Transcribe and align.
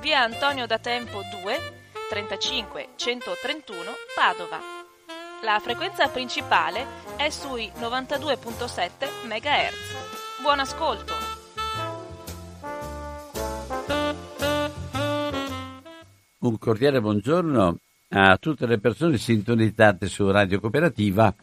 via 0.00 0.22
Antonio 0.22 0.66
da 0.66 0.78
Tempo 0.78 1.20
2 1.42 1.58
35 2.08 2.88
131 2.96 3.90
Padova. 4.16 4.58
La 5.42 5.60
frequenza 5.60 6.08
principale 6.08 6.86
è 7.16 7.28
sui 7.28 7.70
92.7 7.78 9.26
MHz. 9.26 10.40
Buon 10.40 10.60
ascolto! 10.60 11.12
Un 16.38 16.58
cordiale 16.58 17.00
buongiorno 17.02 17.76
a 18.08 18.36
tutte 18.38 18.66
le 18.66 18.78
persone 18.78 19.18
sintonizzate 19.18 20.08
su 20.08 20.30
Radio 20.30 20.60
Cooperativa. 20.60 21.34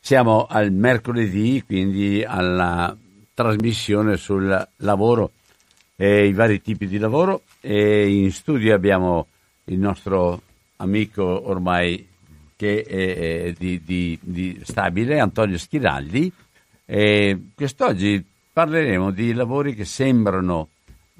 Siamo 0.00 0.46
al 0.48 0.72
mercoledì, 0.72 1.62
quindi 1.64 2.24
alla 2.24 2.96
trasmissione 3.34 4.16
sul 4.16 4.68
lavoro 4.76 5.32
e 5.94 6.26
i 6.26 6.32
vari 6.32 6.62
tipi 6.62 6.86
di 6.86 6.98
lavoro 6.98 7.42
e 7.64 8.12
in 8.12 8.32
studio 8.32 8.74
abbiamo 8.74 9.28
il 9.66 9.78
nostro 9.78 10.42
amico 10.76 11.48
ormai 11.48 12.08
che 12.56 12.82
è, 12.82 13.44
è 13.44 13.52
di, 13.56 13.82
di, 13.84 14.18
di 14.20 14.60
stabile, 14.64 15.20
Antonio 15.20 15.56
Schiraldi. 15.56 16.30
E 16.84 17.40
quest'oggi 17.54 18.24
parleremo 18.52 19.12
di 19.12 19.32
lavori 19.32 19.74
che 19.74 19.84
sembrano 19.84 20.68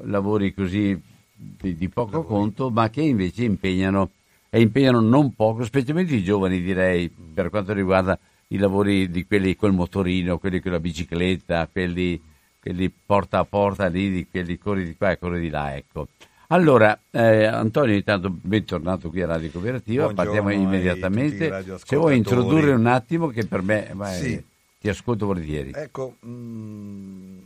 lavori 0.05 0.53
così 0.53 1.01
di, 1.33 1.77
di 1.77 1.89
poco 1.89 2.19
lavori. 2.19 2.29
conto, 2.29 2.71
ma 2.71 2.91
che 2.91 3.03
invece 3.03 3.45
impegnano 3.45 4.11
e 4.51 4.61
impegnano 4.61 5.01
non 5.01 5.35
poco, 5.35 5.65
specialmente 5.65 6.15
i 6.15 6.25
giovani 6.25 6.61
direi, 6.61 7.09
per 7.09 7.49
quanto 7.49 7.73
riguarda 7.73 8.19
i 8.49 8.59
lavori 8.59 9.11
di 9.11 9.25
quelli 9.25 9.57
col 9.57 9.73
motorino, 9.73 10.39
quelli 10.39 10.61
con 10.61 10.73
la 10.73 10.81
bicicletta, 10.81 11.69
quelli, 11.73 12.21
quelli 12.61 12.91
porta 12.91 13.39
a 13.39 13.45
porta 13.45 13.87
lì, 13.87 14.11
di 14.11 14.27
quelli 14.29 14.59
corri 14.59 14.85
di 14.85 14.97
qua 14.97 15.13
e 15.13 15.19
corri 15.19 15.41
di 15.41 15.49
là, 15.49 15.75
ecco. 15.75 16.09
Allora, 16.53 17.01
eh, 17.11 17.47
Antonio, 17.47 17.95
intanto 17.95 18.29
bentornato 18.29 19.09
qui 19.09 19.23
a 19.23 19.27
Radio 19.27 19.51
Cooperativa, 19.51 20.05
Buongiorno 20.05 20.33
partiamo 20.33 20.63
immediatamente. 20.63 21.79
Se 21.83 21.97
vuoi 21.97 22.19
introdurre 22.19 22.73
un 22.73 22.85
attimo 22.85 23.29
che 23.29 23.47
per 23.47 23.63
me 23.63 23.91
vai, 23.95 24.21
sì. 24.21 24.45
ti 24.79 24.91
ascolto 24.91 25.25
volentieri. 25.25 25.73
Ecco, 25.75 26.17
mh, 26.21 26.29
mm, 26.29 27.39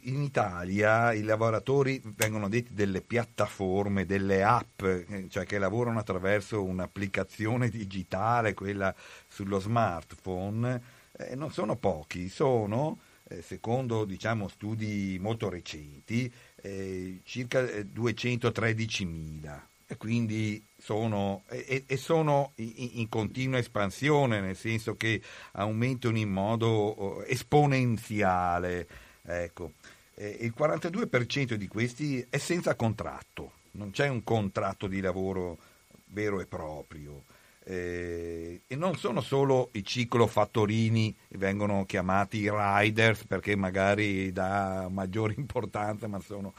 in 0.00 0.20
Italia 0.20 1.12
i 1.12 1.22
lavoratori 1.22 2.02
vengono 2.16 2.48
detti 2.48 2.74
delle 2.74 3.02
piattaforme, 3.02 4.04
delle 4.04 4.42
app, 4.42 4.82
eh, 4.82 5.26
cioè 5.28 5.46
che 5.46 5.58
lavorano 5.58 6.00
attraverso 6.00 6.64
un'applicazione 6.64 7.68
digitale, 7.68 8.52
quella 8.52 8.92
sullo 9.28 9.60
smartphone, 9.60 10.82
eh, 11.18 11.36
non 11.36 11.52
sono 11.52 11.76
pochi, 11.76 12.28
sono, 12.28 12.98
eh, 13.28 13.42
secondo 13.42 14.04
diciamo, 14.04 14.48
studi 14.48 15.18
molto 15.20 15.48
recenti, 15.48 16.32
eh, 16.66 17.20
circa 17.22 17.62
213.000 17.62 19.44
eh, 19.44 19.60
e 19.88 19.96
quindi 19.96 20.60
sono, 20.76 21.44
e, 21.48 21.84
e 21.86 21.96
sono 21.96 22.52
in, 22.56 22.90
in, 22.94 23.08
continua 23.08 23.58
espansione, 23.58 24.40
nel 24.40 24.56
senso 24.56 24.96
che 24.96 25.22
aumentano 25.52 26.18
in 26.18 26.30
modo 26.30 26.66
oh, 26.66 27.24
esponenziale. 27.24 28.88
Ecco. 29.22 29.74
Eh, 30.14 30.38
il 30.40 30.54
42% 30.56 31.54
di 31.54 31.68
questi 31.68 32.26
è 32.28 32.38
senza 32.38 32.74
contratto, 32.74 33.52
non 33.72 33.90
c'è 33.90 34.08
un 34.08 34.24
contratto 34.24 34.88
di 34.88 35.00
lavoro 35.00 35.58
vero 36.06 36.40
e 36.40 36.46
proprio. 36.46 37.22
Eh, 37.68 38.62
e 38.64 38.76
non 38.76 38.94
sono 38.94 39.20
solo 39.20 39.70
i 39.72 39.82
ciclofattorini, 39.82 41.16
vengono 41.30 41.84
chiamati 41.84 42.48
riders 42.48 43.24
perché 43.24 43.56
magari 43.56 44.30
dà 44.30 44.86
maggiore 44.88 45.34
importanza, 45.38 46.06
ma 46.06 46.20
sono, 46.20 46.54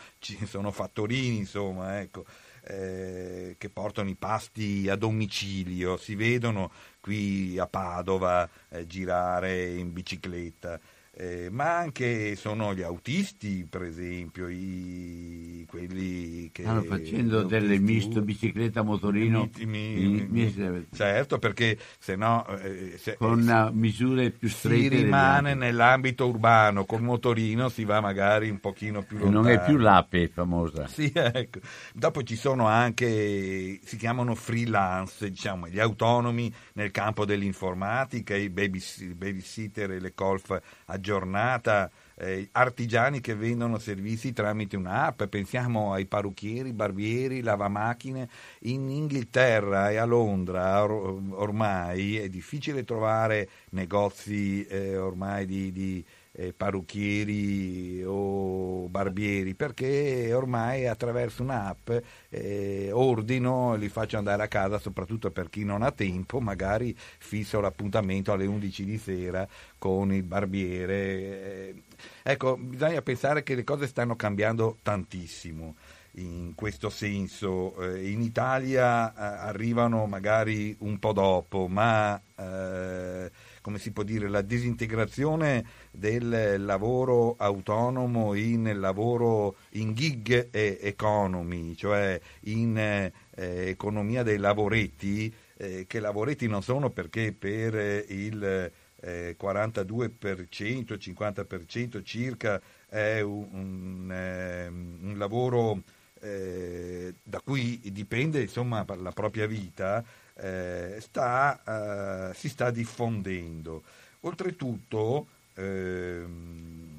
sono 0.45 0.69
fattorini, 0.69 1.37
insomma, 1.37 2.01
ecco, 2.01 2.25
eh, 2.63 3.55
che 3.57 3.69
portano 3.69 4.09
i 4.09 4.15
pasti 4.15 4.89
a 4.89 4.97
domicilio, 4.97 5.95
si 5.95 6.15
vedono 6.15 6.71
qui 6.99 7.57
a 7.57 7.67
Padova 7.67 8.49
eh, 8.67 8.85
girare 8.85 9.75
in 9.75 9.93
bicicletta 9.93 10.77
eh, 11.19 11.49
ma 11.49 11.77
anche 11.77 12.35
sono 12.35 12.75
gli 12.75 12.83
autisti, 12.83 13.65
per 13.67 13.81
esempio, 13.81 14.47
i, 14.49 15.65
quelli 15.67 16.51
che... 16.51 16.61
Stanno 16.61 16.83
facendo 16.83 17.41
delle 17.41 17.79
misto 17.79 18.21
bicicletta 18.21 18.83
motorino. 18.83 19.49
Mi, 19.65 20.27
mi, 20.27 20.27
mi, 20.29 20.87
certo, 20.93 21.39
perché 21.39 21.75
se 21.97 22.15
no... 22.15 22.45
Eh, 22.59 22.99
se, 22.99 23.15
con 23.17 23.49
eh, 23.49 23.71
misure 23.73 24.29
più 24.29 24.47
strette. 24.47 24.75
Si 24.77 24.87
rimane 24.89 25.55
nell'ambito 25.55 26.27
urbano, 26.27 26.85
col 26.85 27.01
motorino 27.01 27.67
si 27.69 27.83
va 27.83 27.99
magari 27.99 28.51
un 28.51 28.59
pochino 28.59 29.01
più 29.01 29.17
lontano. 29.17 29.41
Non 29.41 29.51
è 29.51 29.63
più 29.63 29.77
l'ape 29.77 30.27
famosa. 30.27 30.85
Sì, 30.85 31.11
ecco. 31.15 31.61
Dopo 31.95 32.21
ci 32.21 32.35
sono 32.35 32.67
anche, 32.67 33.79
si 33.83 33.97
chiamano 33.97 34.35
freelance, 34.35 35.27
diciamo, 35.31 35.67
gli 35.67 35.79
autonomi 35.79 36.53
nel 36.73 36.91
campo 36.91 37.25
dell'informatica, 37.25 38.35
i 38.35 38.51
babysitter 38.51 39.93
e 39.93 39.99
le 39.99 40.11
golf 40.13 40.49
aggiornate 40.85 41.05
giornata, 41.07 41.89
eh, 42.15 42.49
artigiani 42.51 43.21
che 43.21 43.33
vendono 43.33 43.77
servizi 43.77 44.33
tramite 44.33 44.75
un'app, 44.75 45.23
pensiamo 45.23 45.93
ai 45.93 46.05
parrucchieri, 46.05 46.73
barbieri, 46.73 47.41
lavamacchine. 47.41 48.27
In 48.63 48.89
Inghilterra 48.89 49.89
e 49.89 49.95
a 49.95 50.03
Londra 50.03 50.83
or- 50.83 51.21
ormai 51.31 52.17
è 52.17 52.27
difficile 52.27 52.83
trovare 52.83 53.47
negozi 53.69 54.65
eh, 54.65 54.97
ormai 54.97 55.45
di, 55.45 55.71
di 55.71 56.03
eh, 56.37 56.53
parrucchieri 56.53 58.03
o 58.05 58.87
barbieri 58.89 59.55
perché 59.55 60.31
ormai 60.33 60.87
attraverso 60.87 61.41
un'app 61.41 61.89
eh, 62.29 62.89
ordino 62.91 63.73
e 63.73 63.79
li 63.79 63.89
faccio 63.89 64.17
andare 64.17 64.43
a 64.43 64.47
casa 64.47 64.77
soprattutto 64.77 65.31
per 65.31 65.49
chi 65.49 65.63
non 65.63 65.81
ha 65.81 65.91
tempo 65.91 66.39
magari 66.39 66.95
fisso 66.95 67.59
l'appuntamento 67.59 68.31
alle 68.31 68.45
11 68.45 68.85
di 68.85 68.97
sera 68.99 69.47
con 69.79 70.13
il 70.13 70.23
barbiere 70.23 70.95
eh, 70.95 71.75
ecco 72.21 72.55
bisogna 72.55 73.01
pensare 73.01 73.41
che 73.41 73.55
le 73.55 73.63
cose 73.63 73.87
stanno 73.87 74.15
cambiando 74.15 74.77
tantissimo 74.83 75.75
in 76.17 76.53
questo 76.55 76.89
senso. 76.89 77.75
Eh, 77.81 78.09
in 78.09 78.21
Italia 78.21 79.11
eh, 79.11 79.47
arrivano 79.47 80.05
magari 80.05 80.75
un 80.79 80.97
po' 80.99 81.13
dopo, 81.13 81.67
ma 81.67 82.19
eh, 82.35 83.29
come 83.67 83.79
si 83.79 83.91
può 83.91 84.03
dire, 84.03 84.29
la 84.29 84.41
disintegrazione 84.41 85.65
del 85.91 86.63
lavoro 86.63 87.35
autonomo 87.37 88.33
in 88.33 88.79
lavoro 88.79 89.57
in 89.71 89.93
gig 89.93 90.47
economy, 90.53 91.75
cioè 91.75 92.17
in 92.43 92.77
eh, 92.77 93.11
economia 93.35 94.23
dei 94.23 94.37
lavoretti, 94.37 95.33
eh, 95.57 95.83
che 95.85 95.99
lavoretti 95.99 96.47
non 96.47 96.63
sono 96.63 96.91
perché 96.91 97.33
per 97.33 98.05
il 98.07 98.71
eh, 99.01 99.35
42%, 99.37 100.97
50% 100.97 102.03
circa 102.05 102.61
è 102.87 103.19
un, 103.19 103.47
un, 103.51 104.09
ehm, 104.09 104.97
un 105.01 105.17
lavoro 105.17 105.83
eh, 106.21 107.15
da 107.21 107.41
cui 107.41 107.81
dipende 107.91 108.39
insomma, 108.41 108.85
la 108.95 109.11
propria 109.11 109.45
vita, 109.45 110.05
eh, 110.39 110.97
sta, 110.99 112.29
eh, 112.29 112.33
si 112.33 112.49
sta 112.49 112.71
diffondendo. 112.71 113.83
Oltretutto, 114.21 115.27
ehm, 115.55 116.97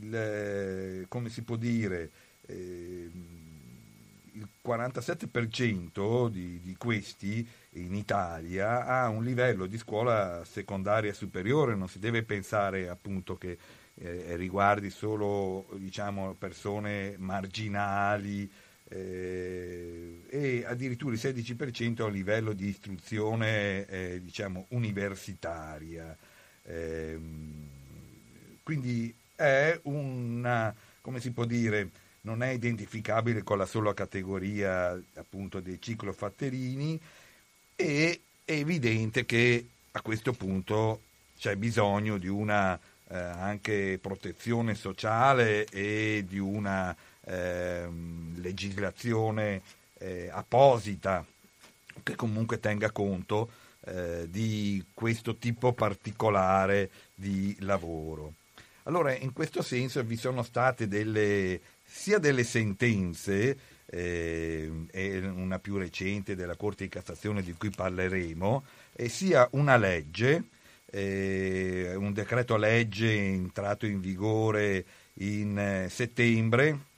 il, 0.00 1.04
come 1.08 1.28
si 1.28 1.42
può 1.42 1.56
dire, 1.56 2.10
eh, 2.46 3.10
il 4.32 4.48
47% 4.64 6.28
di, 6.28 6.60
di, 6.60 6.76
questi 6.76 7.46
in 7.70 7.94
Italia 7.94 8.86
ha 8.86 9.08
un 9.08 9.24
livello 9.24 9.66
di 9.66 9.76
scuola 9.76 10.44
secondaria 10.44 11.12
superiore, 11.12 11.74
non 11.74 11.88
si 11.88 11.98
deve 11.98 12.22
pensare 12.22 12.88
appunto 12.88 13.36
che 13.36 13.58
eh, 13.94 14.36
riguardi 14.36 14.88
solo 14.90 15.66
diciamo, 15.74 16.34
persone 16.34 17.16
marginali 17.18 18.50
eh, 18.90 20.22
e 20.28 20.64
addirittura 20.66 21.14
il 21.14 21.20
16% 21.20 22.02
a 22.02 22.08
livello 22.08 22.52
di 22.52 22.68
istruzione 22.68 23.86
eh, 23.86 24.20
diciamo, 24.22 24.66
universitaria. 24.70 26.16
Ehm, 26.64 27.68
quindi 28.62 29.14
è 29.34 29.78
una, 29.84 30.74
come 31.00 31.20
si 31.20 31.30
può 31.30 31.44
dire, 31.44 31.88
non 32.22 32.42
è 32.42 32.48
identificabile 32.48 33.42
con 33.42 33.58
la 33.58 33.64
sola 33.64 33.94
categoria 33.94 35.00
appunto 35.14 35.60
dei 35.60 35.80
ciclofatterini 35.80 37.00
e 37.76 38.20
è 38.44 38.52
evidente 38.52 39.24
che 39.24 39.66
a 39.92 40.00
questo 40.02 40.32
punto 40.32 41.02
c'è 41.38 41.56
bisogno 41.56 42.18
di 42.18 42.28
una 42.28 42.78
eh, 43.08 43.16
anche 43.16 43.98
protezione 44.00 44.74
sociale 44.74 45.64
e 45.64 46.24
di 46.28 46.38
una 46.38 46.94
eh, 47.30 47.88
legislazione 48.36 49.62
eh, 49.98 50.28
apposita 50.32 51.24
che 52.02 52.16
comunque 52.16 52.58
tenga 52.58 52.90
conto 52.90 53.50
eh, 53.84 54.26
di 54.28 54.84
questo 54.92 55.36
tipo 55.36 55.72
particolare 55.72 56.90
di 57.14 57.56
lavoro. 57.60 58.34
Allora, 58.84 59.14
in 59.14 59.32
questo 59.32 59.62
senso 59.62 60.02
vi 60.02 60.16
sono 60.16 60.42
state 60.42 60.88
delle, 60.88 61.60
sia 61.84 62.18
delle 62.18 62.44
sentenze, 62.44 63.56
eh, 63.86 64.70
una 65.34 65.58
più 65.58 65.76
recente 65.76 66.34
della 66.34 66.56
Corte 66.56 66.84
di 66.84 66.90
Cassazione 66.90 67.42
di 67.42 67.52
cui 67.52 67.70
parleremo, 67.70 68.64
e 68.94 69.08
sia 69.08 69.46
una 69.52 69.76
legge, 69.76 70.44
eh, 70.86 71.94
un 71.94 72.12
decreto 72.12 72.56
legge 72.56 73.14
entrato 73.14 73.86
in 73.86 74.00
vigore 74.00 74.84
in 75.14 75.58
eh, 75.58 75.88
settembre 75.88 76.88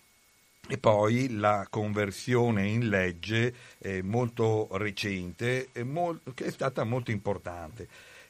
e 0.73 0.79
poi 0.79 1.29
la 1.29 1.67
conversione 1.69 2.67
in 2.67 2.89
legge 2.89 3.55
eh, 3.77 4.01
molto 4.01 4.69
recente 4.79 5.69
molt- 5.83 6.33
che 6.33 6.47
è 6.47 6.51
stata 6.51 6.83
molto 6.85 7.11
importante. 7.11 7.87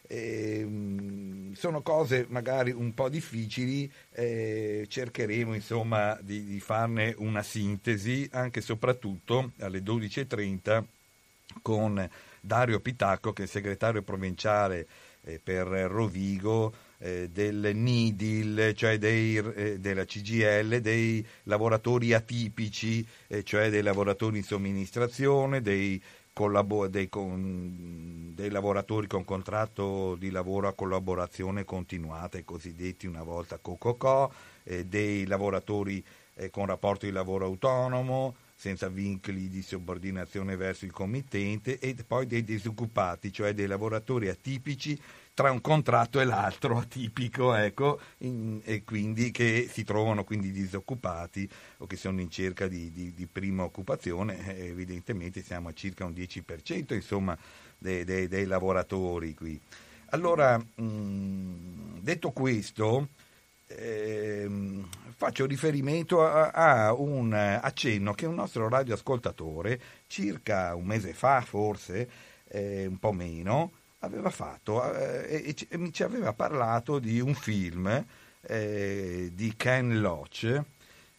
Eh, 0.08 0.66
sono 1.52 1.82
cose 1.82 2.26
magari 2.30 2.72
un 2.72 2.94
po' 2.94 3.08
difficili, 3.08 3.88
eh, 4.10 4.86
cercheremo 4.88 5.54
insomma 5.54 6.18
di, 6.20 6.42
di, 6.42 6.58
farne 6.58 7.14
una 7.18 7.44
sintesi 7.44 8.28
anche 8.32 8.58
e 8.58 8.62
soprattutto 8.62 9.52
alle 9.60 9.78
12.30 9.78 10.82
con 11.62 12.10
Dario 12.40 12.80
Pitacco 12.80 13.32
che 13.32 13.44
è 13.44 13.46
segretario 13.46 14.02
provinciale 14.02 14.88
eh, 15.22 15.38
per 15.38 15.68
Rovigo 15.68 16.74
eh, 17.02 17.28
del 17.30 17.72
NIDIL, 17.74 18.72
cioè 18.74 18.96
dei, 18.96 19.36
eh, 19.36 19.80
della 19.80 20.04
CGL, 20.04 20.78
dei 20.78 21.26
lavoratori 21.44 22.12
atipici, 22.12 23.04
eh, 23.26 23.42
cioè 23.42 23.70
dei 23.70 23.82
lavoratori 23.82 24.38
in 24.38 24.44
somministrazione, 24.44 25.60
dei 25.60 26.00
collabor- 26.32 26.88
dei, 26.88 27.08
con, 27.08 28.32
dei, 28.34 28.50
lavoratori 28.50 29.08
con 29.08 29.24
contratto 29.24 30.14
di 30.14 30.30
lavoro 30.30 30.68
a 30.68 30.74
collaborazione 30.74 31.64
continuata, 31.64 32.38
i 32.38 32.44
cosiddetti 32.44 33.06
una 33.06 33.24
volta 33.24 33.58
COCOCO, 33.58 34.32
eh, 34.62 34.86
dei 34.86 35.26
lavoratori 35.26 36.02
eh, 36.34 36.50
con 36.50 36.66
rapporto 36.66 37.04
di 37.04 37.12
lavoro 37.12 37.46
autonomo, 37.46 38.36
senza 38.54 38.88
vincoli 38.88 39.48
di 39.48 39.60
subordinazione 39.60 40.54
verso 40.54 40.84
il 40.84 40.92
committente 40.92 41.80
e 41.80 41.96
poi 42.06 42.28
dei 42.28 42.44
disoccupati, 42.44 43.32
cioè 43.32 43.54
dei 43.54 43.66
lavoratori 43.66 44.28
atipici 44.28 44.96
tra 45.34 45.50
un 45.50 45.60
contratto 45.60 46.20
e 46.20 46.24
l'altro 46.24 46.78
atipico, 46.78 47.54
ecco, 47.54 48.00
in, 48.18 48.60
e 48.64 48.84
quindi 48.84 49.30
che 49.30 49.68
si 49.70 49.84
trovano 49.84 50.24
quindi 50.24 50.50
disoccupati 50.50 51.48
o 51.78 51.86
che 51.86 51.96
sono 51.96 52.20
in 52.20 52.30
cerca 52.30 52.68
di, 52.68 52.90
di, 52.90 53.12
di 53.14 53.26
prima 53.26 53.64
occupazione, 53.64 54.56
eh, 54.56 54.66
evidentemente 54.66 55.42
siamo 55.42 55.68
a 55.68 55.72
circa 55.72 56.04
un 56.04 56.12
10% 56.12 56.94
insomma, 56.94 57.36
dei, 57.78 58.04
dei, 58.04 58.28
dei 58.28 58.44
lavoratori 58.46 59.34
qui. 59.34 59.60
Allora, 60.10 60.58
mh, 60.58 62.00
detto 62.00 62.30
questo, 62.32 63.08
ehm, 63.68 64.86
faccio 65.16 65.46
riferimento 65.46 66.22
a, 66.22 66.50
a, 66.50 66.92
un 66.92 67.32
accenno 67.32 68.12
che 68.12 68.26
un 68.26 68.34
nostro 68.34 68.68
radioascoltatore, 68.68 69.80
circa 70.06 70.74
un 70.74 70.84
mese 70.84 71.14
fa 71.14 71.40
forse, 71.40 72.10
eh, 72.48 72.84
un 72.86 72.98
po' 72.98 73.12
meno, 73.12 73.72
aveva 74.02 74.30
fatto 74.30 74.92
eh, 74.94 75.42
e, 75.44 75.56
e, 75.68 75.92
ci 75.92 76.02
aveva 76.02 76.32
parlato 76.32 76.98
di 76.98 77.20
un 77.20 77.34
film 77.34 78.04
eh, 78.42 79.30
di 79.32 79.54
Ken 79.56 80.00
Loach, 80.00 80.62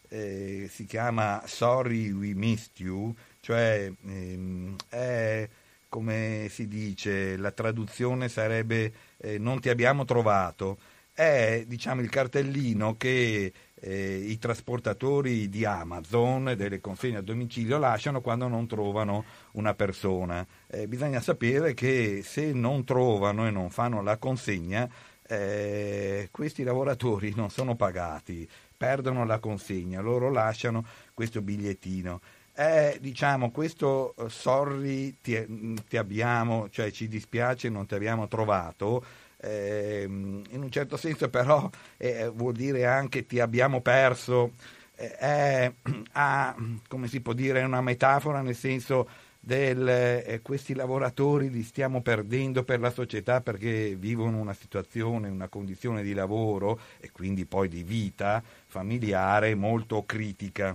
eh, 0.08 0.68
si 0.70 0.84
chiama 0.84 1.42
Sorry 1.46 2.10
We 2.10 2.34
Missed 2.34 2.78
You, 2.78 3.14
cioè 3.40 3.90
ehm, 4.06 4.76
è 4.88 5.48
come 5.88 6.48
si 6.50 6.66
dice, 6.66 7.36
la 7.36 7.52
traduzione 7.52 8.28
sarebbe 8.28 8.92
eh, 9.18 9.38
non 9.38 9.60
ti 9.60 9.68
abbiamo 9.68 10.04
trovato, 10.04 10.78
è 11.12 11.62
diciamo 11.68 12.00
il 12.00 12.10
cartellino 12.10 12.96
che 12.96 13.52
eh, 13.86 14.16
i 14.16 14.38
trasportatori 14.38 15.50
di 15.50 15.66
Amazon 15.66 16.54
delle 16.56 16.80
consegne 16.80 17.18
a 17.18 17.22
domicilio 17.22 17.76
lasciano 17.76 18.22
quando 18.22 18.48
non 18.48 18.66
trovano 18.66 19.24
una 19.52 19.74
persona. 19.74 20.46
Eh, 20.66 20.88
bisogna 20.88 21.20
sapere 21.20 21.74
che 21.74 22.22
se 22.24 22.52
non 22.52 22.84
trovano 22.84 23.46
e 23.46 23.50
non 23.50 23.68
fanno 23.68 24.02
la 24.02 24.16
consegna, 24.16 24.88
eh, 25.26 26.28
questi 26.30 26.62
lavoratori 26.62 27.34
non 27.36 27.50
sono 27.50 27.76
pagati, 27.76 28.48
perdono 28.74 29.26
la 29.26 29.38
consegna, 29.38 30.00
loro 30.00 30.30
lasciano 30.30 30.84
questo 31.12 31.42
bigliettino. 31.42 32.20
Eh, 32.56 32.98
diciamo 33.00 33.50
questo 33.50 34.14
uh, 34.16 34.28
sorry 34.28 35.16
ti, 35.20 35.74
ti 35.88 35.96
abbiamo, 35.96 36.68
cioè 36.70 36.92
ci 36.92 37.08
dispiace 37.08 37.68
non 37.68 37.84
ti 37.84 37.96
abbiamo 37.96 38.28
trovato, 38.28 39.04
eh, 39.38 40.04
in 40.04 40.60
un 40.62 40.70
certo 40.70 40.96
senso 40.96 41.28
però 41.28 41.68
eh, 41.96 42.28
vuol 42.28 42.54
dire 42.54 42.86
anche 42.86 43.26
ti 43.26 43.40
abbiamo 43.40 43.80
perso, 43.80 44.52
eh, 44.96 45.74
ha, 46.12 46.56
come 46.88 47.08
si 47.08 47.20
può 47.20 47.32
dire, 47.32 47.60
è 47.60 47.64
una 47.64 47.80
metafora 47.80 48.40
nel 48.40 48.56
senso 48.56 49.08
del 49.44 49.86
eh, 49.86 50.40
questi 50.42 50.74
lavoratori 50.74 51.50
li 51.50 51.62
stiamo 51.62 52.00
perdendo 52.00 52.64
per 52.64 52.80
la 52.80 52.90
società 52.90 53.42
perché 53.42 53.94
vivono 53.94 54.38
una 54.38 54.54
situazione, 54.54 55.28
una 55.28 55.48
condizione 55.48 56.02
di 56.02 56.14
lavoro 56.14 56.80
e 56.98 57.10
quindi 57.12 57.44
poi 57.44 57.68
di 57.68 57.82
vita 57.82 58.42
familiare 58.66 59.54
molto 59.54 60.04
critica. 60.06 60.74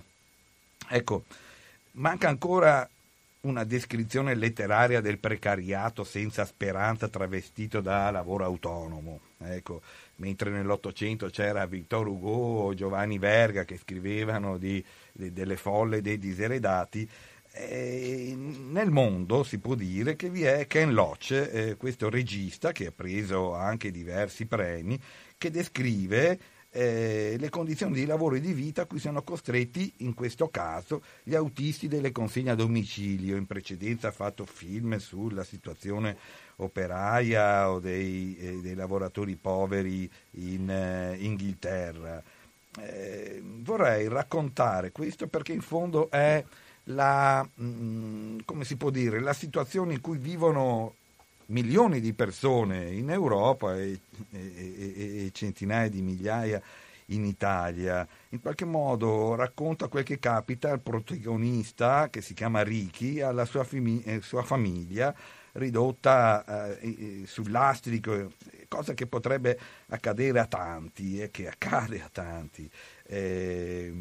Ecco, 0.87 1.23
manca 1.93 2.27
ancora 2.27 2.87
una 3.41 3.63
descrizione 3.63 4.35
letteraria 4.35 4.99
del 4.99 5.17
precariato 5.17 6.03
senza 6.03 6.43
speranza 6.45 7.07
travestito 7.07 7.79
da 7.79 8.11
lavoro 8.11 8.43
autonomo. 8.43 9.21
Ecco, 9.37 9.81
mentre 10.17 10.49
nell'Ottocento 10.49 11.27
c'era 11.27 11.65
Victor 11.65 12.07
Hugo 12.07 12.29
o 12.29 12.73
Giovanni 12.73 13.17
Verga 13.17 13.63
che 13.63 13.77
scrivevano 13.77 14.57
di, 14.57 14.83
di, 15.13 15.31
delle 15.31 15.55
folle 15.55 16.01
dei 16.01 16.17
diseredati, 16.17 17.09
eh, 17.51 18.35
nel 18.35 18.91
mondo 18.91 19.43
si 19.43 19.59
può 19.59 19.73
dire 19.73 20.15
che 20.15 20.29
vi 20.29 20.43
è 20.43 20.67
Ken 20.67 20.93
Loach, 20.93 21.31
eh, 21.31 21.75
questo 21.77 22.09
regista 22.09 22.71
che 22.73 22.87
ha 22.87 22.91
preso 22.91 23.55
anche 23.55 23.89
diversi 23.89 24.45
premi, 24.45 24.99
che 25.37 25.49
descrive 25.49 26.39
eh, 26.71 27.35
le 27.39 27.49
condizioni 27.49 27.93
di 27.93 28.05
lavoro 28.05 28.35
e 28.35 28.39
di 28.39 28.53
vita 28.53 28.83
a 28.83 28.85
cui 28.85 28.99
sono 28.99 29.23
costretti, 29.23 29.93
in 29.97 30.13
questo 30.13 30.49
caso, 30.49 31.03
gli 31.23 31.35
autisti 31.35 31.87
delle 31.87 32.11
consegne 32.11 32.51
a 32.51 32.55
domicilio. 32.55 33.37
In 33.37 33.47
precedenza 33.47 34.09
ha 34.09 34.11
fatto 34.11 34.45
film 34.45 34.97
sulla 34.97 35.43
situazione 35.43 36.17
operaia 36.57 37.71
o 37.71 37.79
dei, 37.79 38.37
eh, 38.37 38.59
dei 38.61 38.75
lavoratori 38.75 39.35
poveri 39.35 40.09
in 40.31 40.69
eh, 40.69 41.15
Inghilterra. 41.19 42.21
Eh, 42.79 43.41
vorrei 43.43 44.07
raccontare 44.07 44.91
questo 44.91 45.27
perché 45.27 45.53
in 45.53 45.61
fondo 45.61 46.09
è 46.11 46.43
la, 46.85 47.41
mh, 47.41 47.63
mm, 47.63 48.37
come 48.45 48.63
si 48.63 48.77
può 48.77 48.89
dire, 48.89 49.19
la 49.19 49.33
situazione 49.33 49.93
in 49.93 50.01
cui 50.01 50.17
vivono 50.17 50.95
milioni 51.49 51.99
di 51.99 52.13
persone 52.13 52.91
in 52.91 53.09
Europa 53.09 53.77
e, 53.77 53.99
e, 54.31 55.25
e, 55.25 55.29
centinaia 55.33 55.89
di 55.89 56.01
migliaia 56.01 56.61
in 57.07 57.25
Italia. 57.25 58.07
In 58.29 58.41
qualche 58.41 58.65
modo 58.65 59.35
racconta 59.35 59.87
quel 59.87 60.03
che 60.03 60.19
capita 60.19 60.71
al 60.71 60.81
protagonista, 60.81 62.09
che 62.09 62.21
si 62.21 62.33
chiama 62.33 62.61
Ricky, 62.63 63.21
alla 63.21 63.45
sua, 63.45 63.63
fami- 63.63 64.03
eh, 64.03 64.21
sua 64.21 64.43
famiglia, 64.43 65.13
ridotta 65.53 66.77
eh, 66.79 67.23
sul 67.25 67.49
lastrico, 67.49 68.31
cosa 68.67 68.93
che 68.93 69.07
potrebbe 69.07 69.59
accadere 69.87 70.39
a 70.39 70.45
tanti 70.45 71.19
e 71.19 71.31
che 71.31 71.47
accade 71.47 72.01
a 72.01 72.09
tanti. 72.11 72.69
Eh, 73.03 73.93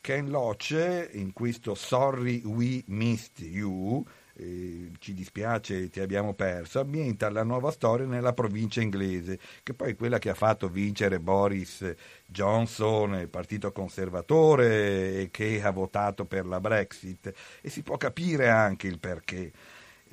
Ken 0.00 0.30
Loach 0.30 1.10
in 1.12 1.32
questo 1.34 1.74
Sorry 1.74 2.42
We 2.44 2.82
Missed 2.86 3.40
You 3.40 4.04
ci 4.36 5.14
dispiace 5.14 5.88
ti 5.90 6.00
abbiamo 6.00 6.34
perso, 6.34 6.80
ambienta 6.80 7.30
la 7.30 7.44
nuova 7.44 7.70
storia 7.70 8.06
nella 8.06 8.32
provincia 8.32 8.80
inglese, 8.80 9.38
che 9.62 9.74
poi 9.74 9.90
è 9.90 9.96
quella 9.96 10.18
che 10.18 10.30
ha 10.30 10.34
fatto 10.34 10.68
vincere 10.68 11.20
Boris 11.20 11.94
Johnson, 12.26 13.14
il 13.14 13.28
partito 13.28 13.70
conservatore, 13.70 15.20
e 15.20 15.28
che 15.30 15.62
ha 15.62 15.70
votato 15.70 16.24
per 16.24 16.46
la 16.46 16.60
Brexit. 16.60 17.32
E 17.60 17.70
si 17.70 17.82
può 17.82 17.96
capire 17.96 18.48
anche 18.48 18.88
il 18.88 18.98
perché. 18.98 19.52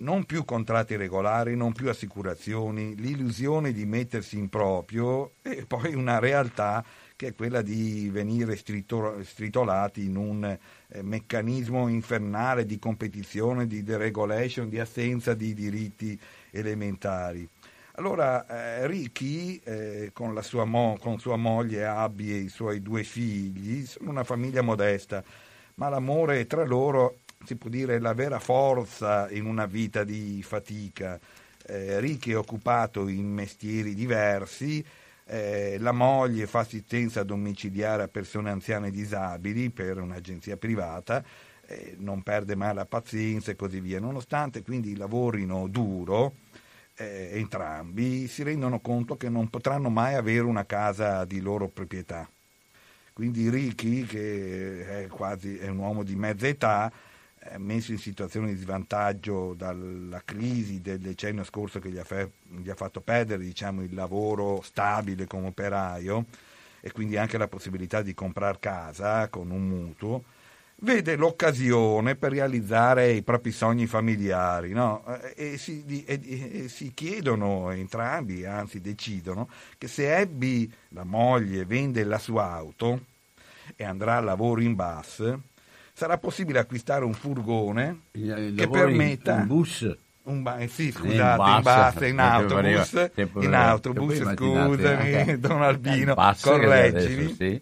Non 0.02 0.24
più 0.26 0.46
contratti 0.46 0.96
regolari, 0.96 1.56
non 1.56 1.74
più 1.74 1.88
assicurazioni, 1.88 2.96
l'illusione 2.96 3.72
di 3.72 3.86
mettersi 3.86 4.36
in 4.36 4.50
proprio 4.50 5.34
e 5.44 5.66
poi 5.68 5.94
una 5.94 6.18
realtà 6.18 6.84
che 7.16 7.28
è 7.28 7.36
quella 7.36 7.62
di 7.62 8.10
venire 8.12 8.56
stritolati 8.56 10.06
in 10.06 10.16
un 10.16 10.44
eh, 10.44 11.04
meccanismo 11.04 11.88
infernale 11.88 12.66
di 12.66 12.80
competizione, 12.80 13.68
di 13.68 13.84
deregulation, 13.84 14.70
di 14.70 14.80
assenza 14.80 15.36
di 15.36 15.54
diritti 15.54 16.20
elementari. 16.50 17.48
Allora 17.94 18.48
eh, 18.48 18.88
Ricky 18.88 19.62
eh, 19.64 20.10
con, 20.14 20.36
sua 20.42 20.66
mo- 20.66 20.98
con 21.00 21.20
sua 21.20 21.36
moglie 21.36 21.86
Abby 21.86 22.32
e 22.32 22.38
i 22.38 22.50
suoi 22.50 22.82
due 22.82 23.04
figli 23.04 23.86
sono 23.86 24.10
una 24.10 24.24
famiglia 24.24 24.64
modesta, 24.64 25.24
ma 25.76 25.90
l'amore 25.90 26.48
tra 26.48 26.66
loro 26.66 27.18
si 27.44 27.56
può 27.56 27.70
dire 27.70 28.00
la 28.00 28.14
vera 28.14 28.40
forza 28.40 29.30
in 29.30 29.46
una 29.46 29.66
vita 29.66 30.04
di 30.04 30.42
fatica. 30.44 31.20
Eh, 31.66 32.00
Ricky 32.00 32.32
è 32.32 32.38
occupato 32.38 33.08
in 33.08 33.32
mestieri 33.32 33.94
diversi, 33.94 34.84
eh, 35.26 35.78
la 35.80 35.92
moglie 35.92 36.48
fa 36.48 36.60
assistenza 36.60 37.24
domiciliare 37.24 38.04
a 38.04 38.08
persone 38.08 38.50
anziane 38.50 38.88
e 38.88 38.92
disabili 38.92 39.70
per 39.70 40.00
un'agenzia 40.00 40.58
privata, 40.58 41.24
eh, 41.68 41.96
non 42.00 42.22
perde 42.22 42.56
mai 42.56 42.74
la 42.74 42.86
pazienza 42.86 43.52
e 43.52 43.56
così 43.56 43.80
via. 43.80 44.00
Nonostante 44.00 44.62
quindi 44.62 44.96
lavorino 44.98 45.68
duro, 45.68 46.36
eh, 46.96 47.30
entrambi 47.34 48.28
si 48.28 48.44
rendono 48.44 48.80
conto 48.80 49.16
che 49.16 49.30
non 49.30 49.50
potranno 49.50 49.90
mai 49.90 50.16
avere 50.16 50.44
una 50.44 50.66
casa 50.66 51.24
di 51.26 51.40
loro 51.40 51.70
proprietà. 51.70 52.30
Quindi 53.14 53.50
Ricky, 53.50 54.04
che 54.04 55.04
è 55.04 55.08
quasi 55.08 55.58
è 55.58 55.68
un 55.68 55.78
uomo 55.78 56.04
di 56.04 56.16
mezza 56.16 56.48
età, 56.48 56.92
messo 57.58 57.92
in 57.92 57.98
situazione 57.98 58.54
di 58.54 58.60
svantaggio 58.60 59.54
dalla 59.56 60.22
crisi 60.24 60.82
del 60.82 61.00
decennio 61.00 61.44
scorso 61.44 61.80
che 61.80 61.90
gli 61.90 61.98
ha, 61.98 62.04
fe- 62.04 62.32
gli 62.48 62.70
ha 62.70 62.76
fatto 62.76 63.02
perdere 63.02 63.44
diciamo, 63.44 63.82
il 63.82 63.94
lavoro 63.94 64.62
stabile 64.62 65.26
come 65.26 65.48
operaio 65.48 66.26
e 66.82 66.92
quindi 66.92 67.18
anche 67.18 67.38
la 67.38 67.48
possibilità 67.48 68.02
di 68.02 68.14
comprare 68.14 68.58
casa 68.60 69.28
con 69.30 69.52
un 69.52 69.68
mutuo, 69.68 70.24
vede 70.78 71.16
l'occasione 71.16 72.16
per 72.16 72.32
realizzare 72.32 73.12
i 73.12 73.22
propri 73.22 73.52
sogni 73.52 73.86
familiari 73.86 74.72
no? 74.74 75.06
e, 75.36 75.58
si, 75.58 76.04
e, 76.06 76.20
e, 76.24 76.68
si, 76.70 76.92
chiedono 76.94 77.70
entrambi, 77.72 78.46
anzi 78.46 78.82
decidono, 78.82 79.50
che 79.78 79.88
se 79.88 80.14
Abby, 80.14 80.72
la 80.90 81.04
moglie, 81.04 81.66
vende 81.66 82.04
la 82.04 82.18
sua 82.18 82.52
auto 82.52 83.06
e 83.76 83.84
andrà 83.84 84.18
a 84.18 84.22
lavoro 84.22 84.62
in 84.62 84.76
bus, 84.76 85.38
sarà 85.94 86.18
possibile 86.18 86.60
acquistare 86.60 87.06
un 87.06 87.14
furgone 87.14 88.02
il, 88.12 88.54
che 88.58 88.68
permetta... 88.68 89.36
Un 89.36 89.48
bus? 89.48 89.98
Un 90.24 90.44
ba- 90.44 90.58
eh, 90.58 90.68
sì, 90.68 90.92
scusate, 90.92 91.42
in 91.42 91.62
bus, 91.62 92.02
in, 92.08 92.20
autobus, 92.20 93.10
in 93.42 93.54
autobus, 93.54 94.34
scusami, 94.34 95.40
Don 95.40 95.64
Albino, 95.64 96.16
correggimi. 96.42 97.34
Sì. 97.34 97.62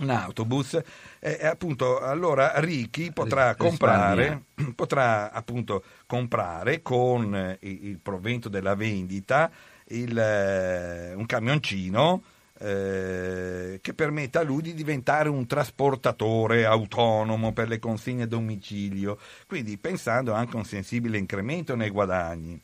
Un 0.00 0.10
autobus, 0.10 0.80
e, 1.18 1.46
appunto, 1.46 2.00
allora 2.00 2.52
Ricky 2.60 3.12
potrà 3.12 3.54
comprare, 3.56 4.44
potrà 4.74 5.32
appunto 5.32 5.82
comprare 6.06 6.80
con 6.80 7.56
il, 7.60 7.84
il 7.88 7.98
provento 7.98 8.48
della 8.48 8.74
vendita 8.74 9.50
il, 9.88 10.16
eh, 10.18 11.14
un 11.14 11.26
camioncino 11.26 12.22
eh, 12.60 13.78
che 13.80 13.94
permetta 13.94 14.40
a 14.40 14.42
lui 14.42 14.62
di 14.62 14.74
diventare 14.74 15.28
un 15.28 15.46
trasportatore 15.46 16.64
autonomo 16.64 17.52
per 17.52 17.68
le 17.68 17.78
consegne 17.78 18.24
a 18.24 18.26
domicilio, 18.26 19.18
quindi 19.46 19.78
pensando 19.78 20.32
anche 20.32 20.56
a 20.56 20.58
un 20.58 20.64
sensibile 20.64 21.18
incremento 21.18 21.76
nei 21.76 21.90
guadagni. 21.90 22.60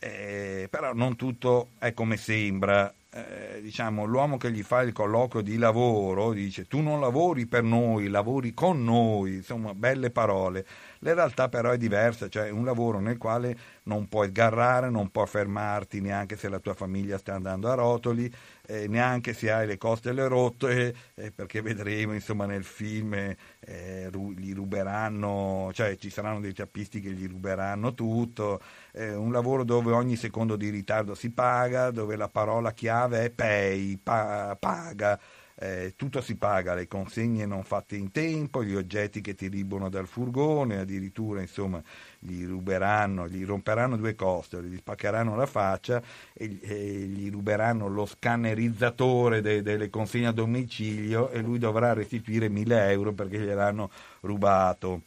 Eh, 0.00 0.68
però 0.70 0.92
non 0.94 1.16
tutto 1.16 1.70
è 1.78 1.92
come 1.92 2.16
sembra. 2.16 2.92
Eh, 3.10 3.60
diciamo, 3.62 4.04
l'uomo 4.04 4.36
che 4.36 4.52
gli 4.52 4.62
fa 4.62 4.82
il 4.82 4.92
colloquio 4.92 5.42
di 5.42 5.56
lavoro 5.56 6.32
dice 6.34 6.66
tu 6.66 6.80
non 6.80 7.00
lavori 7.00 7.46
per 7.46 7.62
noi, 7.62 8.08
lavori 8.08 8.52
con 8.52 8.84
noi, 8.84 9.36
insomma, 9.36 9.74
belle 9.74 10.10
parole. 10.10 10.64
La 11.00 11.14
realtà 11.14 11.48
però 11.48 11.70
è 11.70 11.78
diversa, 11.78 12.28
cioè 12.28 12.50
un 12.50 12.64
lavoro 12.64 13.00
nel 13.00 13.16
quale 13.16 13.56
non 13.84 14.08
puoi 14.08 14.28
sgarrare, 14.28 14.90
non 14.90 15.10
puoi 15.10 15.26
fermarti 15.26 16.00
neanche 16.00 16.36
se 16.36 16.48
la 16.48 16.58
tua 16.58 16.74
famiglia 16.74 17.16
sta 17.18 17.34
andando 17.34 17.70
a 17.70 17.74
rotoli, 17.74 18.30
eh, 18.70 18.86
neanche 18.88 19.32
se 19.32 19.50
hai 19.50 19.66
le 19.66 19.78
costole 19.78 20.28
rotte, 20.28 20.94
eh, 21.14 21.32
perché 21.32 21.62
vedremo 21.62 22.12
insomma 22.12 22.44
nel 22.46 22.64
film 22.64 23.14
eh, 23.14 24.08
ru- 24.10 24.34
gli 24.38 24.52
ruberanno, 24.54 25.70
cioè 25.72 25.96
ci 25.96 26.10
saranno 26.10 26.40
dei 26.40 26.52
tappisti 26.52 27.00
che 27.00 27.10
gli 27.12 27.26
ruberanno 27.26 27.94
tutto, 27.94 28.60
un 28.92 29.30
lavoro 29.32 29.64
dove 29.64 29.92
ogni 29.92 30.16
secondo 30.16 30.56
di 30.56 30.70
ritardo 30.70 31.14
si 31.14 31.30
paga, 31.30 31.90
dove 31.90 32.16
la 32.16 32.28
parola 32.28 32.72
chiave 32.72 33.24
è 33.26 33.30
pay, 33.30 33.96
pa- 33.96 34.56
paga 34.58 35.18
eh, 35.60 35.94
tutto 35.96 36.20
si 36.20 36.36
paga, 36.36 36.74
le 36.74 36.86
consegne 36.86 37.44
non 37.44 37.64
fatte 37.64 37.96
in 37.96 38.12
tempo, 38.12 38.62
gli 38.62 38.76
oggetti 38.76 39.20
che 39.20 39.34
ti 39.34 39.48
ribono 39.48 39.88
dal 39.88 40.06
furgone, 40.06 40.78
addirittura 40.78 41.40
insomma 41.40 41.82
gli 42.20 42.44
ruberanno, 42.46 43.26
gli 43.26 43.44
romperanno 43.44 43.96
due 43.96 44.14
costole, 44.14 44.68
gli 44.68 44.76
spaccheranno 44.76 45.34
la 45.34 45.46
faccia 45.46 46.00
e, 46.32 46.58
e 46.62 46.76
gli 47.08 47.28
ruberanno 47.28 47.88
lo 47.88 48.06
scannerizzatore 48.06 49.40
de, 49.40 49.62
delle 49.62 49.90
consegne 49.90 50.28
a 50.28 50.32
domicilio 50.32 51.30
e 51.30 51.40
lui 51.40 51.58
dovrà 51.58 51.92
restituire 51.92 52.48
1000 52.48 52.90
euro 52.92 53.12
perché 53.12 53.40
gliel'hanno 53.40 53.90
rubato. 54.20 55.02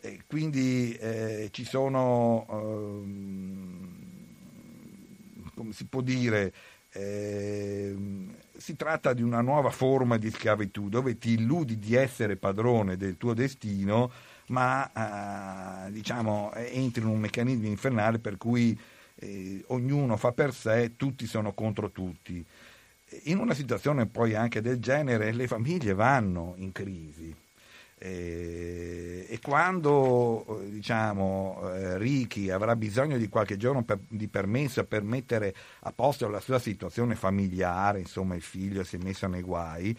E 0.00 0.20
quindi 0.28 0.92
eh, 1.00 1.48
ci 1.50 1.64
sono, 1.64 2.46
eh, 2.48 3.02
come 5.52 5.72
si 5.72 5.84
può 5.86 6.00
dire, 6.00 6.52
eh, 6.92 7.96
si 8.58 8.76
tratta 8.76 9.12
di 9.12 9.22
una 9.22 9.40
nuova 9.40 9.70
forma 9.70 10.16
di 10.16 10.30
schiavitù 10.30 10.88
dove 10.88 11.18
ti 11.18 11.32
illudi 11.32 11.78
di 11.78 11.94
essere 11.94 12.36
padrone 12.36 12.96
del 12.96 13.16
tuo 13.16 13.34
destino, 13.34 14.10
ma 14.48 15.86
eh, 15.86 15.92
diciamo, 15.92 16.52
entri 16.54 17.02
in 17.02 17.08
un 17.08 17.20
meccanismo 17.20 17.66
infernale 17.66 18.18
per 18.18 18.36
cui 18.36 18.78
eh, 19.16 19.62
ognuno 19.68 20.16
fa 20.16 20.32
per 20.32 20.52
sé, 20.52 20.96
tutti 20.96 21.26
sono 21.26 21.52
contro 21.52 21.90
tutti. 21.90 22.44
In 23.24 23.38
una 23.38 23.54
situazione 23.54 24.06
poi 24.06 24.34
anche 24.34 24.60
del 24.60 24.80
genere 24.80 25.32
le 25.32 25.46
famiglie 25.46 25.94
vanno 25.94 26.54
in 26.56 26.72
crisi 26.72 27.34
eh, 27.98 29.26
e 29.28 29.40
quando 29.40 30.62
diciamo, 30.68 31.60
eh, 31.72 31.98
Ricky 31.98 32.50
avrà 32.50 32.76
bisogno 32.76 33.16
di 33.16 33.28
qualche 33.28 33.56
giorno 33.56 33.84
per, 33.84 34.00
di 34.08 34.28
permesso 34.28 34.84
per 34.84 35.02
mettere 35.02 35.54
a 35.80 35.92
posto 35.92 36.28
la 36.28 36.40
sua 36.40 36.58
situazione 36.58 37.14
familiare, 37.14 38.00
insomma 38.00 38.34
il 38.34 38.42
figlio 38.42 38.84
si 38.84 38.96
è 38.96 38.98
messo 39.02 39.26
nei 39.26 39.40
guai, 39.40 39.96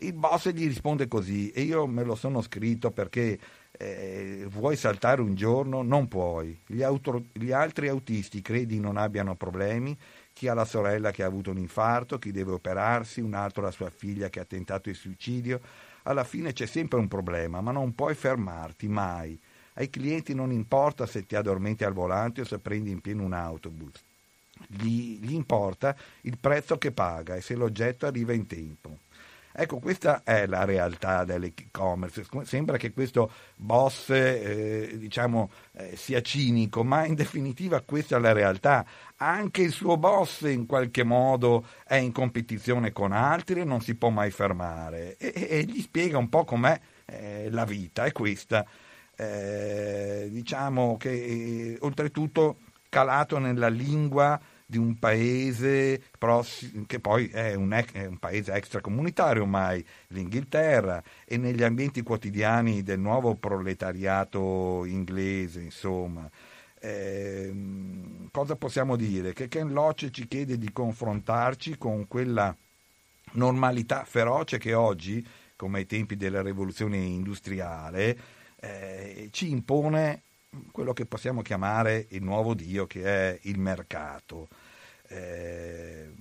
il 0.00 0.12
boss 0.12 0.50
gli 0.50 0.66
risponde 0.66 1.08
così 1.08 1.50
e 1.52 1.62
io 1.62 1.86
me 1.86 2.02
lo 2.02 2.16
sono 2.16 2.42
scritto 2.42 2.90
perché 2.90 3.38
eh, 3.78 4.44
vuoi 4.50 4.76
saltare 4.76 5.22
un 5.22 5.34
giorno? 5.34 5.82
Non 5.82 6.08
puoi. 6.08 6.60
Gli, 6.66 6.82
auto, 6.82 7.26
gli 7.32 7.52
altri 7.52 7.88
autisti 7.88 8.42
credi 8.42 8.80
non 8.80 8.96
abbiano 8.96 9.36
problemi, 9.36 9.96
chi 10.32 10.48
ha 10.48 10.54
la 10.54 10.64
sorella 10.64 11.12
che 11.12 11.22
ha 11.22 11.26
avuto 11.26 11.50
un 11.50 11.58
infarto, 11.58 12.18
chi 12.18 12.30
deve 12.30 12.52
operarsi, 12.52 13.20
un 13.20 13.34
altro 13.34 13.62
la 13.62 13.70
sua 13.70 13.88
figlia 13.90 14.28
che 14.28 14.40
ha 14.40 14.44
tentato 14.44 14.88
il 14.88 14.96
suicidio 14.96 15.60
alla 16.06 16.24
fine 16.24 16.52
c'è 16.52 16.66
sempre 16.66 16.98
un 16.98 17.08
problema, 17.08 17.60
ma 17.60 17.72
non 17.72 17.94
puoi 17.94 18.14
fermarti 18.14 18.88
mai. 18.88 19.38
Ai 19.74 19.90
clienti 19.90 20.34
non 20.34 20.52
importa 20.52 21.04
se 21.04 21.26
ti 21.26 21.34
addormenti 21.34 21.84
al 21.84 21.92
volante 21.92 22.42
o 22.42 22.44
se 22.44 22.58
prendi 22.58 22.90
in 22.90 23.00
pieno 23.00 23.24
un 23.24 23.32
autobus. 23.32 24.02
Gli, 24.68 25.18
gli 25.20 25.34
importa 25.34 25.94
il 26.22 26.38
prezzo 26.38 26.78
che 26.78 26.92
paga 26.92 27.34
e 27.34 27.40
se 27.40 27.54
l'oggetto 27.54 28.06
arriva 28.06 28.32
in 28.32 28.46
tempo. 28.46 28.98
Ecco, 29.58 29.78
questa 29.78 30.22
è 30.22 30.46
la 30.46 30.64
realtà 30.64 31.24
dell'e-commerce. 31.24 32.26
Sembra 32.44 32.76
che 32.76 32.92
questo 32.92 33.30
boss 33.56 34.10
eh, 34.10 34.96
diciamo, 34.98 35.50
eh, 35.72 35.96
sia 35.96 36.20
cinico, 36.20 36.84
ma 36.84 37.06
in 37.06 37.14
definitiva 37.14 37.80
questa 37.80 38.18
è 38.18 38.20
la 38.20 38.32
realtà. 38.32 38.84
Anche 39.18 39.62
il 39.62 39.72
suo 39.72 39.96
boss 39.96 40.42
in 40.42 40.66
qualche 40.66 41.02
modo 41.02 41.66
è 41.86 41.96
in 41.96 42.12
competizione 42.12 42.92
con 42.92 43.12
altri 43.12 43.60
e 43.60 43.64
non 43.64 43.80
si 43.80 43.94
può 43.94 44.10
mai 44.10 44.30
fermare. 44.30 45.16
E, 45.16 45.32
e, 45.48 45.62
gli 45.64 45.80
spiega 45.80 46.18
un 46.18 46.28
po' 46.28 46.44
com'è 46.44 46.78
eh, 47.06 47.48
la 47.50 47.64
vita, 47.64 48.04
è 48.04 48.12
questa. 48.12 48.66
Eh, 49.16 50.28
diciamo 50.30 50.98
che 50.98 51.10
eh, 51.10 51.78
oltretutto 51.80 52.58
calato 52.90 53.38
nella 53.38 53.68
lingua 53.68 54.38
di 54.66 54.78
un 54.78 54.98
paese 54.98 56.02
che 56.86 57.00
poi 57.00 57.28
è 57.28 57.54
un, 57.54 57.70
è 57.70 58.04
un, 58.04 58.18
paese 58.18 58.52
extracomunitario 58.52 59.42
ormai, 59.42 59.84
l'Inghilterra, 60.08 61.02
e 61.24 61.36
negli 61.36 61.62
ambienti 61.62 62.02
quotidiani 62.02 62.82
del 62.82 62.98
nuovo 62.98 63.36
proletariato 63.36 64.84
inglese, 64.84 65.60
insomma. 65.60 66.28
Eh, 66.86 67.52
cosa 68.30 68.54
possiamo 68.54 68.94
dire? 68.94 69.32
Che 69.32 69.48
Ken 69.48 69.72
Loach 69.72 70.08
ci 70.10 70.28
chiede 70.28 70.56
di 70.56 70.72
confrontarci 70.72 71.76
con 71.76 72.06
quella 72.06 72.56
normalità 73.32 74.04
feroce 74.04 74.58
che 74.58 74.72
oggi, 74.72 75.26
come 75.56 75.78
ai 75.78 75.86
tempi 75.86 76.16
della 76.16 76.42
rivoluzione 76.42 76.98
industriale, 76.98 78.16
eh, 78.60 79.28
ci 79.32 79.50
impone 79.50 80.22
quello 80.70 80.92
che 80.92 81.06
possiamo 81.06 81.42
chiamare 81.42 82.06
il 82.10 82.22
nuovo 82.22 82.54
Dio 82.54 82.86
che 82.86 83.02
è 83.02 83.38
il 83.42 83.58
mercato. 83.58 84.48
Eh, 85.08 86.12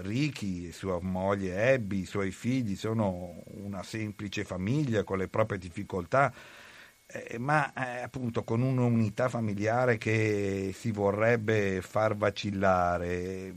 Ricky, 0.00 0.72
sua 0.72 0.98
moglie 1.00 1.74
Abby, 1.74 2.00
i 2.00 2.06
suoi 2.06 2.32
figli 2.32 2.74
sono 2.74 3.42
una 3.58 3.84
semplice 3.84 4.42
famiglia 4.42 5.04
con 5.04 5.18
le 5.18 5.28
proprie 5.28 5.58
difficoltà, 5.58 6.32
eh, 7.12 7.38
ma 7.38 7.72
eh, 7.72 8.02
appunto 8.02 8.42
con 8.42 8.62
un'unità 8.62 9.28
familiare 9.28 9.98
che 9.98 10.74
si 10.74 10.90
vorrebbe 10.90 11.80
far 11.82 12.16
vacillare. 12.16 13.54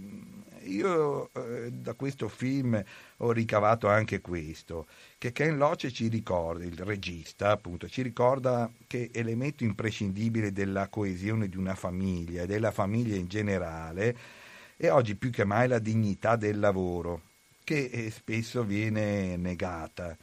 Io 0.63 1.29
eh, 1.33 1.71
da 1.71 1.93
questo 1.93 2.27
film 2.27 2.83
ho 3.17 3.31
ricavato 3.31 3.87
anche 3.87 4.19
questo, 4.19 4.87
che 5.17 5.31
Ken 5.31 5.57
Loach 5.57 5.87
ci 5.91 6.07
ricorda, 6.07 6.65
il 6.65 6.77
regista 6.79 7.51
appunto, 7.51 7.87
ci 7.87 8.01
ricorda 8.01 8.71
che 8.87 9.09
elemento 9.13 9.63
imprescindibile 9.63 10.51
della 10.51 10.87
coesione 10.89 11.47
di 11.47 11.57
una 11.57 11.75
famiglia 11.75 12.43
e 12.43 12.47
della 12.47 12.71
famiglia 12.71 13.15
in 13.15 13.27
generale 13.27 14.15
è 14.77 14.89
oggi 14.91 15.15
più 15.15 15.29
che 15.29 15.45
mai 15.45 15.67
la 15.69 15.79
dignità 15.79 16.35
del 16.35 16.59
lavoro, 16.59 17.21
che 17.63 17.85
eh, 17.85 18.11
spesso 18.11 18.63
viene 18.63 19.37
negata. 19.37 20.17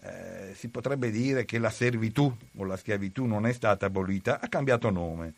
Eh, 0.00 0.52
si 0.54 0.68
potrebbe 0.68 1.10
dire 1.10 1.44
che 1.44 1.58
la 1.58 1.70
servitù 1.70 2.32
o 2.56 2.64
la 2.64 2.76
schiavitù 2.76 3.24
non 3.24 3.46
è 3.46 3.52
stata 3.52 3.86
abolita, 3.86 4.40
ha 4.40 4.48
cambiato 4.48 4.90
nome. 4.90 5.34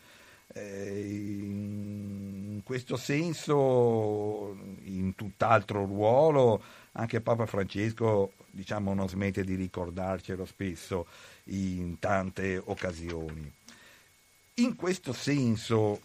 Eh, 0.52 1.04
in 1.40 2.60
questo 2.64 2.96
senso, 2.96 4.56
in 4.84 5.14
tutt'altro 5.14 5.84
ruolo, 5.84 6.62
anche 6.92 7.20
Papa 7.20 7.46
Francesco 7.46 8.32
diciamo, 8.50 8.92
non 8.94 9.08
smette 9.08 9.44
di 9.44 9.54
ricordarcelo 9.54 10.44
spesso 10.44 11.06
in 11.44 11.98
tante 11.98 12.60
occasioni. 12.62 13.50
In 14.54 14.76
questo 14.76 15.12
senso 15.12 16.00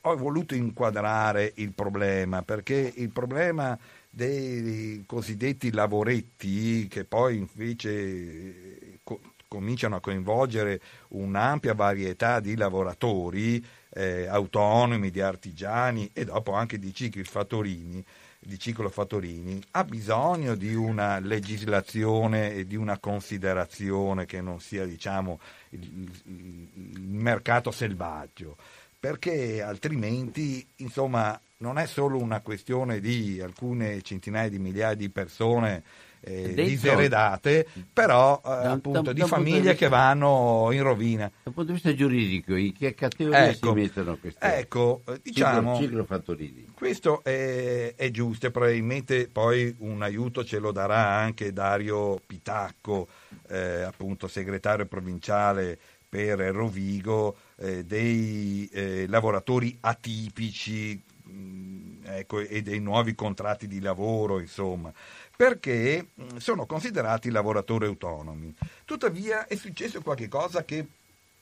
ho 0.00 0.16
voluto 0.16 0.54
inquadrare 0.54 1.52
il 1.56 1.72
problema, 1.72 2.42
perché 2.42 2.92
il 2.96 3.10
problema 3.10 3.76
dei 4.14 5.02
cosiddetti 5.06 5.72
lavoretti, 5.72 6.86
che 6.86 7.04
poi 7.04 7.36
invece 7.38 9.00
co- 9.02 9.20
cominciano 9.48 9.96
a 9.96 10.00
coinvolgere 10.00 10.80
un'ampia 11.08 11.74
varietà 11.74 12.38
di 12.38 12.56
lavoratori 12.56 13.64
eh, 13.90 14.26
autonomi, 14.26 15.10
di 15.10 15.20
artigiani 15.20 16.10
e 16.12 16.24
dopo 16.24 16.52
anche 16.52 16.78
di 16.78 16.94
cicli 16.94 17.24
fattorini, 17.24 18.04
di 18.38 18.58
Ciclo 18.58 18.88
Fattorini. 18.90 19.60
Ha 19.72 19.84
bisogno 19.84 20.54
di 20.54 20.74
una 20.74 21.18
legislazione 21.18 22.52
e 22.52 22.66
di 22.66 22.76
una 22.76 22.98
considerazione 22.98 24.26
che 24.26 24.40
non 24.40 24.60
sia 24.60 24.84
diciamo, 24.84 25.40
il, 25.70 26.10
il, 26.24 26.68
il 26.74 27.00
mercato 27.00 27.70
selvaggio, 27.70 28.56
perché 29.04 29.60
altrimenti 29.60 30.66
insomma, 30.76 31.38
non 31.58 31.76
è 31.76 31.84
solo 31.84 32.16
una 32.16 32.40
questione 32.40 33.00
di 33.00 33.38
alcune 33.38 34.00
centinaia 34.00 34.48
di 34.48 34.58
migliaia 34.58 34.94
di 34.94 35.10
persone 35.10 35.82
eh, 36.20 36.54
diseredate, 36.54 37.66
però 37.92 38.40
eh, 38.42 38.48
da, 38.48 38.70
appunto 38.72 39.02
da, 39.02 39.12
di 39.12 39.20
da 39.20 39.26
famiglie 39.26 39.60
vista, 39.60 39.74
che 39.74 39.88
vanno 39.88 40.70
in 40.72 40.82
rovina. 40.82 41.30
Dal 41.42 41.52
punto 41.52 41.64
di 41.64 41.72
vista 41.74 41.94
giuridico, 41.94 42.54
in 42.54 42.72
che 42.72 42.94
categoria 42.94 43.48
ecco, 43.50 43.68
si 43.68 43.74
mettono 43.74 44.16
queste 44.16 44.58
ecco, 44.58 45.02
diciamo, 45.22 45.76
ciclo, 45.76 46.06
ciclo 46.06 46.64
Questo 46.72 47.22
è, 47.22 47.94
è, 47.94 48.10
giusto 48.10 48.46
e 48.46 48.50
probabilmente 48.50 49.28
poi 49.28 49.74
un 49.80 50.00
aiuto 50.02 50.46
ce 50.46 50.58
lo 50.58 50.72
darà 50.72 51.10
anche 51.10 51.52
Dario 51.52 52.18
Pitacco, 52.26 53.06
eh, 53.48 53.82
appunto 53.82 54.28
segretario 54.28 54.86
provinciale 54.86 55.78
per 56.14 56.38
Rovigo, 56.38 57.36
eh, 57.56 57.84
dei 57.84 58.68
eh, 58.72 59.06
lavoratori 59.08 59.76
atipici 59.80 61.02
mh, 61.24 62.02
ecco, 62.04 62.38
e 62.38 62.62
dei 62.62 62.78
nuovi 62.78 63.16
contratti 63.16 63.66
di 63.66 63.80
lavoro, 63.80 64.38
insomma 64.38 64.92
perché 65.36 66.10
mm, 66.20 66.36
sono 66.36 66.66
considerati 66.66 67.30
lavoratori 67.30 67.86
autonomi. 67.86 68.54
Tuttavia 68.84 69.48
è 69.48 69.56
successo 69.56 70.00
qualcosa 70.00 70.64
che 70.64 70.86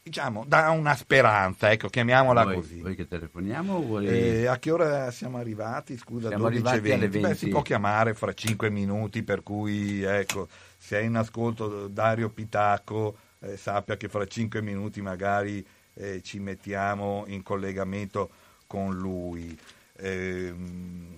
diciamo 0.02 0.44
dà 0.46 0.70
una 0.70 0.96
speranza, 0.96 1.70
ecco, 1.70 1.88
chiamiamola 1.88 2.44
voi, 2.44 2.54
così. 2.54 2.80
Voi 2.80 2.94
che 2.94 3.06
telefoniamo? 3.06 3.82
Vuoi... 3.82 4.06
Eh, 4.06 4.46
a 4.46 4.58
che 4.58 4.70
ora 4.70 5.10
siamo 5.10 5.36
arrivati? 5.36 5.98
Scusa, 5.98 6.28
siamo 6.28 6.44
12 6.44 6.66
arrivati 6.66 6.88
20. 6.88 7.18
20. 7.18 7.28
Beh, 7.28 7.34
si 7.34 7.48
può 7.48 7.60
chiamare 7.60 8.14
fra 8.14 8.32
5 8.32 8.70
minuti, 8.70 9.22
per 9.22 9.42
cui 9.42 10.02
ecco, 10.02 10.48
se 10.78 10.98
è 10.98 11.02
in 11.02 11.16
ascolto 11.16 11.88
Dario 11.88 12.30
Pitacco, 12.30 13.16
eh, 13.42 13.56
sappia 13.56 13.96
che 13.96 14.08
fra 14.08 14.26
5 14.26 14.62
minuti 14.62 15.00
magari 15.00 15.64
eh, 15.94 16.22
ci 16.22 16.38
mettiamo 16.38 17.24
in 17.26 17.42
collegamento 17.42 18.30
con 18.66 18.96
lui. 18.96 19.56
Eh, 19.96 20.52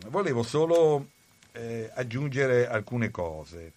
volevo 0.08 0.42
solo 0.42 1.08
eh, 1.52 1.90
aggiungere 1.94 2.68
alcune 2.68 3.10
cose. 3.10 3.72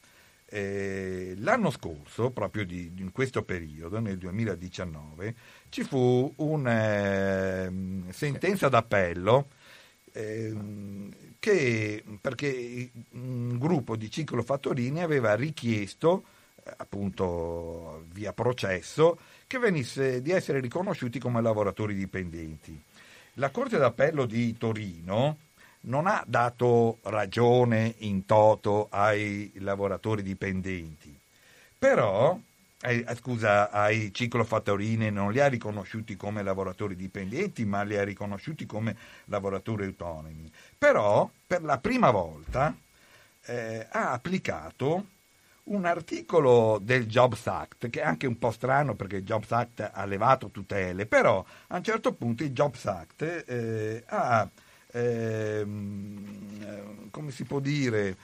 Eh, 0.50 1.34
l'anno 1.40 1.70
scorso, 1.72 2.32
proprio 2.32 2.66
di, 2.66 2.92
in 2.98 3.12
questo 3.12 3.44
periodo, 3.44 4.00
nel 4.00 4.18
2019, 4.18 5.36
ci 5.70 5.84
fu 5.84 6.34
una 6.38 7.66
eh, 7.66 7.72
sentenza 8.10 8.70
d'appello 8.70 9.50
eh, 10.14 10.56
che, 11.38 12.04
perché 12.20 12.90
un 13.12 13.58
gruppo 13.60 13.96
di 13.96 14.10
ciclofattorini 14.10 15.04
aveva 15.04 15.36
richiesto, 15.36 16.24
eh, 16.24 16.37
appunto 16.76 18.06
via 18.12 18.34
processo, 18.34 19.18
che 19.48 19.60
venisse 19.60 20.22
di 20.22 20.32
essere 20.32 20.60
riconosciuti 20.60 21.20
come 21.20 21.42
lavoratori 21.42 21.94
dipendenti. 21.94 22.82
La 23.36 23.50
Corte 23.50 23.78
d'Appello 23.78 24.26
di 24.26 24.58
Torino 24.58 25.38
non 25.82 26.08
ha 26.08 26.24
dato 26.26 26.98
ragione 27.04 27.96
in 28.00 28.26
toto 28.26 28.88
ai 28.90 29.52
lavoratori 29.58 30.24
dipendenti, 30.24 31.18
però, 31.78 32.38
eh, 32.82 33.06
scusa, 33.16 33.70
ai 33.70 34.14
ciclofattorini 34.14 35.12
non 35.12 35.32
li 35.32 35.40
ha 35.40 35.48
riconosciuti 35.48 36.16
come 36.16 36.44
lavoratori 36.44 36.96
dipendenti, 36.96 37.64
ma 37.66 37.84
li 37.84 37.96
ha 37.96 38.04
riconosciuti 38.04 38.66
come 38.66 38.96
lavoratori 39.26 39.86
autonomi. 39.86 40.52
Però, 40.78 41.30
per 41.46 41.62
la 41.62 41.78
prima 41.78 42.10
volta, 42.10 42.76
eh, 43.46 43.88
ha 43.90 44.12
applicato 44.12 45.06
un 45.68 45.86
articolo 45.86 46.80
del 46.82 47.08
Jobs 47.08 47.48
Act, 47.48 47.90
che 47.90 48.02
è 48.02 48.04
anche 48.04 48.28
un 48.28 48.38
po' 48.38 48.52
strano 48.52 48.96
perché 48.96 49.18
il 49.18 49.24
Jobs 49.24 49.52
Act 49.52 49.90
ha 49.94 50.06
levato 50.06 50.50
tutele, 50.50 51.06
però 51.06 51.44
a 51.68 51.78
un 51.78 51.84
certo 51.84 52.14
punto 52.14 52.44
il 52.44 52.52
Jobs 52.52 52.86
Act 52.86 53.44
eh, 53.48 54.04
ha 54.08 54.50
ehm, 54.92 57.10
come 57.12 57.32
si 57.32 57.44
può 57.44 57.60
dire, 57.60 58.16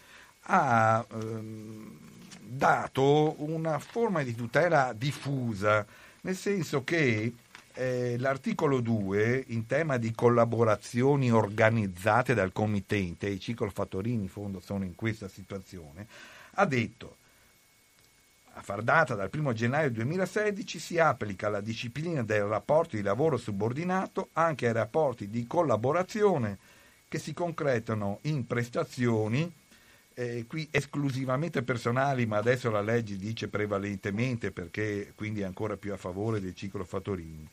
ha 0.43 1.05
ehm, 1.11 1.97
dato 2.39 3.35
una 3.43 3.79
forma 3.79 4.23
di 4.23 4.35
tutela 4.35 4.93
diffusa, 4.95 5.85
nel 6.21 6.35
senso 6.35 6.83
che 6.83 7.33
eh, 7.75 8.15
l'articolo 8.19 8.79
2, 8.79 9.45
in 9.47 9.65
tema 9.65 9.97
di 9.97 10.13
collaborazioni 10.13 11.31
organizzate 11.31 12.33
dal 12.33 12.51
committente, 12.51 13.27
i 13.27 13.39
ciclofattorini 13.39 14.23
in 14.23 14.29
fondo 14.29 14.59
sono 14.59 14.83
in 14.83 14.95
questa 14.95 15.27
situazione, 15.27 16.07
ha 16.55 16.65
detto 16.65 17.17
a 18.55 18.61
far 18.61 18.81
data 18.81 19.15
dal 19.15 19.29
1 19.31 19.53
gennaio 19.53 19.89
2016 19.91 20.79
si 20.79 20.99
applica 20.99 21.49
la 21.49 21.61
disciplina 21.61 22.23
del 22.23 22.43
rapporto 22.43 22.95
di 22.95 23.01
lavoro 23.01 23.37
subordinato 23.37 24.29
anche 24.33 24.67
ai 24.67 24.73
rapporti 24.73 25.29
di 25.29 25.47
collaborazione 25.47 26.57
che 27.07 27.17
si 27.17 27.33
concretano 27.33 28.19
in 28.23 28.45
prestazioni 28.45 29.51
eh, 30.15 30.45
qui 30.47 30.67
esclusivamente 30.69 31.63
personali, 31.63 32.25
ma 32.25 32.37
adesso 32.37 32.69
la 32.69 32.81
legge 32.81 33.17
dice 33.17 33.47
prevalentemente 33.47 34.51
perché 34.51 35.13
quindi 35.15 35.41
è 35.41 35.45
ancora 35.45 35.77
più 35.77 35.91
a 35.91 35.97
favore 35.97 36.39
dei 36.39 36.55
ciclofattorini. 36.55 37.49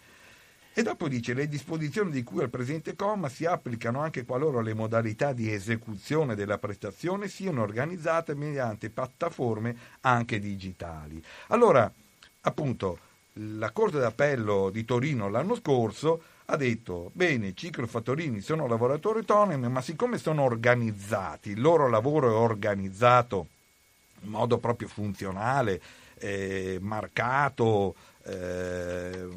E 0.73 0.83
dopo 0.83 1.09
dice 1.09 1.35
le 1.35 1.49
disposizioni 1.49 2.13
di 2.13 2.23
cui 2.23 2.43
al 2.43 2.49
presente 2.49 2.95
comma 2.95 3.29
si 3.29 3.45
applicano 3.45 4.01
anche 4.01 4.25
qualora 4.25 4.63
le 4.63 4.73
modalità 4.73 5.33
di 5.33 5.53
esecuzione 5.53 6.37
della 6.37 6.59
prestazione 6.59 7.29
siano 7.29 7.63
organizzate 7.63 8.35
mediante 8.35 8.89
piattaforme 8.89 9.77
anche 10.03 10.39
digitali. 10.39 11.23
Allora, 11.49 11.93
appunto, 12.43 12.99
la 13.35 13.71
Corte 13.73 13.99
d'Appello 13.99 14.71
di 14.71 14.85
Torino 14.85 15.29
l'anno 15.29 15.57
scorso 15.57 16.23
ha 16.47 16.57
detto, 16.57 17.11
bene, 17.15 17.49
i 17.49 17.57
ciclofattorini 17.57 18.41
sono 18.41 18.67
lavoratori 18.67 19.21
autonomi, 19.21 19.69
ma 19.69 19.81
siccome 19.81 20.19
sono 20.19 20.43
organizzati, 20.43 21.51
il 21.51 21.61
loro 21.61 21.89
lavoro 21.89 22.29
è 22.29 22.35
organizzato 22.35 23.49
in 24.23 24.31
modo 24.31 24.59
proprio 24.59 24.89
funzionale, 24.89 25.81
eh, 26.19 26.79
marcato, 26.81 27.95
eh, 28.25 29.29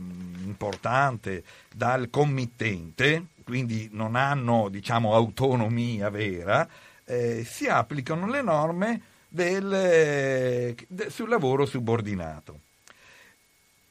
importante 0.43 1.43
dal 1.73 2.09
committente, 2.09 3.27
quindi 3.43 3.89
non 3.91 4.15
hanno 4.15 4.69
diciamo, 4.69 5.13
autonomia 5.13 6.09
vera, 6.09 6.67
eh, 7.05 7.43
si 7.43 7.67
applicano 7.67 8.27
le 8.27 8.41
norme 8.41 9.01
del, 9.27 10.75
de, 10.87 11.09
sul 11.09 11.29
lavoro 11.29 11.65
subordinato. 11.65 12.59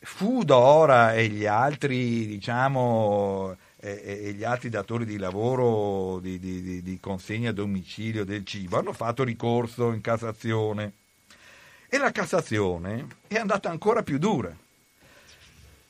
Fudora 0.04 1.14
e 1.14 1.28
gli 1.28 1.46
altri, 1.46 2.26
diciamo, 2.26 3.56
e, 3.84 4.20
e 4.26 4.32
gli 4.32 4.44
altri 4.44 4.68
datori 4.68 5.04
di 5.04 5.16
lavoro 5.16 6.20
di, 6.20 6.38
di, 6.38 6.82
di 6.82 7.00
consegna 7.00 7.50
a 7.50 7.52
domicilio 7.52 8.24
del 8.24 8.44
cibo 8.44 8.78
hanno 8.78 8.92
fatto 8.92 9.24
ricorso 9.24 9.92
in 9.92 10.00
Cassazione 10.00 10.92
e 11.88 11.98
la 11.98 12.12
Cassazione 12.12 13.06
è 13.26 13.36
andata 13.36 13.70
ancora 13.70 14.04
più 14.04 14.18
dura 14.18 14.56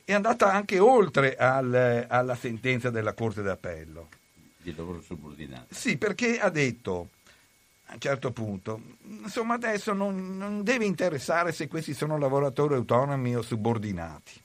è 0.05 0.13
andata 0.13 0.51
anche 0.51 0.79
oltre 0.79 1.35
al, 1.35 2.05
alla 2.07 2.35
sentenza 2.35 2.89
della 2.89 3.13
Corte 3.13 3.41
d'Appello. 3.41 4.09
Di 4.57 4.75
lavoro 4.75 5.01
subordinato. 5.01 5.73
Sì, 5.73 5.97
perché 5.97 6.39
ha 6.39 6.49
detto 6.49 7.09
a 7.87 7.93
un 7.93 7.99
certo 7.99 8.31
punto, 8.31 8.81
insomma 9.01 9.55
adesso 9.55 9.93
non, 9.93 10.37
non 10.37 10.63
deve 10.63 10.85
interessare 10.85 11.51
se 11.51 11.67
questi 11.67 11.93
sono 11.93 12.17
lavoratori 12.17 12.75
autonomi 12.75 13.35
o 13.35 13.41
subordinati. 13.41 14.41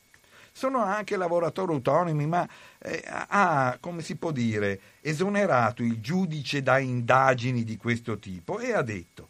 Sono 0.52 0.82
anche 0.82 1.16
lavoratori 1.16 1.72
autonomi, 1.72 2.26
ma 2.26 2.48
eh, 2.78 3.02
ha, 3.06 3.76
come 3.80 4.02
si 4.02 4.16
può 4.16 4.32
dire, 4.32 4.80
esonerato 5.00 5.84
il 5.84 6.00
giudice 6.00 6.62
da 6.62 6.78
indagini 6.78 7.62
di 7.62 7.76
questo 7.76 8.18
tipo 8.18 8.58
e 8.58 8.72
ha 8.72 8.82
detto, 8.82 9.28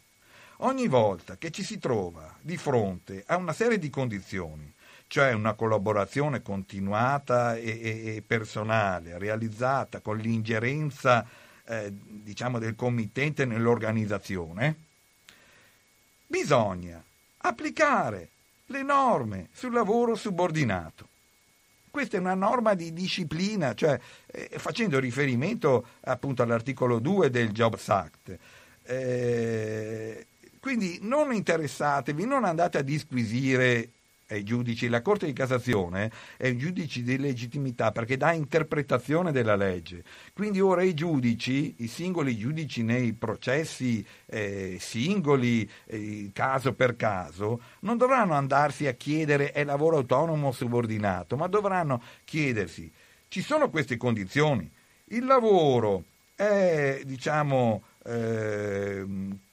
ogni 0.57 0.87
volta 0.87 1.37
che 1.37 1.51
ci 1.51 1.63
si 1.63 1.77
trova 1.77 2.35
di 2.41 2.57
fronte 2.57 3.23
a 3.27 3.35
una 3.35 3.53
serie 3.53 3.77
di 3.77 3.91
condizioni 3.91 4.73
cioè 5.09 5.33
una 5.33 5.53
collaborazione 5.53 6.43
continuata 6.43 7.55
e, 7.55 7.67
e, 7.81 8.15
e 8.15 8.21
personale, 8.21 9.17
realizzata 9.17 10.01
con 10.01 10.17
l'ingerenza 10.17 11.25
eh, 11.65 11.91
diciamo 11.91 12.59
del 12.59 12.75
committente 12.75 13.43
nell'organizzazione, 13.45 14.75
bisogna 16.27 17.03
applicare 17.37 18.29
le 18.67 18.83
norme 18.83 19.47
sul 19.51 19.73
lavoro 19.73 20.13
subordinato. 20.13 21.07
Questa 21.89 22.17
è 22.17 22.19
una 22.19 22.35
norma 22.35 22.75
di 22.75 22.93
disciplina, 22.93 23.73
cioè 23.73 23.99
eh, 24.27 24.51
facendo 24.57 24.99
riferimento 24.99 25.87
appunto 26.01 26.43
all'articolo 26.43 26.99
2 26.99 27.31
del 27.31 27.49
Jobs 27.49 27.89
Act. 27.89 28.37
Eh, 28.83 30.27
quindi 30.59 30.99
non 31.01 31.33
interessatevi, 31.33 32.25
non 32.25 32.43
andate 32.43 32.77
a 32.77 32.83
disquisire 32.83 33.89
ai 34.29 34.43
giudici, 34.43 34.87
la 34.87 35.01
Corte 35.01 35.25
di 35.25 35.33
Cassazione 35.33 36.11
è 36.37 36.49
un 36.49 36.57
giudice 36.57 37.01
di 37.01 37.17
legittimità 37.17 37.91
perché 37.91 38.17
dà 38.17 38.31
interpretazione 38.31 39.31
della 39.31 39.55
legge. 39.55 40.03
Quindi 40.33 40.59
ora 40.59 40.83
i 40.83 40.93
giudici, 40.93 41.75
i 41.79 41.87
singoli 41.87 42.37
giudici 42.37 42.83
nei 42.83 43.13
processi 43.13 44.05
eh, 44.25 44.77
singoli, 44.79 45.69
eh, 45.85 46.29
caso 46.33 46.73
per 46.73 46.95
caso, 46.95 47.61
non 47.81 47.97
dovranno 47.97 48.33
andarsi 48.33 48.87
a 48.87 48.93
chiedere 48.93 49.51
è 49.51 49.63
lavoro 49.63 49.97
autonomo 49.97 50.47
o 50.47 50.51
subordinato, 50.51 51.35
ma 51.35 51.47
dovranno 51.47 52.01
chiedersi 52.23 52.91
ci 53.29 53.41
sono 53.41 53.69
queste 53.69 53.95
condizioni. 53.95 54.69
Il 55.05 55.25
lavoro 55.25 56.05
è, 56.35 57.01
diciamo, 57.05 57.83
eh, 58.03 59.05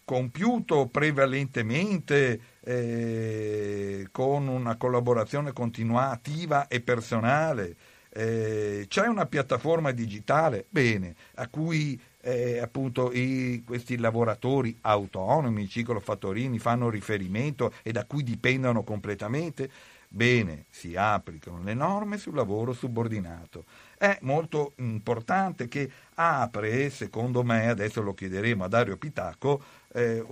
compiuto 0.07 0.87
prevalentemente 0.87 2.40
eh, 2.61 4.07
con 4.12 4.47
una 4.47 4.77
collaborazione 4.77 5.53
continuativa 5.53 6.69
e 6.69 6.81
personale. 6.81 7.75
Eh, 8.09 8.87
c'è 8.87 9.09
una 9.09 9.27
piattaforma 9.27 9.90
digitale, 9.90 10.64
bene, 10.71 11.16
a 11.35 11.49
cui 11.49 12.01
eh, 12.21 12.61
appunto 12.61 13.11
i, 13.12 13.64
questi 13.66 13.99
lavoratori 13.99 14.79
autonomi, 14.83 15.64
i 15.64 15.69
ciclofattorini 15.69 16.61
fanno 16.61 16.88
riferimento 16.88 17.73
e 17.83 17.90
da 17.90 18.05
cui 18.05 18.23
dipendono 18.23 18.85
completamente, 18.85 19.69
bene, 20.07 20.66
si 20.71 20.95
applicano 20.95 21.61
le 21.64 21.75
norme 21.75 22.16
sul 22.16 22.37
lavoro 22.37 22.73
subordinato 22.73 23.64
è 23.99 24.19
molto 24.23 24.73
importante 24.77 25.69
che 25.69 25.90
apre, 26.14 26.90
secondo 26.90 27.42
me, 27.42 27.69
adesso 27.69 28.03
lo 28.03 28.14
chiederemo 28.14 28.64
a 28.64 28.69
Dario 28.69 28.97
Pitacco, 28.97 29.62
eh, 29.97 30.23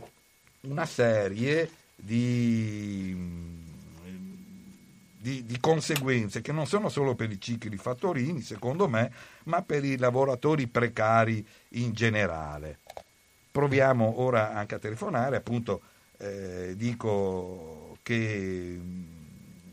una 0.62 0.84
serie 0.84 1.70
di, 1.96 3.16
di, 5.16 5.44
di, 5.44 5.58
conseguenze 5.58 6.42
che 6.42 6.52
non 6.52 6.66
sono 6.66 6.90
solo 6.90 7.14
per 7.14 7.30
i 7.30 7.40
cicli 7.40 7.76
fattorini, 7.78 8.42
secondo 8.42 8.88
me, 8.88 9.10
ma 9.44 9.62
per 9.62 9.84
i 9.84 9.96
lavoratori 9.96 10.66
precari 10.66 11.44
in 11.70 11.92
generale. 11.92 12.80
Proviamo 13.50 14.20
ora 14.20 14.52
anche 14.52 14.74
a 14.74 14.78
telefonare, 14.78 15.36
appunto 15.36 15.80
eh, 16.18 16.74
dico 16.76 17.96
che 18.02 18.78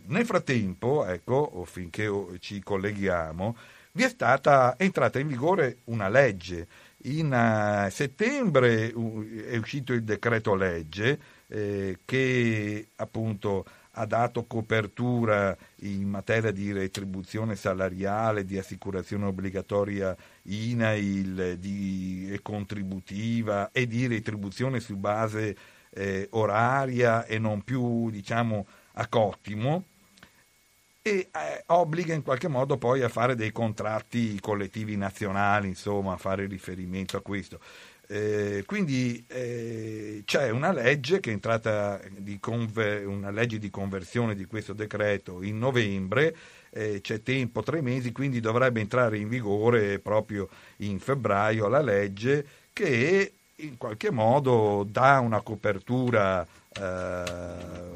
nel 0.05 0.25
frattempo, 0.25 1.05
ecco, 1.05 1.65
finché 1.65 2.09
ci 2.39 2.61
colleghiamo, 2.61 3.57
vi 3.93 4.03
è 4.03 4.09
stata 4.09 4.75
entrata 4.77 5.19
in 5.19 5.27
vigore 5.27 5.79
una 5.85 6.07
legge. 6.07 6.67
In 7.03 7.31
uh, 7.31 7.89
settembre 7.89 8.89
è 8.89 9.57
uscito 9.57 9.91
il 9.93 10.03
decreto 10.03 10.53
legge 10.53 11.19
eh, 11.47 11.99
che 12.05 12.89
appunto 12.97 13.65
ha 13.93 14.05
dato 14.05 14.45
copertura 14.45 15.57
in 15.79 16.07
materia 16.07 16.51
di 16.51 16.71
retribuzione 16.71 17.55
salariale, 17.55 18.45
di 18.45 18.57
assicurazione 18.57 19.25
obbligatoria 19.25 20.15
INAIL 20.43 21.57
di, 21.57 22.29
e 22.31 22.41
contributiva 22.41 23.71
e 23.71 23.87
di 23.87 24.07
retribuzione 24.07 24.79
su 24.79 24.95
base 24.95 25.57
eh, 25.89 26.27
oraria 26.31 27.25
e 27.25 27.39
non 27.39 27.63
più 27.63 28.09
diciamo 28.11 28.65
a 28.93 29.07
cottimo 29.07 29.85
e 31.01 31.29
eh, 31.31 31.63
obbliga 31.67 32.13
in 32.13 32.21
qualche 32.21 32.47
modo 32.47 32.77
poi 32.77 33.01
a 33.01 33.09
fare 33.09 33.35
dei 33.35 33.51
contratti 33.51 34.39
collettivi 34.39 34.95
nazionali, 34.95 35.67
insomma, 35.67 36.13
a 36.13 36.17
fare 36.17 36.45
riferimento 36.45 37.17
a 37.17 37.21
questo. 37.21 37.59
Eh, 38.07 38.63
quindi 38.65 39.23
eh, 39.27 40.21
c'è 40.25 40.49
una 40.49 40.73
legge 40.73 41.21
che 41.21 41.29
è 41.29 41.33
entrata 41.33 41.99
di 42.17 42.39
conver- 42.39 43.05
una 43.05 43.31
legge 43.31 43.57
di 43.57 43.69
conversione 43.69 44.35
di 44.35 44.45
questo 44.45 44.73
decreto 44.73 45.41
in 45.41 45.57
novembre, 45.57 46.35
eh, 46.71 46.99
c'è 47.01 47.23
tempo 47.23 47.63
tre 47.63 47.81
mesi, 47.81 48.11
quindi 48.11 48.41
dovrebbe 48.41 48.81
entrare 48.81 49.17
in 49.17 49.29
vigore 49.29 49.99
proprio 49.99 50.49
in 50.77 50.99
febbraio 50.99 51.67
la 51.67 51.81
legge 51.81 52.45
che 52.73 53.33
in 53.55 53.77
qualche 53.77 54.11
modo 54.11 54.85
dà 54.89 55.19
una 55.19 55.41
copertura 55.41 56.45
eh, 56.73 57.91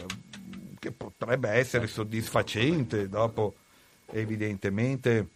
che 0.86 0.92
potrebbe 0.92 1.50
essere 1.50 1.88
soddisfacente, 1.88 3.10
dopo 3.10 3.56
evidentemente 4.12 5.28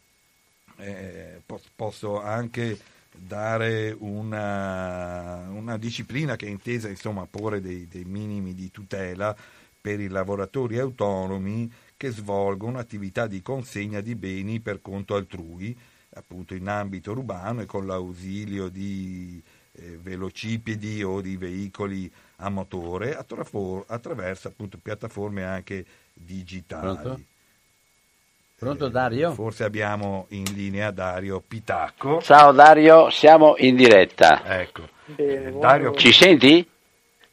eh, 0.77 1.41
posso 1.75 2.21
anche 2.21 2.77
dare 3.11 3.95
una, 3.97 5.49
una, 5.49 5.77
disciplina 5.77 6.35
che 6.35 6.45
è 6.45 6.49
intesa 6.49 6.87
insomma, 6.87 7.23
a 7.23 7.27
porre 7.27 7.61
dei, 7.61 7.87
dei 7.87 8.03
minimi 8.03 8.53
di 8.53 8.69
tutela 8.69 9.35
per 9.81 9.99
i 9.99 10.07
lavoratori 10.07 10.77
autonomi 10.77 11.71
che 11.97 12.11
svolgono 12.11 12.77
attività 12.77 13.25
di 13.25 13.41
consegna 13.41 14.01
di 14.01 14.13
beni 14.13 14.59
per 14.59 14.81
conto 14.83 15.15
altrui, 15.15 15.75
appunto 16.13 16.53
in 16.53 16.67
ambito 16.67 17.11
urbano 17.11 17.61
e 17.61 17.65
con 17.65 17.87
l'ausilio 17.87 18.69
di 18.69 19.41
eh, 19.71 19.97
velocipedi 19.97 21.01
o 21.01 21.21
di 21.21 21.37
veicoli 21.37 22.11
a 22.39 22.49
motore 22.49 23.15
attraverso 23.15 24.47
appunto 24.47 24.77
piattaforme 24.81 25.43
anche 25.43 25.85
digitali. 26.13 26.97
Pronto? 26.97 27.21
Pronto 28.57 28.85
eh, 28.87 28.91
Dario? 28.91 29.31
Forse 29.33 29.63
abbiamo 29.63 30.25
in 30.29 30.43
linea 30.53 30.91
Dario 30.91 31.41
Pitacco. 31.45 32.21
Ciao 32.21 32.51
Dario, 32.51 33.09
siamo 33.09 33.55
in 33.57 33.75
diretta. 33.75 34.43
Ecco. 34.59 34.87
Bene, 35.05 35.57
Dario... 35.57 35.93
Ci 35.95 36.11
senti? 36.11 36.69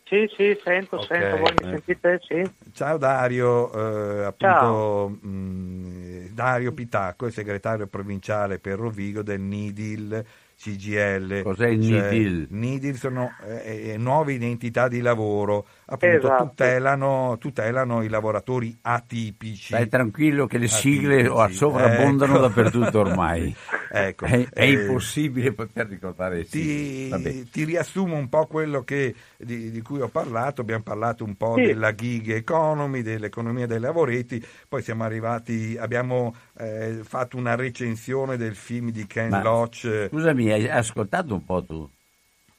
Sì, 0.04 0.30
sì, 0.36 0.56
sento, 0.62 1.00
okay. 1.00 1.20
sento, 1.20 1.36
voi 1.38 1.52
mi 1.58 1.64
sentite? 1.64 2.20
Sì. 2.28 2.50
Ciao 2.72 2.96
Dario, 2.96 3.72
eh, 3.72 4.24
appunto 4.24 4.54
Ciao. 4.54 5.08
Mh, 5.08 6.28
Dario 6.32 6.72
Pitacco 6.72 7.26
è 7.26 7.30
segretario 7.32 7.88
provinciale 7.88 8.60
per 8.60 8.78
Rovigo 8.78 9.22
del 9.22 9.40
NIDIL 9.40 10.24
CGL. 10.56 11.42
Cos'è 11.42 11.68
il 11.68 11.82
cioè, 11.82 12.10
NIDIL? 12.10 12.46
NIDIL 12.50 12.96
sono 12.96 13.30
eh, 13.44 13.90
eh, 13.90 13.96
nuove 13.98 14.32
identità 14.32 14.88
di 14.88 15.00
lavoro, 15.00 15.66
appunto 15.86 16.26
Esatto. 16.26 16.44
tutelano, 16.48 17.36
tutelano 17.38 18.02
i 18.02 18.08
lavoratori 18.08 18.76
atipici. 18.82 19.66
Stai 19.66 19.88
tranquillo 19.88 20.46
che 20.46 20.58
le 20.58 20.68
sigle 20.68 21.26
Atipici, 21.26 21.28
o 21.28 21.48
sovrabbondano 21.48 22.34
ecco. 22.34 22.40
dappertutto 22.48 22.98
ormai. 23.00 23.54
Ecco, 23.88 24.26
È, 24.26 24.48
è 24.52 24.62
eh, 24.62 24.70
impossibile 24.72 25.52
poter 25.52 25.86
ricordare. 25.86 26.44
Ti, 26.44 27.48
ti 27.50 27.64
riassumo 27.64 28.16
un 28.16 28.28
po' 28.28 28.46
quello 28.46 28.82
che, 28.82 29.14
di, 29.38 29.70
di 29.70 29.80
cui 29.80 30.00
ho 30.00 30.08
parlato, 30.08 30.60
abbiamo 30.60 30.82
parlato 30.82 31.24
un 31.24 31.36
po' 31.36 31.54
Sì. 31.54 31.62
della 31.62 31.94
gig 31.94 32.30
economy, 32.30 33.02
dell'economia 33.02 33.66
dei 33.66 33.78
lavoretti, 33.78 34.44
poi 34.68 34.82
siamo 34.82 35.04
arrivati, 35.04 35.76
abbiamo 35.78 36.34
eh, 36.58 37.00
fatto 37.04 37.36
una 37.36 37.54
recensione 37.54 38.36
del 38.36 38.56
film 38.56 38.90
di 38.90 39.06
Ken 39.06 39.30
Ma- 39.30 39.40
Loach. 39.40 40.08
Scusami, 40.10 40.50
hai 40.50 40.68
ascoltato 40.68 41.34
un 41.34 41.44
po' 41.44 41.64
tu? 41.64 41.88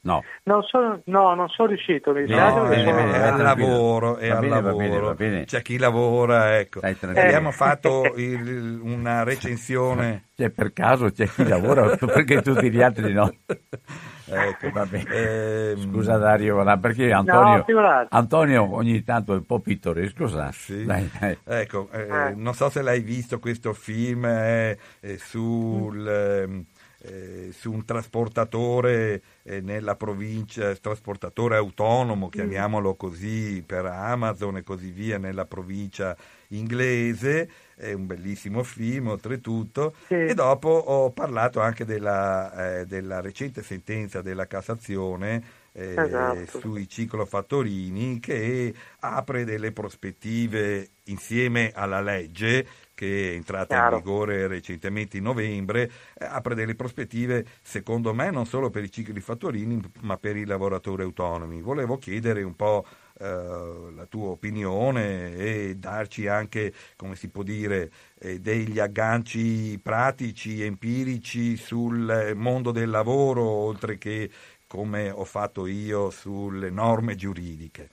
No. 0.08 0.24
Non 0.44 0.62
sono, 0.62 1.02
no, 1.04 1.34
non 1.34 1.48
sono 1.48 1.68
riuscito, 1.68 2.12
mi 2.12 2.26
No, 2.26 2.36
è, 2.36 2.50
sono- 2.50 2.70
eh, 2.72 2.82
è 3.12 3.18
al 3.28 3.42
lavoro, 3.42 4.16
è 4.16 4.28
Va 4.28 4.34
al 4.36 4.40
bene, 4.40 4.54
va 4.54 4.60
lavoro. 4.68 4.76
bene, 4.84 4.98
va 5.00 5.14
bene. 5.14 5.44
C'è 5.44 5.60
chi 5.60 5.76
lavora, 5.76 6.58
ecco. 6.58 6.80
Tranquillo. 6.80 7.20
abbiamo 7.20 7.50
fatto 7.50 8.12
il- 8.16 8.80
una 8.82 9.22
recensione. 9.24 10.24
Cioè, 10.38 10.50
per 10.50 10.72
caso 10.72 11.10
c'è 11.10 11.26
chi 11.28 11.46
lavora 11.46 11.94
perché 11.98 12.40
tutti 12.42 12.70
gli 12.70 12.80
altri 12.80 13.12
no. 13.12 13.28
ecco, 14.30 14.70
Vabbè. 14.70 15.02
Ehm, 15.10 15.90
Scusa 15.90 16.16
Dario, 16.16 16.62
perché 16.78 17.12
Antonio, 17.12 17.64
No. 17.68 18.06
Antonio 18.08 18.74
ogni 18.74 19.02
tanto 19.02 19.32
è 19.34 19.36
un 19.36 19.44
po' 19.46 19.60
pittoresco, 19.60 20.26
sa? 20.28 20.50
Sì. 20.52 20.84
Dai, 20.84 21.10
dai. 21.18 21.36
Ecco, 21.44 21.88
eh, 21.92 22.00
Eh. 22.28 22.34
non 22.36 22.54
so 22.54 22.70
se 22.70 22.82
l'hai 22.82 23.00
visto 23.00 23.38
questo 23.40 23.72
film 23.72 24.24
eh, 24.26 24.78
eh, 25.00 25.18
sul, 25.18 26.06
ehm, 26.06 26.64
eh, 27.00 27.50
su 27.52 27.72
un 27.72 27.84
trasportatore 27.84 29.22
eh, 29.42 29.60
nella 29.60 29.94
provincia, 29.94 30.74
trasportatore 30.74 31.56
autonomo, 31.56 32.28
chiamiamolo 32.28 32.94
così, 32.94 33.62
per 33.64 33.86
Amazon 33.86 34.56
e 34.56 34.62
così 34.64 34.90
via, 34.90 35.18
nella 35.18 35.44
provincia 35.44 36.16
inglese. 36.48 37.48
È 37.76 37.92
un 37.92 38.06
bellissimo 38.06 38.64
film, 38.64 39.08
oltretutto. 39.08 39.94
Sì. 40.06 40.14
E 40.14 40.34
dopo 40.34 40.68
ho 40.68 41.10
parlato 41.10 41.60
anche 41.60 41.84
della, 41.84 42.80
eh, 42.80 42.86
della 42.86 43.20
recente 43.20 43.62
sentenza 43.62 44.20
della 44.20 44.46
Cassazione 44.46 45.66
eh, 45.72 45.94
Esatto. 45.96 46.58
sui 46.58 46.88
ciclofattorini 46.88 48.18
che 48.18 48.74
apre 49.00 49.44
delle 49.44 49.70
prospettive 49.70 50.88
insieme 51.04 51.70
alla 51.72 52.00
legge 52.00 52.66
che 52.98 53.30
è 53.30 53.34
entrata 53.34 53.76
Chiaro. 53.76 53.96
in 53.96 54.02
vigore 54.02 54.48
recentemente 54.48 55.18
in 55.18 55.22
novembre, 55.22 55.88
eh, 56.18 56.24
apre 56.24 56.56
delle 56.56 56.74
prospettive 56.74 57.46
secondo 57.62 58.12
me 58.12 58.32
non 58.32 58.44
solo 58.44 58.70
per 58.70 58.82
i 58.82 58.90
cicli 58.90 59.20
fattorini 59.20 59.80
ma 60.00 60.16
per 60.16 60.36
i 60.36 60.44
lavoratori 60.44 61.04
autonomi. 61.04 61.62
Volevo 61.62 61.96
chiedere 61.96 62.42
un 62.42 62.56
po' 62.56 62.84
eh, 63.20 63.24
la 63.94 64.06
tua 64.08 64.30
opinione 64.30 65.36
e 65.36 65.76
darci 65.76 66.26
anche, 66.26 66.72
come 66.96 67.14
si 67.14 67.28
può 67.28 67.44
dire, 67.44 67.88
eh, 68.18 68.40
degli 68.40 68.80
agganci 68.80 69.78
pratici, 69.80 70.64
empirici 70.64 71.56
sul 71.56 72.32
mondo 72.34 72.72
del 72.72 72.90
lavoro, 72.90 73.44
oltre 73.44 73.96
che 73.96 74.28
come 74.66 75.10
ho 75.10 75.24
fatto 75.24 75.66
io 75.66 76.10
sulle 76.10 76.68
norme 76.68 77.14
giuridiche. 77.14 77.90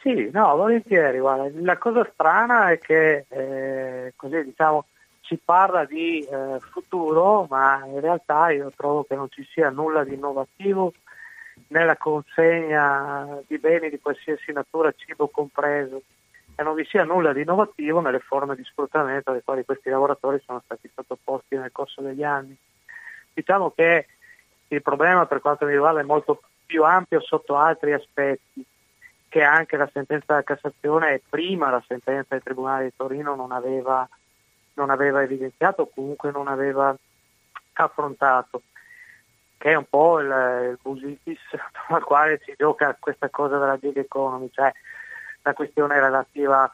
Sì, 0.00 0.30
no, 0.32 0.56
volentieri. 0.56 1.18
Guarda, 1.18 1.50
la 1.60 1.76
cosa 1.76 2.08
strana 2.12 2.70
è 2.70 2.78
che 2.78 3.26
eh, 3.28 4.12
così 4.16 4.42
diciamo 4.44 4.86
si 5.20 5.38
parla 5.44 5.84
di 5.84 6.20
eh, 6.20 6.58
futuro, 6.72 7.46
ma 7.50 7.84
in 7.84 8.00
realtà 8.00 8.50
io 8.50 8.72
trovo 8.74 9.04
che 9.04 9.14
non 9.14 9.28
ci 9.30 9.44
sia 9.44 9.68
nulla 9.68 10.02
di 10.02 10.14
innovativo 10.14 10.94
nella 11.68 11.96
consegna 11.96 13.42
di 13.46 13.58
beni 13.58 13.90
di 13.90 14.00
qualsiasi 14.00 14.52
natura, 14.52 14.90
cibo 14.96 15.28
compreso, 15.28 16.02
e 16.56 16.62
non 16.62 16.74
vi 16.74 16.86
sia 16.86 17.04
nulla 17.04 17.34
di 17.34 17.42
innovativo 17.42 18.00
nelle 18.00 18.20
forme 18.20 18.56
di 18.56 18.64
sfruttamento 18.64 19.30
alle 19.30 19.42
quali 19.44 19.66
questi 19.66 19.90
lavoratori 19.90 20.40
sono 20.46 20.62
stati 20.64 20.90
sottoposti 20.94 21.56
nel 21.56 21.72
corso 21.72 22.00
degli 22.00 22.24
anni. 22.24 22.56
Diciamo 23.34 23.70
che 23.72 24.06
il 24.68 24.80
problema 24.82 25.26
per 25.26 25.42
quanto 25.42 25.66
mi 25.66 25.72
riguarda 25.72 26.00
è 26.00 26.04
molto 26.04 26.40
più 26.64 26.84
ampio 26.84 27.20
sotto 27.20 27.54
altri 27.56 27.92
aspetti 27.92 28.64
che 29.30 29.44
anche 29.44 29.76
la 29.76 29.88
sentenza 29.92 30.24
della 30.26 30.42
Cassazione 30.42 31.14
e 31.14 31.22
prima 31.26 31.70
la 31.70 31.82
sentenza 31.86 32.34
del 32.34 32.42
Tribunale 32.42 32.84
di 32.84 32.92
Torino 32.96 33.36
non 33.36 33.52
aveva, 33.52 34.06
non 34.74 34.90
aveva 34.90 35.22
evidenziato 35.22 35.82
o 35.82 35.90
comunque 35.94 36.32
non 36.32 36.48
aveva 36.48 36.94
affrontato, 37.74 38.62
che 39.56 39.70
è 39.70 39.76
un 39.76 39.84
po' 39.88 40.18
il, 40.18 40.26
il 40.70 40.78
busitis 40.82 41.38
al 41.90 42.02
quale 42.02 42.40
si 42.44 42.52
gioca 42.58 42.96
questa 42.98 43.30
cosa 43.30 43.56
della 43.56 43.78
gig 43.78 43.96
economy, 43.98 44.50
cioè 44.52 44.72
la 45.42 45.54
questione 45.54 46.00
relativa 46.00 46.68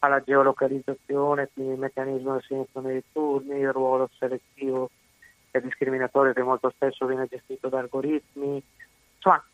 alla 0.00 0.20
geolocalizzazione, 0.20 1.50
quindi 1.54 1.74
il 1.74 1.78
meccanismo 1.78 2.32
di 2.32 2.38
assegnazione 2.38 2.88
dei 2.90 3.04
turni, 3.12 3.60
il 3.60 3.72
ruolo 3.72 4.10
selettivo 4.18 4.90
e 5.52 5.60
discriminatorio 5.60 6.32
che 6.32 6.42
molto 6.42 6.68
spesso 6.70 7.06
viene 7.06 7.28
gestito 7.28 7.68
da 7.68 7.78
algoritmi, 7.78 8.60
insomma 9.14 9.44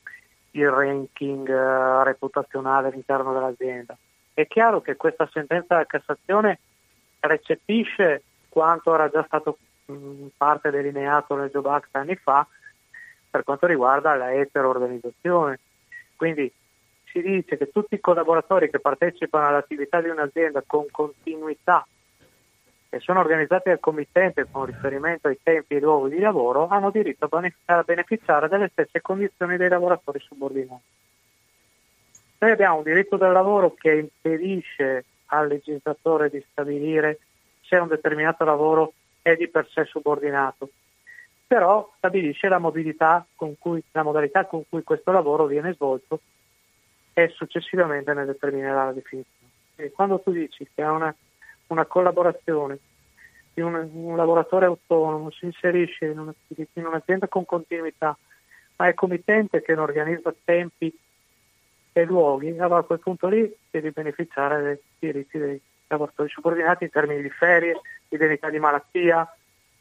il 0.53 0.71
ranking 0.71 1.49
eh, 1.49 2.05
reputazionale 2.05 2.89
all'interno 2.89 3.33
dell'azienda. 3.33 3.97
È 4.33 4.47
chiaro 4.47 4.81
che 4.81 4.97
questa 4.97 5.29
sentenza 5.33 5.75
della 5.75 5.87
Cassazione 5.87 6.61
recepisce 7.21 8.23
quanto 8.49 8.95
era 8.95 9.09
già 9.09 9.25
stato 9.25 9.59
mh, 9.87 10.27
parte 10.37 10.71
delineato 10.71 11.35
nel 11.37 11.51
Job 11.51 11.67
Act 11.67 11.95
anni 11.97 12.17
fa 12.17 12.47
per 13.31 13.45
quanto 13.45 13.67
riguarda 13.67 14.15
la 14.15 14.33
eteroorganizzazione. 14.33 15.59
Quindi 16.17 16.53
si 17.05 17.21
dice 17.21 17.57
che 17.57 17.71
tutti 17.71 17.95
i 17.95 18.01
collaboratori 18.01 18.71
che 18.71 18.81
partecipano 18.81 19.47
all'attività 19.47 20.01
di 20.01 20.09
un'azienda 20.09 20.63
con 20.67 20.87
continuità 20.91 21.87
e 22.90 23.01
sono 23.01 23.20
organizzati 23.20 23.68
dal 23.68 23.81
committente 23.81 24.46
con 24.51 24.64
riferimento 24.64 25.29
ai 25.29 25.38
tempi 25.42 25.74
e 25.74 25.81
luoghi 25.81 26.16
di 26.16 26.20
lavoro 26.20 26.68
hanno 26.68 26.90
diritto 26.90 27.27
a 27.27 27.29
bene- 27.29 27.55
a 27.66 27.83
beneficiare 27.83 28.48
delle 28.48 28.68
stesse 28.68 29.01
condizioni 29.01 29.57
dei 29.57 29.68
lavoratori 29.68 30.18
subordinati. 30.20 30.83
Noi 32.38 32.51
abbiamo 32.51 32.77
un 32.79 32.83
diritto 32.85 33.16
del 33.16 33.33
lavoro 33.33 33.74
che 33.74 33.92
impedisce 33.94 35.05
al 35.27 35.48
legislatore 35.48 36.31
di 36.31 36.42
stabilire 36.51 37.18
se 37.61 37.77
un 37.77 37.88
determinato 37.88 38.44
lavoro 38.44 38.92
è 39.20 39.35
di 39.35 39.48
per 39.48 39.68
sé 39.68 39.85
subordinato, 39.85 40.70
però 41.46 41.92
stabilisce 41.96 42.48
la, 42.48 42.61
cui, 43.59 43.83
la 43.92 44.03
modalità 44.03 44.46
con 44.46 44.62
cui 44.68 44.83
questo 44.83 45.11
lavoro 45.11 45.46
viene 45.46 45.74
svolto 45.74 46.20
e 47.12 47.29
successivamente 47.29 48.14
ne 48.14 48.24
determinerà 48.24 48.85
la 48.87 48.92
definizione. 48.92 49.53
Quindi 49.74 49.92
quando 49.92 50.20
tu 50.20 50.31
dici 50.31 50.66
che 50.72 50.83
è 50.83 50.88
una, 50.88 51.14
una 51.69 51.87
collaborazione 51.87 52.79
di 53.55 53.61
un, 53.61 53.75
un 53.93 54.17
lavoratore 54.17 54.67
autonomo 54.67 55.31
si 55.31 55.47
inserisce 55.47 56.07
in, 56.07 56.19
una- 56.19 56.35
in 56.75 56.87
un'azienda 56.87 57.29
con 57.29 57.45
continuità, 57.45 58.17
ma 58.77 58.87
è 58.87 58.95
committente 58.95 59.63
che 59.63 59.75
non 59.75 59.85
organizza 59.85 60.33
tempi 60.45 60.97
e 61.93 62.05
luoghi, 62.05 62.51
allora 62.59 62.79
a 62.81 62.85
quel 62.85 63.01
punto 63.01 63.27
lì 63.29 63.53
devi 63.71 63.91
beneficiare 63.91 64.63
dei 64.63 64.79
diritti 64.99 65.39
dei 65.39 65.61
lavoratori 65.89 66.29
subordinati 66.29 66.85
in 66.85 66.91
termini 66.91 67.23
di 67.23 67.31
ferie, 67.31 67.81
indennità 68.11 68.51
di 68.51 68.59
malattia, 68.59 69.23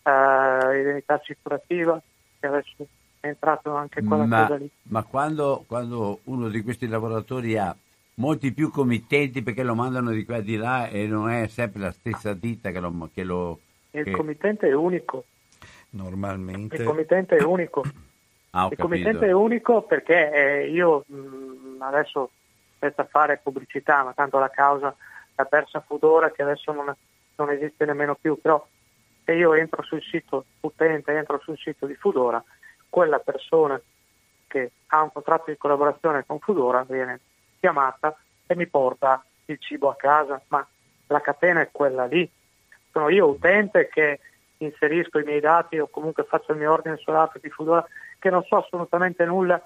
eh, 0.02 0.78
indennità 0.78 1.16
assicurativa, 1.16 2.02
che 2.40 2.48
adesso 2.48 2.88
è 3.20 3.28
entrato 3.28 3.76
anche 3.76 4.02
quella 4.04 4.26
Ma, 4.26 4.42
cosa 4.48 4.56
lì. 4.56 4.70
ma 4.84 5.04
quando, 5.04 5.64
quando 5.68 6.20
uno 6.26 6.48
di 6.50 6.62
questi 6.62 6.88
lavoratori 6.88 7.58
ha 7.58 7.76
molti 8.20 8.52
più 8.54 8.72
committenti 8.72 9.42
perché 9.44 9.64
lo 9.64 9.76
mandano 9.76 10.12
di 10.12 10.26
qua 10.26 10.38
e 10.38 10.44
di 10.44 10.56
là 10.58 10.88
e 10.88 11.08
non 11.08 11.30
è 11.30 11.48
sempre 11.48 11.82
la 11.82 11.92
stessa 11.92 12.34
ditta 12.34 12.72
che 12.72 12.80
lo... 12.80 13.10
Che 13.14 13.24
lo 13.24 13.60
Il 13.92 14.04
che- 14.04 14.12
committente 14.12 14.68
è 14.68 14.74
unico, 14.74 15.26
Normalmente 15.92 16.76
il 16.76 16.84
committente 16.84 17.38
è 17.38 17.44
unico. 17.44 17.84
Ah, 18.52 18.66
ho 18.66 18.70
il 18.70 18.78
capito. 18.78 18.88
committente 18.88 19.28
è 19.28 19.32
unico 19.34 19.82
perché 19.84 20.32
eh, 20.32 20.70
io 20.70 21.04
mh, 21.06 21.82
adesso 21.82 22.32
senza 22.80 23.04
fare 23.04 23.40
pubblicità, 23.44 24.04
ma 24.04 24.14
tanto 24.14 24.40
la 24.40 24.50
causa 24.50 24.96
l'ha 25.36 25.46
persa 25.46 25.82
Fudora 25.82 26.32
che 26.32 26.44
adesso 26.44 26.72
non, 26.72 26.92
non 27.36 27.50
esiste 27.52 27.84
nemmeno 27.86 28.16
più, 28.16 28.40
però 28.42 28.66
se 29.26 29.34
io 29.34 29.54
entro 29.54 29.84
sul 29.84 30.02
sito 30.02 30.46
utente, 30.62 31.12
entro 31.12 31.40
sul 31.44 31.58
sito 31.58 31.86
di 31.86 31.94
Fudora, 31.96 32.42
quella 32.90 33.20
persona 33.20 33.80
che 34.48 34.72
ha 34.88 35.02
un 35.04 35.12
contratto 35.12 35.52
di 35.52 35.58
collaborazione 35.58 36.24
con 36.26 36.40
Fudora 36.40 36.84
viene 36.88 37.20
chiamata 37.60 38.18
e 38.46 38.56
mi 38.56 38.68
porta 38.68 39.24
il 39.46 39.60
cibo 39.60 39.90
a 39.90 39.96
casa, 39.96 40.42
ma 40.48 40.66
la 41.08 41.22
catena 41.22 41.62
è 41.62 41.70
quella 41.72 42.06
lì. 42.06 42.30
Sono 42.92 43.10
io 43.10 43.28
utente 43.28 43.90
che 43.90 44.20
inserisco 44.58 45.20
i 45.20 45.24
miei 45.24 45.40
dati 45.40 45.78
o 45.78 45.88
comunque 45.88 46.24
faccio 46.24 46.52
il 46.52 46.58
mio 46.58 46.72
ordine 46.72 46.98
sull'app 46.98 47.36
di 47.42 47.50
Fudora 47.50 47.86
che 48.20 48.30
non 48.30 48.44
so 48.44 48.58
assolutamente 48.58 49.26
nulla 49.26 49.62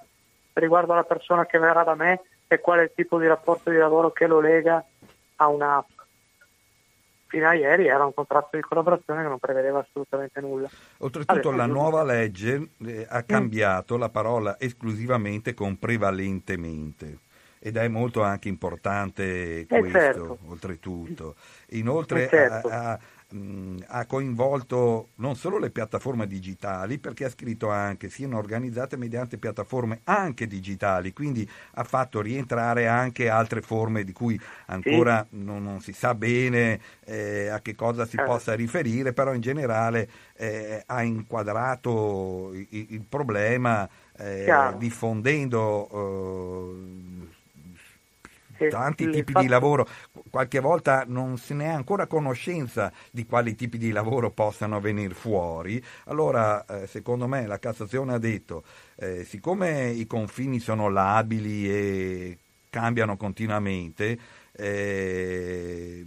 riguardo 0.53 0.91
alla 0.93 1.03
persona 1.03 1.45
che 1.45 1.57
verrà 1.57 1.83
da 1.83 1.95
me 1.95 2.21
e 2.47 2.59
qual 2.59 2.79
è 2.79 2.83
il 2.83 2.91
tipo 2.93 3.17
di 3.17 3.27
rapporto 3.27 3.69
di 3.69 3.77
lavoro 3.77 4.11
che 4.11 4.27
lo 4.27 4.41
lega 4.41 4.83
a 5.37 5.47
un'app. 5.47 5.89
fino 7.27 7.47
a 7.47 7.53
ieri 7.53 7.87
era 7.87 8.03
un 8.03 8.13
contratto 8.13 8.57
di 8.57 8.61
collaborazione 8.61 9.21
che 9.23 9.29
non 9.29 9.39
prevedeva 9.39 9.79
assolutamente 9.79 10.41
nulla. 10.41 10.69
Oltretutto 10.97 11.31
Adesso, 11.31 11.51
la 11.55 11.65
nuova 11.65 12.03
legge 12.03 12.71
eh, 12.85 13.07
ha 13.09 13.19
mm. 13.19 13.25
cambiato 13.25 13.95
mm. 13.95 13.99
la 13.99 14.09
parola 14.09 14.59
esclusivamente 14.59 15.53
con 15.53 15.79
prevalentemente 15.79 17.19
ed 17.63 17.77
è 17.77 17.87
molto 17.87 18.23
anche 18.23 18.49
importante 18.49 19.59
eh, 19.59 19.65
questo, 19.67 19.99
certo. 19.99 20.39
oltretutto. 20.47 21.35
Inoltre 21.69 22.25
eh 22.25 22.29
certo. 22.29 22.69
ha, 22.69 22.99
ha, 23.87 24.05
coinvolto 24.07 25.09
non 25.17 25.35
solo 25.35 25.59
le 25.59 25.69
piattaforme 25.69 26.25
digitali, 26.25 26.97
perché 26.97 27.25
ha 27.25 27.29
scritto 27.29 27.69
anche 27.69 28.09
siano 28.09 28.39
organizzate 28.39 28.97
mediante 28.97 29.37
piattaforme 29.37 30.01
anche 30.05 30.47
digitali, 30.47 31.13
quindi 31.13 31.47
ha 31.75 31.83
fatto 31.83 32.19
rientrare 32.19 32.87
anche 32.87 33.29
altre 33.29 33.61
forme 33.61 34.03
di 34.03 34.11
cui 34.11 34.41
ancora 34.65 35.27
sì. 35.29 35.37
non, 35.43 35.63
non, 35.63 35.81
si 35.81 35.93
sa 35.93 36.15
bene 36.15 36.81
eh, 37.05 37.49
a 37.49 37.59
che 37.61 37.75
cosa 37.75 38.05
si 38.05 38.17
certo. 38.17 38.31
possa 38.31 38.55
riferire, 38.55 39.13
però 39.13 39.35
in 39.35 39.41
generale 39.41 40.09
eh, 40.35 40.81
ha 40.83 41.03
inquadrato 41.03 42.49
il, 42.53 42.87
il 42.89 43.05
problema 43.07 43.87
eh, 44.17 44.45
eh, 48.65 48.69
tanti 48.69 49.09
tipi 49.09 49.31
fatto... 49.31 49.45
di 49.45 49.49
lavoro, 49.49 49.87
qualche 50.29 50.59
volta 50.59 51.03
non 51.07 51.37
se 51.37 51.53
ne 51.53 51.71
ha 51.71 51.75
ancora 51.75 52.07
conoscenza 52.07 52.91
di 53.11 53.25
quali 53.25 53.55
tipi 53.55 53.77
di 53.77 53.91
lavoro 53.91 54.31
possano 54.31 54.79
venire 54.79 55.13
fuori, 55.13 55.83
allora 56.05 56.65
eh, 56.65 56.87
secondo 56.87 57.27
me 57.27 57.45
la 57.47 57.59
Cassazione 57.59 58.13
ha 58.13 58.17
detto, 58.17 58.63
eh, 58.95 59.23
siccome 59.23 59.89
i 59.89 60.05
confini 60.07 60.59
sono 60.59 60.89
labili 60.89 61.69
e 61.69 62.37
cambiano 62.69 63.17
continuamente, 63.17 64.17
eh, 64.51 66.05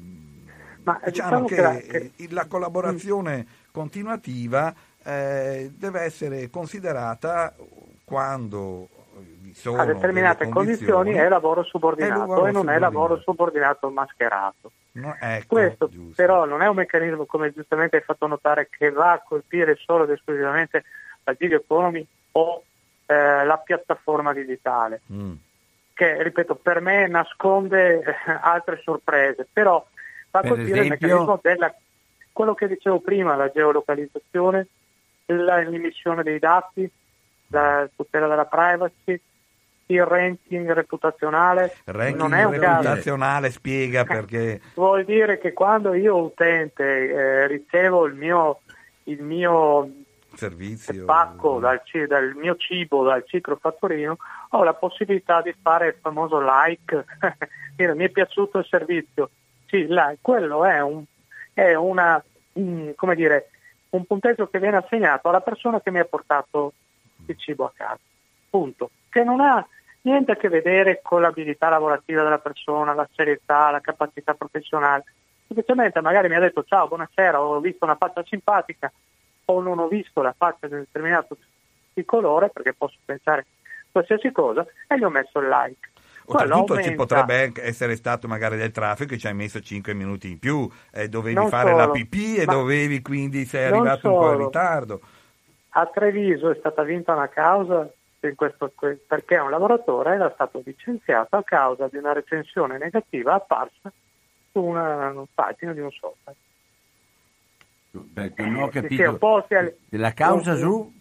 Ma, 0.82 1.00
diciamo, 1.04 1.44
diciamo 1.44 1.46
che, 1.46 1.60
la, 1.60 1.76
che, 1.76 2.12
la 2.30 2.46
collaborazione 2.46 3.38
mm. 3.38 3.70
continuativa 3.70 4.74
eh, 5.02 5.70
deve 5.76 6.00
essere 6.00 6.48
considerata 6.50 7.54
quando 8.04 8.88
sono 9.54 9.80
a 9.80 9.84
determinate 9.84 10.48
condizioni, 10.48 11.12
è 11.12 11.28
lavoro 11.28 11.62
subordinato 11.62 12.20
lavoro 12.20 12.46
e 12.46 12.52
non 12.52 12.62
subordinato. 12.62 12.76
è 12.76 12.80
lavoro 12.80 13.20
subordinato 13.20 13.90
mascherato. 13.90 14.72
No, 14.92 15.16
ecco, 15.20 15.46
Questo 15.54 15.88
giusto. 15.88 16.14
però 16.14 16.44
non 16.44 16.62
è 16.62 16.66
un 16.66 16.76
meccanismo, 16.76 17.24
come 17.24 17.52
giustamente 17.52 17.96
hai 17.96 18.02
fatto 18.02 18.26
notare, 18.26 18.68
che 18.70 18.90
va 18.90 19.12
a 19.12 19.22
colpire 19.26 19.76
solo 19.76 20.04
ed 20.04 20.10
esclusivamente 20.10 20.84
la 21.24 21.34
gig 21.34 21.52
economy 21.52 22.06
o 22.32 22.62
eh, 23.06 23.44
la 23.44 23.56
piattaforma 23.58 24.32
digitale, 24.32 25.00
mm. 25.12 25.32
che 25.94 26.22
ripeto 26.22 26.54
per 26.56 26.80
me 26.80 27.08
nasconde 27.08 28.00
eh, 28.00 28.14
altre 28.40 28.80
sorprese, 28.82 29.46
però 29.52 29.84
va 30.30 30.40
a 30.40 30.42
colpire 30.42 30.80
esempio... 30.80 30.82
il 30.82 30.88
meccanismo 30.88 31.38
della 31.42 31.74
quello 32.34 32.54
che 32.54 32.66
dicevo 32.66 32.98
prima, 32.98 33.36
la 33.36 33.48
geolocalizzazione, 33.48 34.66
l'emissione 35.26 36.24
dei 36.24 36.40
dati, 36.40 36.90
la 37.46 37.88
tutela 37.94 38.26
della 38.26 38.44
privacy, 38.44 39.18
il 39.86 40.04
ranking 40.04 40.72
reputazionale 40.72 41.76
ranking 41.84 42.18
non 42.18 42.34
è 42.34 42.44
un 42.44 42.52
reputazionale 42.52 43.46
caso. 43.48 43.58
spiega 43.58 44.04
perché 44.04 44.60
vuol 44.74 45.04
dire 45.04 45.38
che 45.38 45.52
quando 45.52 45.92
io 45.94 46.16
utente 46.16 46.84
eh, 46.84 47.46
ricevo 47.46 48.06
il 48.06 48.14
mio, 48.14 48.60
il 49.04 49.22
mio 49.22 49.90
servizio. 50.34 51.04
pacco 51.04 51.58
dal, 51.58 51.82
dal, 52.08 52.34
mio 52.34 52.56
cibo 52.56 53.04
dal 53.04 53.24
ciclo 53.26 53.56
fattorino 53.56 54.16
ho 54.50 54.62
la 54.62 54.74
possibilità 54.74 55.42
di 55.42 55.54
fare 55.60 55.88
il 55.88 55.96
famoso 56.00 56.40
like. 56.40 57.04
Dire 57.76 57.94
mi 57.94 58.04
è 58.04 58.08
piaciuto 58.08 58.58
il 58.58 58.66
servizio. 58.66 59.30
Sì 59.66 59.86
like 59.88 60.18
quello 60.20 60.64
è 60.64 60.80
un 60.80 61.02
è 61.52 61.74
una 61.74 62.22
mm, 62.58 62.90
come 62.96 63.14
dire 63.14 63.50
un 63.90 64.04
punteggio 64.04 64.48
che 64.48 64.58
viene 64.58 64.76
assegnato 64.76 65.28
alla 65.28 65.40
persona 65.40 65.80
che 65.80 65.90
mi 65.90 66.00
ha 66.00 66.04
portato 66.04 66.72
il 67.26 67.38
cibo 67.38 67.64
a 67.64 67.72
casa. 67.74 68.00
Punto 68.50 68.90
che 69.14 69.22
non 69.22 69.40
ha 69.40 69.64
niente 70.00 70.32
a 70.32 70.36
che 70.36 70.48
vedere 70.48 70.98
con 71.00 71.20
l'abilità 71.20 71.68
lavorativa 71.68 72.24
della 72.24 72.40
persona, 72.40 72.94
la 72.94 73.08
serietà, 73.14 73.70
la 73.70 73.80
capacità 73.80 74.34
professionale. 74.34 75.04
Semplicemente 75.46 76.00
magari 76.00 76.28
mi 76.28 76.34
ha 76.34 76.40
detto 76.40 76.64
ciao, 76.64 76.88
buonasera, 76.88 77.40
ho 77.40 77.60
visto 77.60 77.84
una 77.84 77.94
faccia 77.94 78.24
simpatica 78.24 78.90
o 79.44 79.60
non 79.62 79.78
ho 79.78 79.86
visto 79.86 80.20
la 80.20 80.34
faccia 80.36 80.66
di 80.66 80.74
un 80.74 80.80
determinato 80.80 81.36
di 81.92 82.04
colore, 82.04 82.48
perché 82.48 82.74
posso 82.74 82.96
pensare 83.04 83.46
qualsiasi 83.92 84.32
cosa, 84.32 84.66
e 84.88 84.98
gli 84.98 85.04
ho 85.04 85.10
messo 85.10 85.38
il 85.38 85.48
like. 85.48 85.90
Oltretutto 86.26 86.82
ci 86.82 86.94
potrebbe 86.94 87.52
essere 87.62 87.94
stato 87.94 88.26
magari 88.26 88.56
del 88.56 88.72
traffico 88.72 89.14
e 89.14 89.18
ci 89.18 89.28
hai 89.28 89.34
messo 89.34 89.60
5 89.60 89.94
minuti 89.94 90.28
in 90.28 90.40
più, 90.40 90.68
eh, 90.90 91.08
dovevi 91.08 91.36
non 91.36 91.48
fare 91.48 91.70
solo, 91.70 91.84
la 91.84 91.90
pipì 91.90 92.34
e 92.34 92.46
dovevi 92.46 93.00
quindi 93.00 93.44
sei 93.44 93.66
arrivato 93.66 94.00
solo. 94.00 94.14
un 94.14 94.20
po' 94.20 94.32
in 94.32 94.44
ritardo. 94.46 95.00
A 95.76 95.86
Treviso 95.86 96.50
è 96.50 96.56
stata 96.56 96.82
vinta 96.82 97.14
una 97.14 97.28
causa 97.28 97.88
questo, 98.34 98.72
perché 99.06 99.36
un 99.36 99.50
lavoratore 99.50 100.14
era 100.14 100.30
stato 100.32 100.62
licenziato 100.64 101.36
a 101.36 101.42
causa 101.42 101.88
di 101.88 101.96
una 101.96 102.12
recensione 102.12 102.78
negativa 102.78 103.34
apparsa 103.34 103.92
su 104.52 104.60
una, 104.60 105.10
una 105.10 105.26
pagina 105.34 105.72
di 105.72 105.80
un 105.80 105.90
software. 105.90 106.36
Beh, 107.90 108.32
non 108.36 108.62
ho 108.62 108.68
capito. 108.68 109.46
La 109.90 110.12
causa 110.12 110.54
su? 110.56 110.92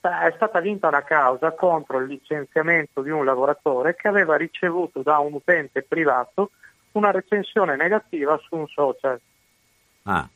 È 0.00 0.32
stata 0.34 0.60
vinta 0.60 0.88
una 0.88 1.02
causa 1.02 1.52
contro 1.52 1.98
il 1.98 2.08
licenziamento 2.08 3.02
di 3.02 3.10
un 3.10 3.24
lavoratore 3.24 3.94
che 3.94 4.08
aveva 4.08 4.36
ricevuto 4.36 5.02
da 5.02 5.18
un 5.18 5.34
utente 5.34 5.82
privato 5.82 6.50
una 6.92 7.10
recensione 7.10 7.76
negativa 7.76 8.38
su 8.38 8.56
un 8.56 8.66
social. 8.66 9.20
Ah. 10.04 10.28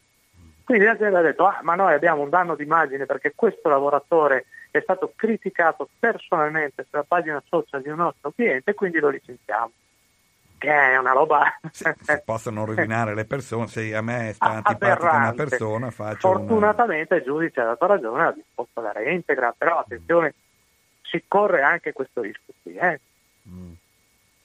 Quindi 0.65 0.85
l'azienda 0.85 1.19
ha 1.19 1.23
detto, 1.23 1.45
ah, 1.45 1.61
ma 1.63 1.75
noi 1.75 1.95
abbiamo 1.95 2.23
un 2.23 2.31
danno 2.31 2.55
d'immagine 2.55 3.07
perché 3.07 3.33
questo 3.35 3.69
lavoratore 3.69 4.47
è 4.79 4.83
stato 4.83 5.13
criticato 5.15 5.89
personalmente 5.99 6.87
sulla 6.89 7.05
pagina 7.05 7.43
social 7.49 7.83
di 7.83 7.89
un 7.89 7.97
nostro 7.97 8.33
cliente 8.33 8.75
quindi 8.75 8.99
lo 8.99 9.09
licenziamo. 9.09 9.71
Che 10.59 10.71
è 10.71 10.97
una 10.97 11.13
roba. 11.13 11.59
Sì, 11.71 11.85
si 12.01 12.23
possono 12.25 12.65
rovinare 12.65 13.15
le 13.15 13.27
persone. 13.27 13.67
Se 13.67 13.95
a 13.95 14.01
me 14.01 14.33
sta 14.33 14.53
antipatica 14.53 15.17
una 15.17 15.33
persona, 15.35 15.91
faccio. 15.91 16.33
Fortunatamente 16.33 17.15
una... 17.15 17.23
il 17.23 17.29
giudice 17.29 17.61
ha 17.61 17.65
dato 17.65 17.85
ragione, 17.85 18.25
ha 18.25 18.33
disposto 18.33 18.81
la 18.81 18.93
reintegra, 18.93 19.55
però 19.57 19.79
attenzione, 19.79 20.33
si 21.03 21.23
corre 21.29 21.61
anche 21.61 21.93
questo 21.93 22.23
rischio 22.23 22.55
qui. 22.63 22.75
Eh. 22.75 23.01
Mm. 23.49 23.73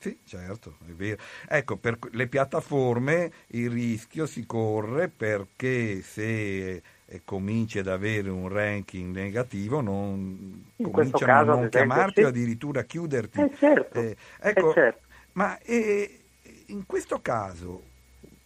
Sì, 0.02 0.17
certo, 0.26 0.78
è 0.88 0.91
vero. 0.94 1.22
Ecco, 1.48 1.78
per 1.78 2.00
le 2.12 2.26
piattaforme 2.26 3.32
il 3.48 3.70
rischio 3.70 4.26
si 4.26 4.48
corre 4.48 5.10
perché 5.10 6.02
se 6.02 6.82
e 7.13 7.24
cominci 7.26 7.78
ad 7.78 7.88
avere 7.88 8.30
un 8.30 8.47
ranking 8.47 9.13
negativo, 9.13 9.82
non, 9.82 10.71
cominciano 10.82 11.52
a 11.52 11.56
non 11.56 11.67
chiamarti 11.67 12.24
o 12.24 12.30
addirittura 12.30 12.84
chiuderti. 12.84 13.41
Eh 13.41 13.52
certo, 13.58 14.00
eh, 14.00 14.15
ecco, 14.39 14.69
eh 14.69 14.74
certo. 14.74 15.02
Ma 15.34 15.60
eh, 15.60 16.21
in 16.67 16.86
questo 16.86 17.19
caso 17.21 17.84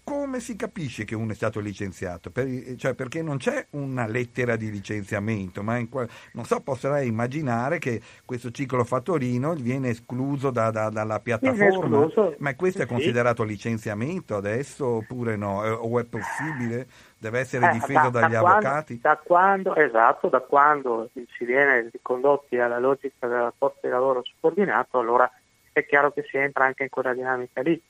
come 0.06 0.40
si 0.40 0.56
capisce 0.56 1.04
che 1.04 1.16
uno 1.16 1.32
è 1.32 1.36
stato 1.36 1.60
licenziato? 1.60 2.30
Per, 2.30 2.48
cioè, 2.78 2.94
perché 2.94 3.24
non 3.24 3.38
c'è 3.38 3.66
una 3.72 4.06
lettera 4.06 4.56
di 4.56 4.70
licenziamento, 4.70 5.64
ma 5.64 5.84
qual, 5.90 6.08
non 6.34 6.46
so, 6.46 6.62
potrei 6.62 7.08
immaginare 7.08 7.80
che 7.80 8.00
questo 8.24 8.52
ciclo 8.52 8.84
fattorino 8.84 9.56
viene 9.56 9.90
escluso 9.90 10.52
da, 10.52 10.70
da, 10.70 10.90
dalla 10.90 11.20
piattaforma, 11.20 12.08
ma 12.38 12.56
questo 12.56 12.84
è 12.84 12.86
considerato 12.86 13.44
licenziamento 13.44 14.36
adesso 14.36 14.86
oppure 14.86 15.36
no? 15.36 15.62
O 15.64 16.00
è 16.00 16.06
possibile? 16.06 16.88
Deve 17.18 17.40
essere 17.40 17.68
eh, 17.70 17.72
difeso 17.72 18.10
da, 18.12 18.20
dagli 18.20 18.34
da 18.34 18.40
avvocati? 18.40 19.00
Quando, 19.00 19.02
da 19.02 19.18
quando, 19.26 19.76
esatto, 19.76 20.30
da 20.30 20.40
quando 20.42 21.10
si 21.14 21.46
viene 21.46 21.90
ricondotti 21.92 22.60
alla 22.60 22.78
logica 22.78 23.28
del 23.28 23.42
rapporto 23.42 23.80
di 23.82 23.90
lavoro 23.90 24.22
subordinato, 24.24 25.00
allora 25.00 25.30
è 25.72 25.84
chiaro 25.84 26.12
che 26.12 26.24
si 26.30 26.38
entra 26.38 26.66
anche 26.66 26.84
in 26.84 26.90
quella 26.90 27.14
dinamica 27.16 27.62
lì 27.62 27.82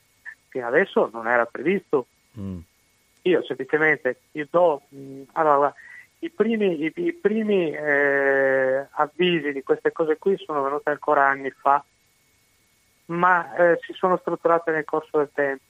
fino 0.55 0.67
adesso 0.67 1.09
non 1.11 1.27
era 1.27 1.45
previsto. 1.45 2.07
Mm. 2.39 2.59
Io 3.23 3.43
semplicemente 3.43 4.19
io 4.31 4.47
do, 4.49 4.83
mh, 4.87 4.97
mm, 4.97 5.21
allora, 5.33 5.73
i 6.19 6.29
primi, 6.29 6.81
i, 6.81 6.93
i 6.95 7.13
primi 7.13 7.71
eh, 7.71 8.87
avvisi 8.91 9.51
di 9.51 9.63
queste 9.63 9.91
cose 9.91 10.17
qui 10.17 10.37
sono 10.37 10.63
venuti 10.63 10.87
ancora 10.87 11.27
anni 11.27 11.49
fa, 11.51 11.83
ma 13.07 13.53
eh, 13.55 13.79
si 13.81 13.91
sono 13.93 14.17
strutturate 14.17 14.71
nel 14.71 14.85
corso 14.85 15.17
del 15.17 15.29
tempo. 15.33 15.63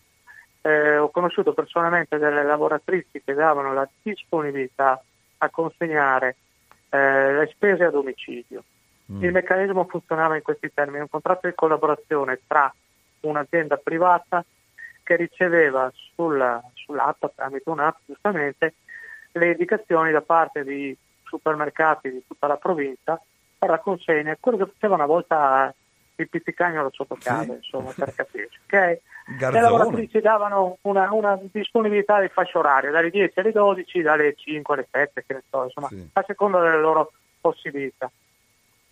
Eh, 0.62 0.98
ho 0.98 1.10
conosciuto 1.10 1.54
personalmente 1.54 2.18
delle 2.18 2.44
lavoratrici 2.44 3.22
che 3.24 3.34
davano 3.34 3.74
la 3.74 3.88
disponibilità 4.04 5.02
a 5.40 5.50
consegnare 5.50 6.36
eh, 6.90 7.34
le 7.34 7.50
spese 7.52 7.86
a 7.86 7.90
domicilio. 7.90 8.64
Mm. 9.12 9.24
Il 9.24 9.32
meccanismo 9.32 9.86
funzionava 9.86 10.36
in 10.36 10.42
questi 10.44 10.72
termini, 10.74 11.02
un 11.02 11.10
contratto 11.10 11.48
di 11.48 11.56
collaborazione 11.56 12.40
tra 12.46 12.72
un'azienda 13.22 13.78
privata 13.78 14.44
che 15.06 15.16
riceveva 15.16 15.92
sulla, 15.94 16.62
sull'app, 16.74 17.26
tramite 17.36 17.70
un'app 17.70 17.98
giustamente, 18.06 18.74
le 19.34 19.52
indicazioni 19.52 20.12
da 20.12 20.22
parte 20.22 20.64
di 20.64 20.98
supermercati 21.24 22.10
di 22.10 22.24
tutta 22.26 22.48
la 22.48 22.58
provincia 22.58 23.22
per 23.58 23.70
la 23.70 23.80
consegna, 23.80 24.36
quello 24.40 24.58
che 24.58 24.72
faceva 24.74 24.96
una 24.96 25.06
volta 25.06 25.74
il 26.16 26.30
pizzicagnolo 26.30 26.90
sotto 26.92 27.18
casa, 27.20 27.44
sì. 27.44 27.52
insomma, 27.52 27.94
per 27.96 28.16
capirci. 28.16 28.60
Okay? 28.66 29.00
Le 29.38 29.62
lavoratrici 29.62 30.20
davano 30.22 30.78
una, 30.82 31.12
una, 31.12 31.40
disponibilità 31.52 32.20
di 32.20 32.30
fascia 32.30 32.58
oraria, 32.58 32.92
dalle 32.92 33.10
10 33.10 33.40
alle 33.40 33.52
12, 33.52 34.02
dalle 34.02 34.34
5 34.36 34.74
alle 34.74 34.88
7, 34.90 35.24
che 35.26 35.34
ne 35.34 35.44
so, 35.50 35.64
insomma, 35.64 35.88
sì. 35.88 36.10
a 36.14 36.24
seconda 36.26 36.60
delle 36.62 36.80
loro 36.80 37.12
possibilità. 37.40 38.10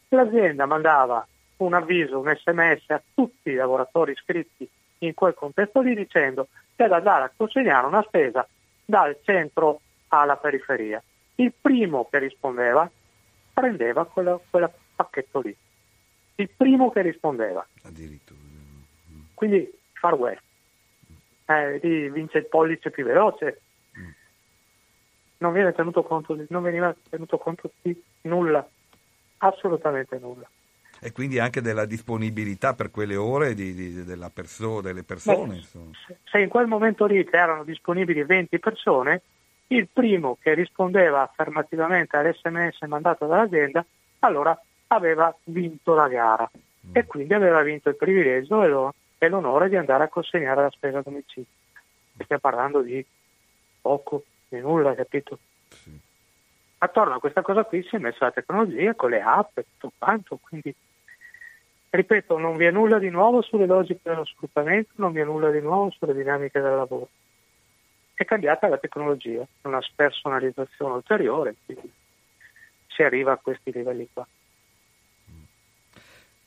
L'azienda 0.09 0.65
mandava 0.65 1.25
un 1.57 1.73
avviso, 1.73 2.19
un 2.19 2.35
sms 2.35 2.89
a 2.89 3.01
tutti 3.13 3.49
i 3.49 3.55
lavoratori 3.55 4.11
iscritti 4.11 4.69
in 5.05 5.13
quel 5.13 5.33
contesto 5.33 5.81
lì 5.81 5.95
dicendo 5.95 6.47
che 6.75 6.83
ad 6.83 6.91
andare 6.91 7.25
a 7.25 7.31
consegnare 7.35 7.87
una 7.87 8.03
spesa 8.03 8.47
dal 8.83 9.17
centro 9.23 9.81
alla 10.09 10.37
periferia. 10.37 11.01
Il 11.35 11.53
primo 11.59 12.07
che 12.09 12.19
rispondeva 12.19 12.89
prendeva 13.53 14.05
quel 14.05 14.71
pacchetto 14.95 15.39
lì. 15.41 15.55
Il 16.35 16.49
primo 16.55 16.91
che 16.91 17.01
rispondeva. 17.01 17.65
Addirittura. 17.83 18.39
Quindi 19.33 19.71
Far 19.93 20.15
West. 20.15 20.41
Eh, 21.45 21.79
lì 21.81 22.09
vince 22.09 22.39
il 22.39 22.47
pollice 22.47 22.91
più 22.91 23.05
veloce. 23.05 23.61
Non, 25.37 25.51
viene 25.51 25.73
tenuto 25.73 26.03
conto 26.03 26.35
di, 26.35 26.45
non 26.49 26.63
veniva 26.63 26.95
tenuto 27.09 27.37
conto 27.37 27.71
di 27.81 28.01
nulla, 28.21 28.65
assolutamente 29.39 30.17
nulla 30.17 30.47
e 31.03 31.11
quindi 31.11 31.37
anche 31.37 31.61
della 31.61 31.85
disponibilità 31.85 32.73
per 32.73 32.89
quelle 32.89 33.17
ore 33.17 33.53
di, 33.53 33.73
di, 33.73 34.03
perso- 34.33 34.79
delle 34.79 35.03
persone. 35.03 35.61
Beh, 35.71 36.15
se 36.23 36.39
in 36.39 36.47
quel 36.47 36.67
momento 36.67 37.05
lì 37.05 37.27
erano 37.29 37.65
disponibili 37.65 38.23
20 38.23 38.57
persone, 38.59 39.21
il 39.67 39.87
primo 39.91 40.37
che 40.41 40.53
rispondeva 40.53 41.21
affermativamente 41.21 42.15
all'SMS 42.15 42.81
mandato 42.87 43.25
dall'azienda, 43.25 43.85
allora 44.19 44.57
aveva 44.87 45.35
vinto 45.45 45.93
la 45.93 46.07
gara 46.07 46.49
mm. 46.53 46.91
e 46.93 47.05
quindi 47.05 47.33
aveva 47.33 47.61
vinto 47.63 47.89
il 47.89 47.95
privilegio 47.95 48.63
e, 48.63 48.67
lo, 48.67 48.93
e, 49.17 49.27
l'onore 49.27 49.67
di 49.67 49.75
andare 49.75 50.05
a 50.05 50.09
consegnare 50.09 50.61
la 50.61 50.69
spesa 50.69 50.99
a 50.99 51.01
domicilio. 51.01 51.47
Stiamo 52.23 52.41
parlando 52.41 52.81
di 52.81 53.05
poco, 53.81 54.23
di 54.47 54.59
nulla, 54.59 54.95
capito? 54.95 55.37
Sì. 55.67 55.99
Attorno 56.77 57.15
a 57.15 57.19
questa 57.19 57.41
cosa 57.41 57.63
qui 57.63 57.81
si 57.83 57.95
è 57.95 57.99
messa 57.99 58.25
la 58.25 58.31
tecnologia 58.31 58.93
con 58.93 59.09
le 59.09 59.21
app 59.21 59.57
e 59.57 59.65
tutto 59.77 59.93
quanto, 59.97 60.37
quindi 60.41 60.73
Ripeto, 61.95 62.39
non 62.39 62.57
vi 62.57 62.65
è 62.65 62.71
nulla 62.71 62.97
di 62.97 63.11
nuovo 63.11 63.43
sulle 63.43 63.67
logiche 63.67 63.99
dello 64.01 64.25
sfruttamento, 64.25 64.93
non 64.95 65.11
vi 65.11 65.19
è 65.19 65.23
nulla 65.23 65.51
di 65.51 65.61
nuovo 65.61 65.91
sulle 65.91 66.15
dinamiche 66.15 66.59
del 66.59 66.75
lavoro. 66.75 67.07
È 68.15 68.25
cambiata 68.25 68.67
la 68.67 68.79
tecnologia, 68.79 69.45
una 69.61 69.79
spersonalizzazione 69.79 70.95
ulteriore, 70.95 71.53
quindi 71.63 71.91
si 72.87 73.03
arriva 73.03 73.33
a 73.33 73.37
questi 73.37 73.71
livelli 73.71 74.09
qua. 74.11 74.25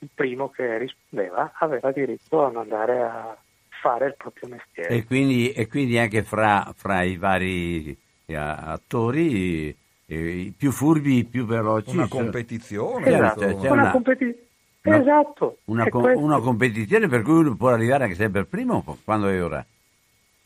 Il 0.00 0.08
primo 0.12 0.50
che 0.50 0.78
rispondeva 0.78 1.52
aveva 1.54 1.92
diritto 1.92 2.44
ad 2.44 2.56
andare 2.56 3.02
a 3.02 3.38
fare 3.68 4.06
il 4.06 4.14
proprio 4.16 4.48
mestiere. 4.48 4.88
E 4.88 5.04
quindi, 5.04 5.52
e 5.52 5.68
quindi 5.68 5.96
anche 5.96 6.24
fra, 6.24 6.72
fra, 6.74 7.02
i 7.02 7.16
vari 7.16 7.96
eh, 8.26 8.34
attori, 8.34 9.68
eh, 10.06 10.28
i 10.28 10.52
più 10.56 10.72
furbi, 10.72 11.18
i 11.18 11.24
più 11.24 11.46
veloci. 11.46 11.90
Una 11.90 12.08
competizione. 12.08 13.06
Esatto, 13.06 13.40
c'è 13.42 13.70
una, 13.70 13.82
una 13.82 13.90
competizione 13.92 14.45
una, 14.90 15.00
esatto. 15.00 15.58
Una, 15.64 15.88
co- 15.88 16.12
una, 16.16 16.40
competizione 16.40 17.08
per 17.08 17.22
cui 17.22 17.34
uno 17.34 17.56
può 17.56 17.70
arrivare 17.70 18.04
anche 18.04 18.16
sempre 18.16 18.44
primo 18.44 18.98
quando 19.04 19.28
è 19.28 19.42
ora. 19.42 19.64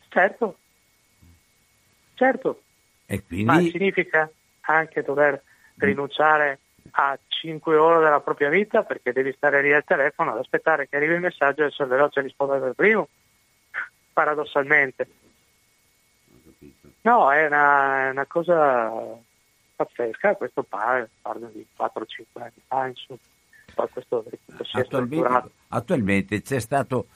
Certo, 0.09 0.59
certo. 2.15 2.63
E 3.07 3.25
quindi... 3.25 3.45
Ma 3.45 3.61
significa 3.61 4.31
anche 4.63 5.03
dover 5.03 5.43
rinunciare 5.77 6.59
a 6.93 7.19
5 7.27 7.77
ore 7.77 8.05
della 8.05 8.21
propria 8.21 8.49
vita 8.49 8.83
perché 8.83 9.13
devi 9.13 9.33
stare 9.33 9.63
lì 9.63 9.73
al 9.73 9.85
telefono 9.85 10.33
ad 10.33 10.39
aspettare 10.39 10.89
che 10.89 10.97
arrivi 10.97 11.15
il 11.15 11.21
messaggio 11.21 11.63
e 11.63 11.67
essere 11.67 11.89
veloce 11.89 12.21
a 12.21 12.23
rispondere 12.23 12.61
per 12.61 12.73
primo, 12.75 13.09
paradossalmente. 14.13 15.09
No, 17.03 17.33
è 17.33 17.47
una, 17.47 18.11
una 18.11 18.27
cosa 18.27 18.93
pazzesca, 19.75 20.35
questo 20.37 20.63
parla 20.63 21.09
di 21.53 21.67
4-5 21.77 22.25
anni 22.35 22.63
fa, 22.67 22.87
insomma 22.87 23.19
questo, 23.75 24.25
questo 24.57 24.79
attualmente, 24.79 25.51
attualmente, 25.69 26.43
c'è 26.43 26.61
stato, 26.61 27.07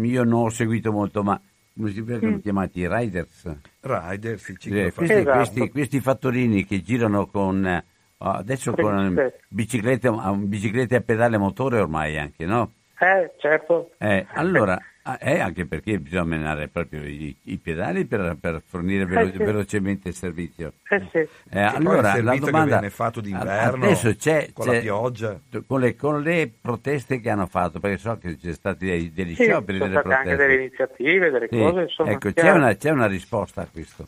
io 0.00 0.24
non 0.24 0.44
ho 0.44 0.48
seguito 0.50 0.92
molto, 0.92 1.22
ma 1.22 1.40
come 1.76 1.90
si 1.90 2.00
vengono 2.00 2.36
mm. 2.36 2.40
chiamati? 2.40 2.88
Riders? 2.88 3.56
Riders, 3.80 4.42
sì, 4.42 4.92
questi, 4.92 5.12
esatto. 5.12 5.36
questi, 5.36 5.70
questi, 5.70 6.00
fattorini 6.00 6.64
che 6.64 6.82
girano 6.82 7.26
con 7.26 7.64
eh, 7.64 7.84
adesso 8.18 8.72
con 8.72 9.32
biciclette, 9.48 10.10
biciclette 10.36 10.96
a 10.96 11.00
pedale 11.00 11.38
motore 11.38 11.78
ormai 11.78 12.18
anche, 12.18 12.44
no? 12.44 12.72
Eh, 12.98 13.32
certo. 13.38 13.92
Eh, 13.98 14.26
allora, 14.32 14.76
Ah, 15.08 15.16
eh, 15.22 15.38
anche 15.38 15.64
perché 15.64 15.98
bisogna 15.98 16.24
menare 16.24 16.68
proprio 16.68 17.02
i, 17.02 17.34
i 17.44 17.56
pedali 17.56 18.04
per, 18.04 18.36
per 18.38 18.60
fornire 18.62 19.06
velo- 19.06 19.28
eh 19.28 19.32
sì. 19.32 19.38
velocemente 19.38 20.08
il 20.08 20.14
servizio. 20.14 20.74
Eh 20.86 21.02
sì. 21.10 21.26
eh, 21.50 21.60
allora, 21.60 22.14
il 22.18 22.24
la 22.24 22.36
domanda 22.36 22.78
viene 22.78 22.90
fatto 22.90 23.22
d'inverno 23.22 23.86
adesso 23.86 24.14
c'è, 24.14 24.50
con 24.52 24.66
c'è, 24.66 24.74
la 24.74 24.80
pioggia. 24.80 25.40
Con 25.66 25.80
le, 25.80 25.96
con 25.96 26.20
le, 26.20 26.52
proteste 26.60 27.20
che 27.20 27.30
hanno 27.30 27.46
fatto, 27.46 27.80
perché 27.80 27.96
so 27.96 28.18
che 28.18 28.36
c'è 28.36 28.52
stati 28.52 28.84
dei, 28.84 29.10
degli 29.10 29.34
sì, 29.34 29.44
scioperi, 29.44 29.78
delle 29.78 29.98
proteste. 30.02 30.28
anche 30.28 30.36
delle 30.36 30.54
iniziative, 30.56 31.30
delle 31.30 31.48
sì. 31.50 31.58
cose. 31.58 31.80
Insomma, 31.80 32.10
ecco, 32.10 32.30
c'è 32.30 32.50
una, 32.50 32.76
c'è 32.76 32.90
una 32.90 33.06
risposta 33.06 33.62
a 33.62 33.68
questo. 33.72 34.06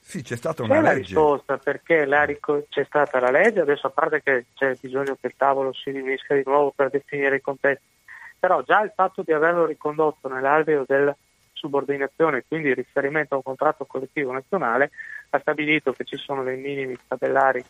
Sì, 0.00 0.22
c'è 0.22 0.36
stata 0.36 0.62
una 0.62 0.74
c'è 0.76 0.82
legge. 0.82 0.98
risposta 0.98 1.58
perché 1.58 2.04
ric- 2.26 2.68
c'è 2.68 2.84
stata 2.84 3.18
la 3.18 3.32
legge, 3.32 3.58
adesso 3.58 3.88
a 3.88 3.90
parte 3.90 4.22
che 4.22 4.44
c'è 4.54 4.76
bisogno 4.80 5.16
che 5.20 5.26
il 5.26 5.34
tavolo 5.36 5.72
si 5.72 5.90
riunisca 5.90 6.36
di 6.36 6.44
nuovo 6.46 6.72
per 6.74 6.90
definire 6.90 7.36
i 7.36 7.40
contesti 7.40 7.96
però 8.38 8.62
già 8.62 8.82
il 8.82 8.92
fatto 8.94 9.22
di 9.22 9.32
averlo 9.32 9.66
ricondotto 9.66 10.28
nell'alveo 10.28 10.84
della 10.86 11.16
subordinazione, 11.52 12.44
quindi 12.46 12.68
il 12.68 12.76
riferimento 12.76 13.34
a 13.34 13.38
un 13.38 13.42
contratto 13.42 13.84
collettivo 13.84 14.32
nazionale, 14.32 14.90
ha 15.30 15.38
stabilito 15.38 15.92
che 15.92 16.04
ci 16.04 16.16
sono 16.16 16.42
dei 16.42 16.56
minimi 16.56 16.96
tabellari 17.06 17.64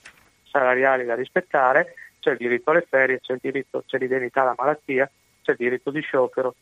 salariali 0.50 1.04
da 1.04 1.14
rispettare, 1.14 1.94
c'è 2.20 2.32
il 2.32 2.36
diritto 2.36 2.70
alle 2.70 2.86
ferie, 2.88 3.20
c'è, 3.20 3.32
il 3.32 3.38
diritto, 3.40 3.82
c'è 3.86 3.98
l'indennità 3.98 4.42
alla 4.42 4.54
malattia, 4.56 5.10
c'è 5.42 5.52
il 5.52 5.56
diritto 5.56 5.90
di 5.90 6.00
sciopero. 6.00 6.54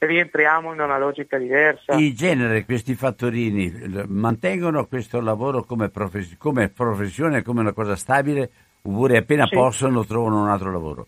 E 0.00 0.06
rientriamo 0.06 0.72
in 0.72 0.80
una 0.80 0.96
logica 0.96 1.36
diversa. 1.38 1.94
In 1.94 2.14
genere 2.14 2.64
questi 2.64 2.94
fattorini 2.94 4.06
mantengono 4.06 4.86
questo 4.86 5.20
lavoro 5.20 5.64
come, 5.64 5.88
profes- 5.88 6.36
come 6.38 6.68
professione, 6.68 7.42
come 7.42 7.60
una 7.60 7.72
cosa 7.72 7.96
stabile, 7.96 8.48
oppure 8.82 9.18
appena 9.18 9.44
sì. 9.46 9.56
possono 9.56 10.04
trovano 10.04 10.40
un 10.40 10.48
altro 10.48 10.70
lavoro? 10.70 11.06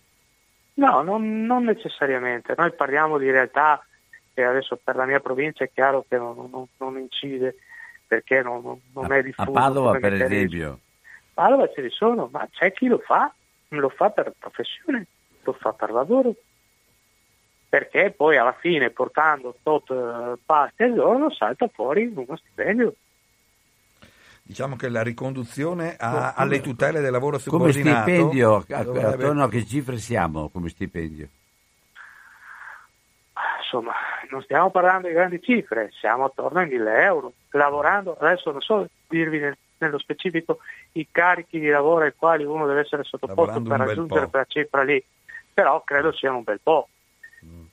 No, 0.80 1.02
non, 1.02 1.44
non, 1.44 1.64
necessariamente. 1.64 2.54
Noi 2.56 2.72
parliamo 2.72 3.18
di 3.18 3.30
realtà 3.30 3.84
che 4.32 4.42
adesso 4.42 4.80
per 4.82 4.96
la 4.96 5.04
mia 5.04 5.20
provincia 5.20 5.62
è 5.62 5.70
chiaro 5.70 6.06
che 6.08 6.16
non, 6.16 6.48
non, 6.50 6.66
non 6.78 6.98
incide 6.98 7.56
perché 8.06 8.40
non, 8.40 8.80
non 8.94 9.12
è 9.12 9.22
diffuso. 9.22 9.50
A 9.50 9.52
Padova 9.52 9.98
per 9.98 10.14
esempio? 10.14 10.70
A 10.70 10.78
Padova 11.34 11.68
ce 11.68 11.82
ne 11.82 11.90
sono, 11.90 12.30
ma 12.32 12.48
c'è 12.50 12.72
chi 12.72 12.86
lo 12.86 12.96
fa, 12.96 13.30
lo 13.68 13.90
fa 13.90 14.08
per 14.08 14.32
professione, 14.38 15.06
lo 15.42 15.52
fa 15.52 15.74
per 15.74 15.90
lavoro. 15.90 16.34
Perché 17.68 18.14
poi 18.16 18.38
alla 18.38 18.56
fine 18.58 18.88
portando 18.88 19.56
tot 19.62 19.90
uh, 19.90 20.38
pasti 20.46 20.82
al 20.82 20.94
giorno 20.94 21.30
salta 21.30 21.68
fuori 21.68 22.10
uno 22.12 22.36
stipendio 22.36 22.94
diciamo 24.42 24.76
che 24.76 24.88
la 24.88 25.02
riconduzione 25.02 25.96
a, 25.96 26.34
alle 26.34 26.60
tutele 26.60 27.00
del 27.00 27.12
lavoro 27.12 27.38
subordinato 27.38 28.04
come 28.04 28.04
stipendio 28.04 28.64
dovrebbe... 28.66 29.04
attorno 29.06 29.44
a 29.44 29.48
che 29.48 29.64
cifre 29.66 29.98
siamo 29.98 30.48
come 30.48 30.68
stipendio? 30.68 31.28
Insomma 33.58 33.92
non 34.30 34.42
stiamo 34.42 34.70
parlando 34.70 35.08
di 35.08 35.14
grandi 35.14 35.40
cifre 35.42 35.90
siamo 35.92 36.24
attorno 36.24 36.60
ai 36.60 36.68
1000 36.68 37.02
euro 37.02 37.32
lavorando 37.50 38.16
adesso 38.18 38.50
non 38.50 38.60
so 38.60 38.88
dirvi 39.08 39.38
nel, 39.38 39.56
nello 39.78 39.98
specifico 39.98 40.58
i 40.92 41.06
carichi 41.10 41.58
di 41.58 41.68
lavoro 41.68 42.04
ai 42.04 42.14
quali 42.16 42.44
uno 42.44 42.66
deve 42.66 42.80
essere 42.80 43.04
sottoposto 43.04 43.58
lavorando 43.58 43.68
per 43.68 43.78
raggiungere 43.78 44.28
quella 44.28 44.44
cifra 44.48 44.82
lì 44.82 45.04
però 45.52 45.82
credo 45.84 46.12
siano 46.12 46.38
un 46.38 46.44
bel 46.44 46.60
po' 46.62 46.88
mm. 47.44 47.64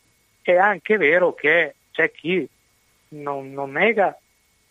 è 0.42 0.56
anche 0.56 0.98
vero 0.98 1.34
che 1.34 1.76
c'è 1.92 2.12
chi 2.12 2.48
non, 3.10 3.52
non 3.54 3.72
nega 3.72 4.18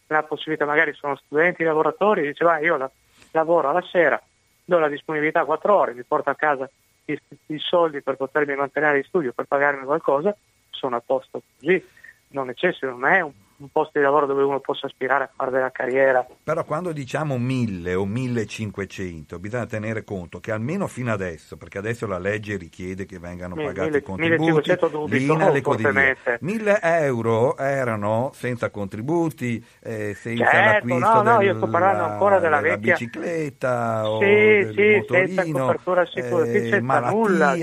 la 0.09 0.23
possibilità, 0.23 0.65
magari 0.65 0.93
sono 0.95 1.17
studenti, 1.17 1.65
lavoratori, 1.65 2.23
diceva 2.23 2.59
io 2.59 2.77
la, 2.77 2.91
lavoro 3.33 3.71
alla 3.71 3.83
sera, 3.83 4.21
do 4.65 4.79
la 4.79 4.89
disponibilità 4.89 5.45
4 5.45 5.75
ore, 5.75 5.95
mi 5.95 6.03
porto 6.03 6.31
a 6.31 6.35
casa 6.35 6.69
i, 7.07 7.21
i 7.47 7.59
soldi 7.59 8.03
per 8.03 8.17
potermi 8.17 8.55
mantenere 8.55 8.99
in 8.99 9.05
studio, 9.05 9.33
per 9.33 9.47
pagarmi 9.47 9.85
qualcosa, 9.85 10.37
sono 10.71 10.97
a 10.97 11.03
posto 11.05 11.43
così, 11.59 11.85
non 12.29 12.47
necessito, 12.47 12.91
non 12.91 13.07
è 13.07 13.21
un 13.21 13.33
un 13.59 13.69
posto 13.71 13.99
di 13.99 14.05
lavoro 14.05 14.27
dove 14.27 14.43
uno 14.43 14.61
possa 14.61 14.87
aspirare 14.87 15.25
a 15.25 15.31
fare 15.35 15.51
della 15.51 15.71
carriera. 15.71 16.27
Però 16.43 16.65
quando 16.65 16.93
diciamo 16.93 17.39
1000 17.39 17.95
o 17.95 18.05
1500 18.05 19.39
bisogna 19.39 19.67
tenere 19.67 20.05
conto 20.05 20.41
che 20.41 20.53
almeno 20.53 20.87
fino 20.87 21.13
adesso, 21.13 21.57
perché 21.57 21.79
adesso 21.79 22.07
la 22.07 22.19
legge 22.19 22.57
richiede 22.57 23.07
che 23.07 23.19
vengano 23.19 23.55
pagati 23.55 23.97
i 23.97 24.03
contributi, 24.03 24.77
l'INAL 25.07 25.57
e 25.57 25.61
così 25.61 25.89
via. 25.89 26.17
1000 26.41 26.81
euro 26.83 27.57
erano 27.57 28.31
senza 28.35 28.71
contributi, 28.71 29.65
eh, 29.81 30.15
senza 30.15 30.45
certo, 30.45 30.89
l'acquisto 30.89 31.23
no, 31.23 31.23
no, 31.23 31.39
del, 31.39 31.47
io 31.47 31.57
sto 31.57 31.69
parlando 31.69 32.05
ancora 32.05 32.39
della, 32.39 32.61
della 32.61 32.75
vecchia... 32.77 32.93
bicicletta 32.93 34.03
sì, 34.03 34.09
o 34.09 34.19
del 34.19 34.75
sì, 34.75 34.97
motorino, 34.97 35.43
senza 35.43 35.61
copertura 35.61 36.01
assicurativa, 36.03 36.59
eh, 36.59 36.69
senza 36.69 36.81
malattia 36.81 37.17
nulla, 37.17 37.57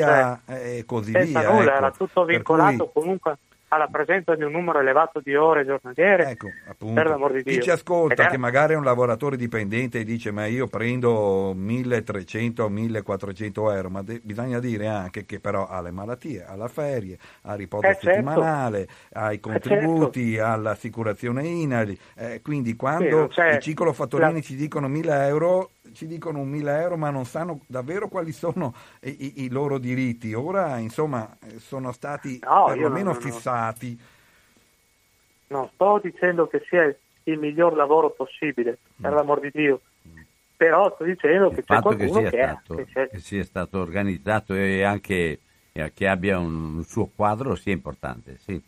cioè, 0.46 0.78
e 0.78 0.86
così 0.86 1.12
senza 1.12 1.40
via. 1.40 1.50
nulla, 1.52 1.64
ecco. 1.64 1.78
era 1.78 1.92
tutto 1.92 2.26
vincolato 2.26 2.86
cui- 2.88 3.02
comunque 3.02 3.38
alla 3.74 3.88
presenza 3.88 4.36
di 4.36 4.44
un 4.44 4.52
numero 4.52 4.80
elevato 4.80 5.20
di 5.22 5.36
ore 5.36 5.66
giornaliere. 5.66 6.30
Ecco, 6.30 6.48
appunto. 6.68 6.94
Per 6.94 7.08
l'amor 7.08 7.32
di 7.34 7.44
Chi 7.44 7.52
Dio. 7.54 7.62
ci 7.62 7.70
ascolta, 7.72 8.24
Ed 8.24 8.30
che 8.30 8.38
magari 8.38 8.74
è 8.74 8.78
un 8.78 8.84
lavoratore 8.84 9.36
dipendente 9.38 10.00
e 10.00 10.04
dice 10.04 10.32
ma 10.32 10.46
io 10.46 10.68
prendo 10.68 11.54
1300 11.56 12.64
o 12.66 12.70
1400 12.70 13.72
euro, 13.72 13.90
ma 13.90 14.02
de- 14.02 14.22
bisogna 14.24 14.60
dire 14.60 14.88
anche 14.88 15.26
che 15.26 15.40
però 15.40 15.68
ha 15.68 15.82
le 15.82 15.92
malattie, 15.92 16.44
ha 16.46 16.56
la 16.56 16.68
ferie, 16.68 17.18
ha 17.44 17.54
il 17.54 17.58
riposo 17.60 17.88
Eh, 17.88 17.94
certo. 17.94 18.10
settimanale, 18.10 18.88
ha 19.14 19.32
i 19.32 19.40
contributi, 19.40 20.38
ha 20.40 20.56
l'assicurazione 20.56 21.44
INALI, 21.48 21.98
eh, 22.18 22.42
quindi 22.42 22.76
quando 22.76 23.18
non 23.18 23.28
c'è 23.30 23.56
i 23.56 23.60
ciclofattorini 23.62 24.34
la- 24.34 24.42
ci 24.42 24.56
dicono 24.56 24.88
1000 24.88 25.28
euro, 25.28 25.70
ci 25.92 26.08
dicono 26.08 26.40
un 26.40 26.50
1000 26.50 26.80
euro 26.82 26.98
ma 26.98 27.10
non 27.10 27.26
sanno 27.26 27.62
davvero 27.68 28.08
quali 28.08 28.32
sono 28.32 28.74
i, 29.02 29.10
i- 29.10 29.44
i 29.44 29.50
loro 29.50 29.78
diritti. 29.78 30.34
Ora 30.34 30.78
insomma 30.78 31.38
sono 31.58 31.92
stati 31.92 32.40
No, 32.42 32.66
perlomeno 32.66 33.12
non- 33.12 33.22
fissati. 33.22 34.00
Non 35.48 35.70
sto 35.74 36.00
dicendo 36.02 36.48
che 36.48 36.64
sia 36.68 36.84
il 37.26 37.38
miglior 37.38 37.76
lavoro 37.76 38.10
possibile, 38.12 38.80
per 39.00 39.12
Mm. 39.12 39.16
l'amor 39.16 39.40
di 39.40 39.50
Dio, 39.54 39.82
però 40.56 40.92
sto 40.96 41.04
dicendo 41.04 41.50
che 41.50 41.60
Il 41.60 41.66
c'è 41.66 41.76
fatto 41.76 41.90
che 41.90 41.96
qualcuno 42.08 42.20
sia, 42.22 42.30
che, 42.30 42.40
è- 42.40 42.46
stato, 42.48 42.76
che 42.76 42.86
c'è- 42.86 43.10
che 43.10 43.20
sia 43.20 43.44
stato 43.44 43.80
organizzato 43.80 44.54
e 44.56 44.84
anche 44.84 45.40
che 45.94 46.08
abbia 46.08 46.38
un, 46.40 46.76
un 46.76 46.84
suo 46.84 47.08
quadro 47.16 47.56
sia 47.56 47.74
importante, 47.74 48.38
sì. 48.38 48.62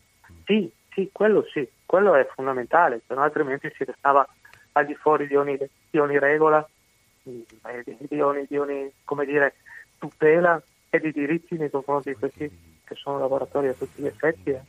Sì, 0.46 0.72
sì, 0.92 1.10
quello 1.12 1.44
sì, 1.52 1.68
quello 1.86 2.16
è 2.16 2.28
fondamentale, 2.34 3.02
altrimenti 3.08 3.72
si 3.76 3.84
restava 3.84 4.28
al 4.74 4.86
di 4.86 4.96
fuori 4.96 5.28
di 5.28 5.36
ogni, 5.36 5.58
di 5.90 5.98
ogni 6.00 6.18
regola, 6.20 6.68
di, 7.32 8.22
ogni, 8.22 8.46
di 8.48 8.58
ogni, 8.58 8.92
come 9.04 9.26
dire, 9.26 9.56
tutela 9.98 10.62
e 10.90 11.00
di 11.00 11.12
diritti 11.12 11.58
nei 11.58 11.70
confronti 11.70 12.10
di 12.10 12.16
questi 12.18 12.50
che 12.84 12.96
sono 12.96 13.20
lavoratori 13.20 13.68
a 13.68 13.74
tutti 13.74 14.02
gli 14.02 14.06
effetti. 14.08 14.52
eh. 14.52 14.62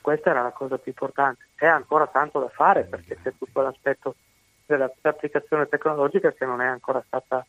Questa 0.00 0.30
era 0.30 0.42
la 0.42 0.50
cosa 0.52 0.76
più 0.78 0.92
importante. 0.92 1.44
C'è 1.56 1.66
ancora 1.66 2.06
tanto 2.06 2.38
da 2.38 2.48
fare 2.48 2.84
perché 2.84 3.18
c'è 3.22 3.32
tutto 3.38 3.62
l'aspetto 3.62 4.14
dell'applicazione 4.66 5.66
tecnologica 5.68 6.32
che 6.32 6.44
non 6.44 6.60
è 6.60 6.66
ancora 6.66 7.02
stata, 7.06 7.44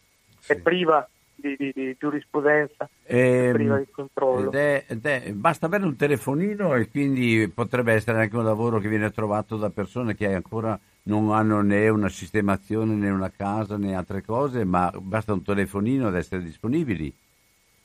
è 0.47 0.55
priva 0.55 1.07
di, 1.35 1.55
di- 1.57 1.71
di 1.73 1.95
giurisprudenza, 1.99 2.89
è 3.03 3.13
Ehm, 3.15 3.53
priva 3.53 3.77
di 3.77 3.87
controllo. 3.91 4.47
ed 4.49 4.55
è- 4.55 4.85
ed 4.87 5.05
è- 5.05 5.31
basta 5.33 5.65
avere 5.65 5.83
un 5.83 5.95
telefonino 5.97 6.75
e 6.75 6.89
quindi 6.89 7.49
potrebbe 7.53 7.93
essere 7.93 8.19
anche 8.21 8.35
un 8.37 8.45
lavoro 8.45 8.79
che 8.79 8.87
viene 8.87 9.11
trovato 9.11 9.57
da 9.57 9.69
persone 9.69 10.15
che 10.15 10.33
ancora 10.33 10.79
non 11.07 11.31
hanno 11.31 11.61
né 11.61 11.89
una 11.89 12.09
sistemazione 12.09 12.93
né 12.93 13.09
una 13.09 13.29
casa 13.29 13.77
né 13.77 13.95
altre 13.95 14.23
cose, 14.23 14.63
ma 14.63 14.91
basta 14.97 15.33
un 15.33 15.43
telefonino 15.43 16.07
ad 16.07 16.15
essere 16.15 16.41
disponibili. 16.41 17.13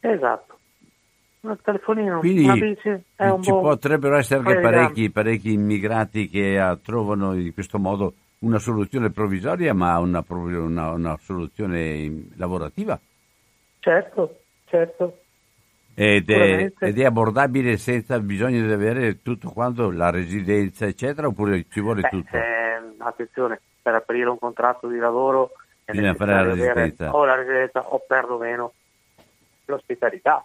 Esatto. 0.00 0.58
Un 1.40 1.56
telefonino, 1.62 2.18
Quindi 2.18 2.44
una 2.44 2.54
bici 2.56 2.88
è 3.16 3.28
un 3.28 3.42
ci 3.42 3.50
buon... 3.50 3.62
potrebbero 3.62 4.16
essere 4.16 4.40
anche 4.40 4.60
parecchi, 4.60 5.10
parecchi 5.10 5.52
immigrati 5.52 6.28
che 6.28 6.58
ah, 6.58 6.76
trovano 6.76 7.34
in 7.34 7.54
questo 7.54 7.78
modo 7.78 8.12
una 8.40 8.58
soluzione 8.58 9.10
provvisoria, 9.10 9.72
ma 9.72 9.98
una, 9.98 10.24
una- 10.28 10.90
una 10.90 11.18
soluzione 11.22 12.28
lavorativa. 12.36 12.98
Certo, 13.78 14.40
certo. 14.66 15.19
Ed 15.94 16.30
è, 16.30 16.72
ed 16.78 16.98
è 16.98 17.04
abbordabile 17.04 17.76
senza 17.76 18.18
bisogno 18.20 18.64
di 18.66 18.72
avere 18.72 19.20
tutto 19.22 19.50
quanto, 19.50 19.90
la 19.90 20.10
residenza, 20.10 20.86
eccetera, 20.86 21.26
oppure 21.26 21.66
ci 21.68 21.80
vuole 21.80 22.02
Beh, 22.02 22.08
tutto? 22.08 22.36
eh, 22.36 22.94
attenzione, 22.98 23.60
per 23.82 23.94
aprire 23.94 24.28
un 24.28 24.38
contratto 24.38 24.88
di 24.88 24.98
lavoro 24.98 25.50
è 25.84 25.92
Bisogna 25.92 26.14
fare 26.14 26.32
la 26.32 26.42
necessario 26.42 26.52
avere 26.52 26.80
residenza. 26.82 27.14
o 27.14 27.24
la 27.24 27.34
residenza 27.34 27.80
o 27.92 28.02
perlomeno 28.06 28.72
l'ospitalità. 29.66 30.44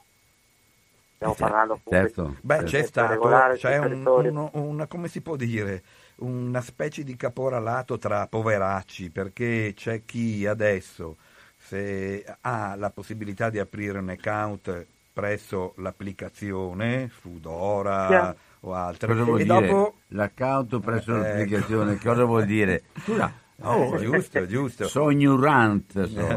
Stiamo 1.15 1.33
Certo, 1.33 1.53
parlando 1.53 1.79
certo. 1.87 2.35
Beh, 2.41 2.55
Certo. 2.55 2.69
c'è 2.69 2.83
stato, 2.83 3.11
regolare 3.13 3.57
c'è 3.57 3.77
un, 3.77 4.05
uno- 4.05 4.49
una, 4.53 4.87
come 4.87 5.07
si 5.07 5.21
può 5.21 5.35
dire, 5.35 5.81
una 6.17 6.61
specie 6.61 7.03
di 7.03 7.15
caporalato 7.15 7.97
tra 7.97 8.27
poveracci, 8.27 9.09
perché 9.09 9.73
c'è 9.75 10.03
chi 10.03 10.45
adesso, 10.45 11.15
se 11.55 12.25
ha 12.41 12.75
la 12.75 12.89
possibilità 12.89 13.49
di 13.49 13.59
aprire 13.59 13.99
un 13.99 14.09
account 14.09 14.87
presso 15.15 15.73
l'applicazione, 15.77 17.07
Foodora 17.07 18.09
Yeah. 18.09 18.35
o 18.61 18.73
altre, 18.73 19.07
Cosa 19.07 19.23
vuol 19.23 19.39
e 19.39 19.43
dire? 19.43 19.67
dopo... 19.67 19.95
L'account 20.09 20.79
presso 20.81 21.13
Eh, 21.13 21.17
l'applicazione, 21.19 21.93
ecco. 21.93 22.09
cosa 22.09 22.23
vuol 22.25 22.45
dire? 22.45 22.83
Scusa, 23.03 23.31
Oh, 23.61 23.97
giusto, 23.97 24.45
giusto. 24.45 24.87
sono 24.87 25.11
ignorante. 25.11 26.07
so. 26.07 26.27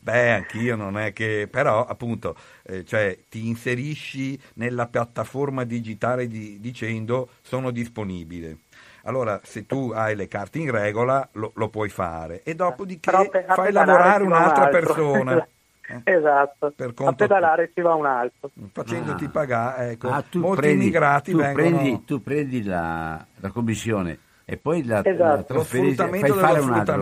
Beh, 0.00 0.30
anch'io 0.32 0.76
non 0.76 0.96
è 0.96 1.12
che, 1.12 1.46
però 1.50 1.84
appunto, 1.84 2.36
eh, 2.62 2.84
cioè, 2.84 3.18
ti 3.28 3.46
inserisci 3.48 4.38
nella 4.54 4.86
piattaforma 4.86 5.64
digitale 5.64 6.26
di- 6.26 6.58
dicendo 6.60 7.28
sono 7.42 7.70
disponibile. 7.70 8.58
Allora, 9.04 9.40
se 9.44 9.66
tu 9.66 9.90
hai 9.94 10.16
le 10.16 10.28
carte 10.28 10.58
in 10.58 10.70
regola, 10.70 11.28
lo, 11.32 11.52
lo 11.56 11.68
puoi 11.68 11.90
fare 11.90 12.42
e 12.42 12.54
dopodiché 12.54 13.30
fai 13.46 13.72
lavorare 13.72 14.24
un'altra 14.24 14.68
persona. 14.68 15.46
Eh, 15.86 16.00
Esatto, 16.04 16.72
Per 16.74 16.92
a 17.04 17.12
pedalare 17.12 17.70
ci 17.74 17.80
va 17.82 17.94
un 17.94 18.06
altro. 18.06 18.50
facendoti 18.72 19.24
Ah. 19.26 19.30
pagare, 19.30 19.90
ecco, 19.90 20.08
Ah, 20.08 20.22
tu 20.22 20.40
molti 20.40 20.60
prendi, 20.62 20.82
immigrati 20.84 21.30
tu 21.32 21.36
vengono 21.38 21.54
prendi, 21.76 22.04
tu 22.04 22.22
prendi 22.22 22.62
la, 22.64 23.24
la 23.40 23.50
commissione 23.50 24.18
e 24.46 24.56
poi 24.58 24.84
la, 24.84 25.02
Esatto. 25.04 25.22
la 25.22 25.36
lo 25.36 25.44
trasferisci, 25.44 25.96
fai 25.96 26.20
dello 26.20 26.34
fare 26.34 26.60
un 26.60 26.72
altro. 26.72 26.94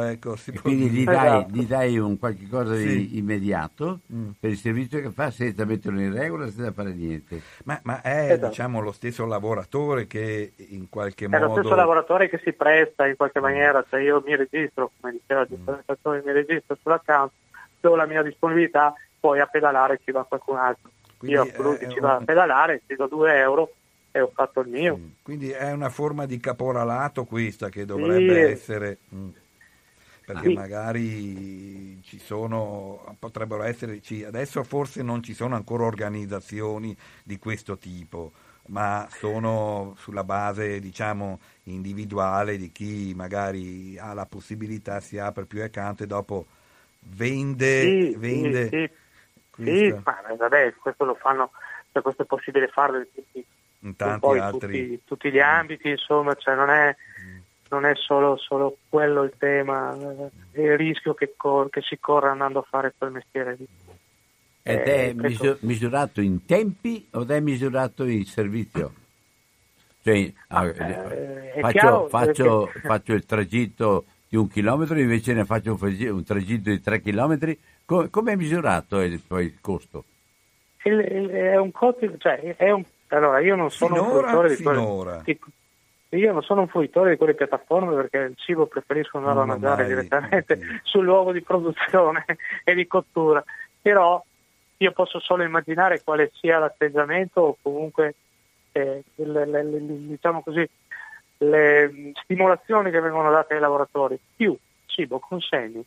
ecco, 0.00 0.36
si 0.36 0.52
può 0.52 0.60
quindi 0.62 0.88
gli 0.88 1.04
dai, 1.04 1.26
Esatto. 1.38 1.50
gli 1.52 1.66
dai 1.66 1.98
un 1.98 2.18
qualche 2.18 2.48
cosa 2.48 2.74
di 2.74 2.82
Sì. 3.08 3.18
immediato 3.18 4.00
Mm. 4.12 4.30
per 4.40 4.50
il 4.50 4.56
servizio 4.56 5.00
che 5.00 5.10
fa 5.10 5.30
senza 5.30 5.64
metterlo 5.66 6.00
in 6.00 6.12
regola, 6.14 6.48
senza 6.50 6.72
fare 6.72 6.92
niente. 6.92 7.40
Ma, 7.64 7.78
ma 7.84 8.00
è 8.02 8.32
Esatto. 8.32 8.48
diciamo 8.48 8.80
lo 8.80 8.92
stesso 8.92 9.24
lavoratore 9.26 10.06
che 10.06 10.52
in 10.56 10.88
qualche 10.88 11.26
È 11.26 11.38
lo 11.38 11.48
modo 11.48 11.60
stesso 11.60 11.74
lavoratore 11.74 12.28
che 12.28 12.40
si 12.44 12.52
presta 12.52 13.06
in 13.06 13.16
qualche 13.16 13.40
maniera, 13.40 13.84
se 13.88 14.00
io 14.00 14.22
mi 14.26 14.34
registro, 14.36 14.90
come 15.00 15.12
diceva 15.12 15.42
il 15.42 15.48
giustamente, 15.48 16.22
mi 16.24 16.32
registro 16.32 16.76
sull'account, 16.82 17.32
do 17.88 17.96
la 17.96 18.06
mia 18.06 18.22
disponibilità, 18.22 18.94
poi 19.18 19.40
a 19.40 19.46
pedalare 19.46 19.98
ci 20.04 20.10
va 20.12 20.24
qualcun 20.24 20.56
altro. 20.56 20.90
Quindi 21.16 21.36
io 21.36 21.42
a 21.42 21.62
lui 21.62 21.78
ci 21.78 21.98
un- 21.98 22.00
va 22.00 22.16
a 22.16 22.20
pedalare, 22.24 22.82
ti 22.86 22.94
do 22.94 23.06
2 23.06 23.36
euro 23.38 23.72
e 24.12 24.20
ho 24.20 24.30
fatto 24.32 24.60
il 24.60 24.68
mio. 24.68 24.96
Mm. 24.96 25.08
Quindi 25.22 25.50
è 25.50 25.72
una 25.72 25.88
forma 25.90 26.26
di 26.26 26.38
caporalato 26.38 27.24
questa 27.24 27.68
che 27.70 27.84
dovrebbe 27.84 28.34
Sì. 28.46 28.52
essere, 28.52 28.98
mm. 29.14 29.28
perché 30.24 30.48
Sì. 30.48 30.54
magari 30.54 32.02
ci 32.02 32.18
sono, 32.18 33.16
potrebbero 33.18 33.62
essere, 33.62 34.00
ci- 34.02 34.24
adesso 34.24 34.62
forse 34.62 35.02
non 35.02 35.22
ci 35.22 35.32
sono 35.32 35.54
ancora 35.56 35.84
organizzazioni 35.84 36.94
di 37.24 37.38
questo 37.38 37.78
tipo, 37.78 38.32
ma 38.66 39.08
sono 39.10 39.94
sulla 39.96 40.24
base 40.24 40.78
diciamo 40.80 41.40
individuale 41.64 42.58
di 42.58 42.70
chi 42.70 43.14
magari 43.16 43.98
ha 43.98 44.12
la 44.12 44.26
possibilità, 44.26 45.00
si 45.00 45.18
apre 45.18 45.46
più 45.46 45.62
account 45.62 46.02
e 46.02 46.06
dopo 46.06 46.46
vende, 47.00 47.82
Sì, 47.82 48.14
vende 48.16 48.68
sì, 48.68 48.76
sì, 48.78 48.90
sì, 49.54 49.88
questo 49.90 50.02
ma 50.04 50.26
eh, 50.28 50.36
vabbè, 50.36 50.74
questo 50.74 51.04
lo 51.04 51.14
fanno, 51.14 51.50
cioè, 51.92 52.02
questo 52.02 52.22
è 52.22 52.26
possibile 52.26 52.68
farlo 52.68 52.98
in 52.98 53.06
tutti, 53.14 53.38
in 53.38 53.44
un 53.88 53.96
tanti 53.96 54.26
altri. 54.26 54.58
tutti, 54.88 55.00
tutti 55.04 55.30
gli 55.30 55.38
ambiti, 55.40 55.88
insomma, 55.90 56.34
cioè 56.34 56.54
non 56.54 56.70
è, 56.70 56.94
non 57.70 57.84
è 57.84 57.94
solo, 57.96 58.36
solo 58.36 58.78
quello 58.88 59.22
il 59.24 59.32
tema, 59.38 59.96
eh, 60.52 60.62
il 60.62 60.76
rischio 60.76 61.14
che, 61.14 61.34
cor- 61.36 61.70
che 61.70 61.80
si 61.82 61.98
corre 61.98 62.28
andando 62.28 62.60
a 62.60 62.66
fare 62.68 62.94
quel 62.96 63.10
mestiere 63.12 63.56
lì. 63.58 63.66
Ed 64.62 64.78
Eh, 64.80 64.82
è 64.82 65.14
credo- 65.14 65.22
misu- 65.28 65.58
misurato 65.60 66.20
in 66.20 66.44
tempi 66.44 67.08
o 67.12 67.26
è 67.26 67.40
misurato 67.40 68.04
in 68.04 68.24
servizio? 68.26 68.92
Cioè, 70.02 70.32
ah, 70.48 70.66
eh, 70.66 71.52
è 71.52 71.60
faccio, 71.60 71.72
chiaro 71.78 72.08
faccio- 72.08 72.70
che- 72.72 72.80
faccio 72.80 73.12
il 73.14 73.26
tragitto 73.26 74.04
di 74.28 74.36
un 74.36 74.48
chilometro, 74.48 74.98
invece 74.98 75.32
ne 75.32 75.44
faccio 75.44 75.76
un, 75.80 75.96
un 76.10 76.24
tragitto 76.24 76.70
di 76.70 76.80
tre 76.80 77.00
chilometri. 77.00 77.58
Co- 77.84 78.08
Come 78.10 78.32
è 78.32 78.36
misurato 78.36 79.00
il, 79.00 79.20
poi 79.26 79.46
il 79.46 79.60
costo? 79.60 80.04
Il- 80.84 80.98
il- 80.98 81.28
è 81.30 81.56
un 81.56 81.72
costo, 81.72 82.16
cioè 82.18 82.56
è 82.56 82.70
un, 82.70 82.84
allora 83.08 83.40
io 83.40 83.56
non 83.56 83.70
sono 83.70 83.94
un 83.94 84.06
Finora, 84.08 84.28
fruitore 84.28 84.56
di 84.56 84.62
quelle, 84.62 85.22
di- 85.24 85.38
io 86.18 86.32
non 86.32 86.42
sono 86.42 86.60
un 86.62 86.68
fruitore 86.68 87.10
di 87.10 87.16
quelle 87.16 87.34
piattaforme 87.34 87.94
perché 87.94 88.18
il 88.18 88.34
cibo 88.36 88.66
preferisco 88.66 89.18
andare 89.18 89.40
a 89.40 89.44
mangiare 89.44 89.82
mai- 89.82 89.94
direttamente 89.94 90.56
sì. 90.56 90.64
sul 90.84 91.04
luogo 91.04 91.32
di 91.32 91.42
produzione 91.42 92.24
e 92.64 92.74
di 92.74 92.86
cottura, 92.86 93.42
però 93.80 94.22
io 94.80 94.92
posso 94.92 95.18
solo 95.20 95.42
immaginare 95.42 96.02
quale 96.04 96.30
sia 96.34 96.58
l'atteggiamento 96.58 97.40
o 97.40 97.56
comunque 97.60 98.14
che 98.70 99.02
le, 99.14 99.46
le, 99.46 99.64
le, 99.64 99.80
diciamo 100.06 100.42
così, 100.42 100.66
le 101.38 102.12
stimolazioni 102.22 102.90
che 102.90 103.00
vengono 103.00 103.30
date 103.30 103.54
ai 103.54 103.60
lavoratori, 103.60 104.18
più 104.36 104.56
cibo 104.86 105.18
consegni, 105.18 105.84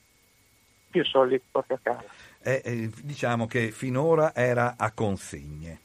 più 0.89 1.03
soldi 1.05 1.41
porti 1.51 1.73
a 1.73 1.79
casa. 1.81 2.03
Eh, 2.41 2.61
eh, 2.63 2.89
diciamo 3.03 3.47
che 3.47 3.71
finora 3.71 4.33
era 4.33 4.75
a 4.77 4.91
consegne. 4.91 5.79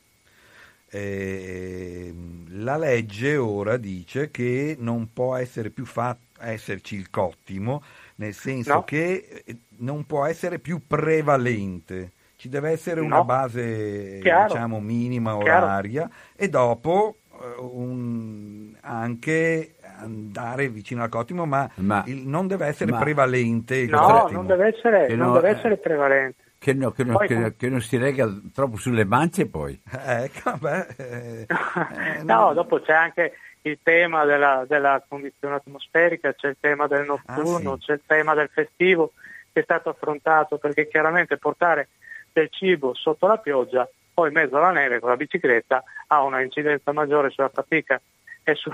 Eh, 0.89 2.15
la 2.51 2.77
legge 2.77 3.37
ora 3.37 3.77
dice 3.77 4.31
che 4.31 4.77
non 4.79 5.13
può 5.13 5.35
essere 5.37 5.71
più 5.71 5.85
fatto 5.85 6.25
esserci 6.39 6.95
il 6.97 7.11
cottimo, 7.11 7.83
nel 8.17 8.35
senso 8.35 8.75
No. 8.75 8.85
che 8.85 9.43
eh, 9.45 9.57
non 9.79 10.05
può 10.07 10.25
essere 10.27 10.59
più 10.59 10.87
prevalente. 10.87 12.13
Ci 12.37 12.49
deve 12.49 12.71
essere 12.71 13.01
una 13.01 13.17
No. 13.17 13.25
base 13.25 14.19
Chiaro. 14.21 14.53
diciamo 14.53 14.81
minima 14.81 15.37
Chiaro. 15.39 15.65
oraria 15.65 16.09
e 16.37 16.49
dopo 16.49 17.17
un- 17.59 18.77
anche 18.81 19.75
andare 19.99 20.69
vicino 20.69 21.03
al 21.03 21.09
cottimo, 21.09 21.47
ma, 21.47 21.69
Ma- 21.77 22.03
il- 22.07 22.27
non 22.27 22.47
deve 22.47 22.67
essere 22.67 22.91
ma- 22.93 22.99
prevalente 22.99 23.77
il 23.77 23.91
No, 23.91 24.01
cottimo. 24.01 24.39
non 24.39 24.47
deve 24.47 24.75
essere, 24.75 25.07
Che 25.07 25.17
non 25.17 25.29
no, 25.29 25.33
deve 25.35 25.49
eh. 25.49 25.53
essere 25.53 25.77
prevalente. 25.79 26.43
Che, 26.59 26.73
no- 26.73 26.91
che 26.91 27.05
no- 27.05 27.17
Poi 27.19 27.27
che- 27.29 27.35
com- 27.35 27.55
che 27.57 27.69
non 27.69 27.81
si 27.81 27.97
rega 27.97 28.29
troppo 28.53 28.77
sulle 28.77 29.05
mance 29.05 29.49
poi. 29.49 29.79
Ecco, 29.91 30.53
beh, 30.59 30.87
eh, 30.97 31.41
eh, 31.49 32.23
no, 32.25 32.45
non- 32.47 32.55
dopo 32.55 32.81
c'è 32.81 32.93
anche 32.93 33.33
il 33.63 33.79
tema 33.83 34.25
della, 34.25 34.65
della 34.67 35.03
condizione 35.07 35.57
atmosferica, 35.57 36.33
c'è 36.35 36.49
il 36.49 36.57
tema 36.61 36.87
del 36.87 37.05
notturno, 37.05 37.73
Ah, 37.73 37.77
sì. 37.79 37.87
c'è 37.87 37.93
il 37.95 38.03
tema 38.07 38.35
del 38.35 38.49
festivo 38.53 39.13
che 39.53 39.61
è 39.61 39.63
stato 39.65 39.89
affrontato 39.91 40.59
perché 40.59 40.87
chiaramente 40.89 41.37
portare 41.37 41.89
del 42.33 42.49
cibo 42.51 42.95
sotto 42.95 43.27
la 43.27 43.39
pioggia, 43.39 43.89
poi 44.17 44.29
in 44.29 44.33
mezzo 44.35 44.57
alla 44.57 44.71
neve 44.71 44.99
con 44.99 45.11
la 45.11 45.17
bicicletta, 45.17 45.85
ha 46.07 46.23
una 46.23 46.41
incidenza 46.41 46.91
maggiore 46.91 47.29
sulla 47.29 47.51
fatica 47.51 48.01
e, 48.43 48.55
su- 48.55 48.71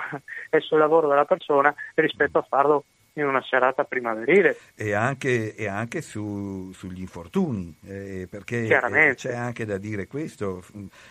e 0.48 0.60
sul 0.60 0.78
lavoro 0.78 1.08
della 1.08 1.24
persona 1.24 1.74
rispetto 1.94 2.38
a 2.38 2.46
farlo 2.48 2.84
in 3.14 3.26
una 3.26 3.42
serata 3.42 3.82
primaverile. 3.82 4.56
e 4.76 4.92
anche, 4.94 5.56
e 5.56 5.66
anche 5.66 6.00
su- 6.00 6.70
sugli 6.72 7.00
infortuni, 7.00 7.76
eh, 7.84 8.28
perché 8.30 8.66
c'è 9.16 9.34
anche 9.34 9.64
da 9.64 9.78
dire 9.78 10.06
questo, 10.06 10.62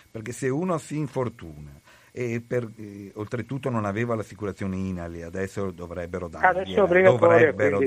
perché 0.09 0.31
se 0.31 0.47
uno 0.47 0.77
si 0.77 0.95
infortuna 0.97 1.71
e 2.11 2.41
per- 2.45 2.69
eh, 2.77 3.11
oltretutto 3.15 3.69
non 3.69 3.85
aveva 3.85 4.15
l'assicurazione 4.15 4.75
INALI, 4.75 5.21
adesso 5.21 5.71
dovrebbero 5.71 6.27
dargli, 6.27 6.73
Adesso 6.75 6.85
dovrebbero 6.85 7.79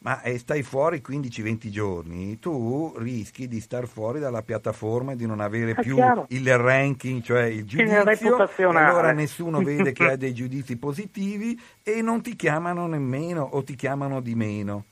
ma 0.00 0.20
eh, 0.22 0.38
stai 0.38 0.62
fuori 0.62 1.00
15-20 1.00 1.70
giorni, 1.70 2.38
tu 2.38 2.94
rischi 2.98 3.48
di 3.48 3.60
star 3.60 3.86
fuori 3.88 4.20
dalla 4.20 4.42
piattaforma 4.42 5.12
e 5.12 5.16
di 5.16 5.26
non 5.26 5.40
avere 5.40 5.72
È 5.72 5.82
più 5.82 5.94
chiaro. 5.96 6.26
il 6.28 6.56
ranking, 6.56 7.22
cioè 7.22 7.44
il 7.44 7.64
giudizio, 7.64 8.36
allora 8.68 9.12
nessuno 9.12 9.60
vede 9.62 9.92
che 9.92 10.04
hai 10.04 10.16
dei 10.18 10.34
giudizi 10.34 10.76
positivi 10.76 11.58
e 11.82 12.02
non 12.02 12.20
ti 12.20 12.36
chiamano 12.36 12.86
nemmeno 12.86 13.42
o 13.52 13.62
ti 13.62 13.74
chiamano 13.74 14.20
di 14.20 14.34
meno. 14.34 14.84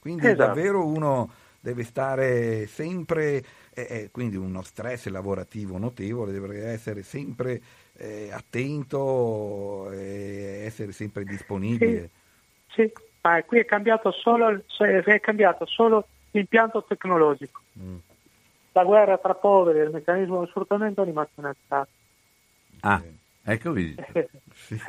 Quindi 0.00 0.26
Esatto. 0.26 0.44
davvero 0.44 0.86
uno 0.86 1.30
deve 1.60 1.84
stare 1.84 2.66
sempre, 2.66 3.42
eh, 3.74 3.86
eh, 3.90 4.08
quindi 4.10 4.36
uno 4.36 4.62
stress 4.62 5.06
lavorativo 5.08 5.76
notevole, 5.78 6.32
deve 6.32 6.64
essere 6.66 7.02
sempre 7.02 7.60
eh, 7.98 8.30
attento 8.32 9.90
e 9.90 10.62
essere 10.64 10.92
sempre 10.92 11.24
disponibile. 11.24 12.10
Sì, 12.68 12.90
ma 13.22 13.42
qui 13.42 13.58
è 13.58 13.64
cambiato 13.64 14.12
solo, 14.12 14.48
il- 14.48 14.64
è 15.04 15.20
cambiato 15.20 15.66
solo 15.66 16.06
l'impianto 16.30 16.84
tecnologico. 16.84 17.60
Mm. 17.78 17.96
La 18.72 18.84
guerra 18.84 19.18
tra 19.18 19.34
poveri 19.34 19.80
e 19.80 19.82
il 19.82 19.90
meccanismo 19.90 20.42
di 20.44 20.48
sfruttamento 20.48 21.02
è 21.02 21.04
rimasto 21.04 21.40
inalterato. 21.40 21.90
Ah, 22.80 23.02
ecco 23.44 23.72
vedi. 23.72 23.96
Sì. 24.54 24.80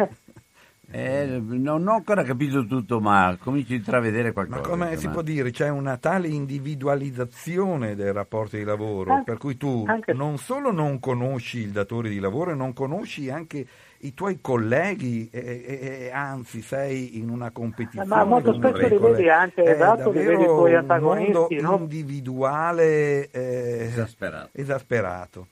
Eh, 0.92 1.40
non 1.44 1.88
ho 1.88 1.94
ancora 1.94 2.24
capito 2.24 2.66
tutto, 2.66 3.00
ma 3.00 3.38
comincio 3.40 3.74
a 3.74 3.76
intravedere 3.76 4.32
qualcosa. 4.34 4.62
Ma 4.62 4.68
come 4.68 4.98
si 4.98 5.08
può 5.08 5.22
dire? 5.22 5.52
C'è 5.52 5.70
una 5.70 5.98
tale 5.98 6.28
individualizzazione 6.30 7.96
del 7.96 8.12
rapporto 8.12 8.58
di 8.58 8.64
lavoro, 8.64 9.12
Anche- 9.12 9.24
per 9.26 9.38
cui 9.38 9.56
tu 9.56 9.84
anche- 9.88 10.14
non 10.14 10.38
solo 10.40 10.72
non 10.72 11.00
conosci 11.00 11.60
il 11.60 11.70
datore 11.72 12.10
di 12.10 12.20
lavoro, 12.20 12.56
non 12.56 12.74
conosci 12.74 13.30
anche 13.30 13.68
i 14.00 14.14
tuoi 14.16 14.40
colleghi, 14.42 15.30
e, 15.32 15.64
e- 15.68 15.98
e 16.06 16.12
anzi 16.12 16.62
sei 16.64 17.20
in 17.20 17.30
una 17.30 17.52
competizione. 17.52 18.08
Ma 18.08 18.24
molto 18.24 18.54
spesso 18.54 18.88
li 18.88 18.98
vedi 18.98 19.30
anche, 19.30 19.62
È 19.62 19.70
esatto, 19.72 20.10
li 20.10 20.16
davvero 20.24 20.30
vedi 20.32 20.44
i 20.44 20.48
tuoi 20.48 20.72
un 20.72 20.78
antagonisti, 20.78 21.56
mondo 21.56 21.62
no? 21.62 21.78
individuale 21.78 23.30
eh, 23.30 23.84
Esasperato. 23.84 24.50
esasperato. 24.54 25.48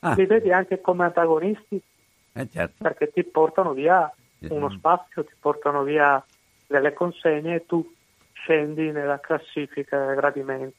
Ah, 0.00 0.14
Li 0.14 0.26
vedi 0.26 0.52
anche 0.52 0.80
come 0.80 1.04
antagonisti 1.06 1.82
eh, 2.34 2.48
certo. 2.48 2.74
perché 2.84 3.10
ti 3.12 3.24
portano 3.24 3.72
via 3.72 4.08
uno 4.48 4.68
Mhm. 4.68 4.78
spazio, 4.78 5.24
ti 5.24 5.34
portano 5.38 5.82
via 5.82 6.24
delle 6.66 6.92
consegne 6.92 7.56
e 7.56 7.66
tu 7.66 7.94
scendi 8.32 8.90
nella 8.92 9.18
classifica 9.20 10.06
dei 10.06 10.16
gradimenti. 10.16 10.76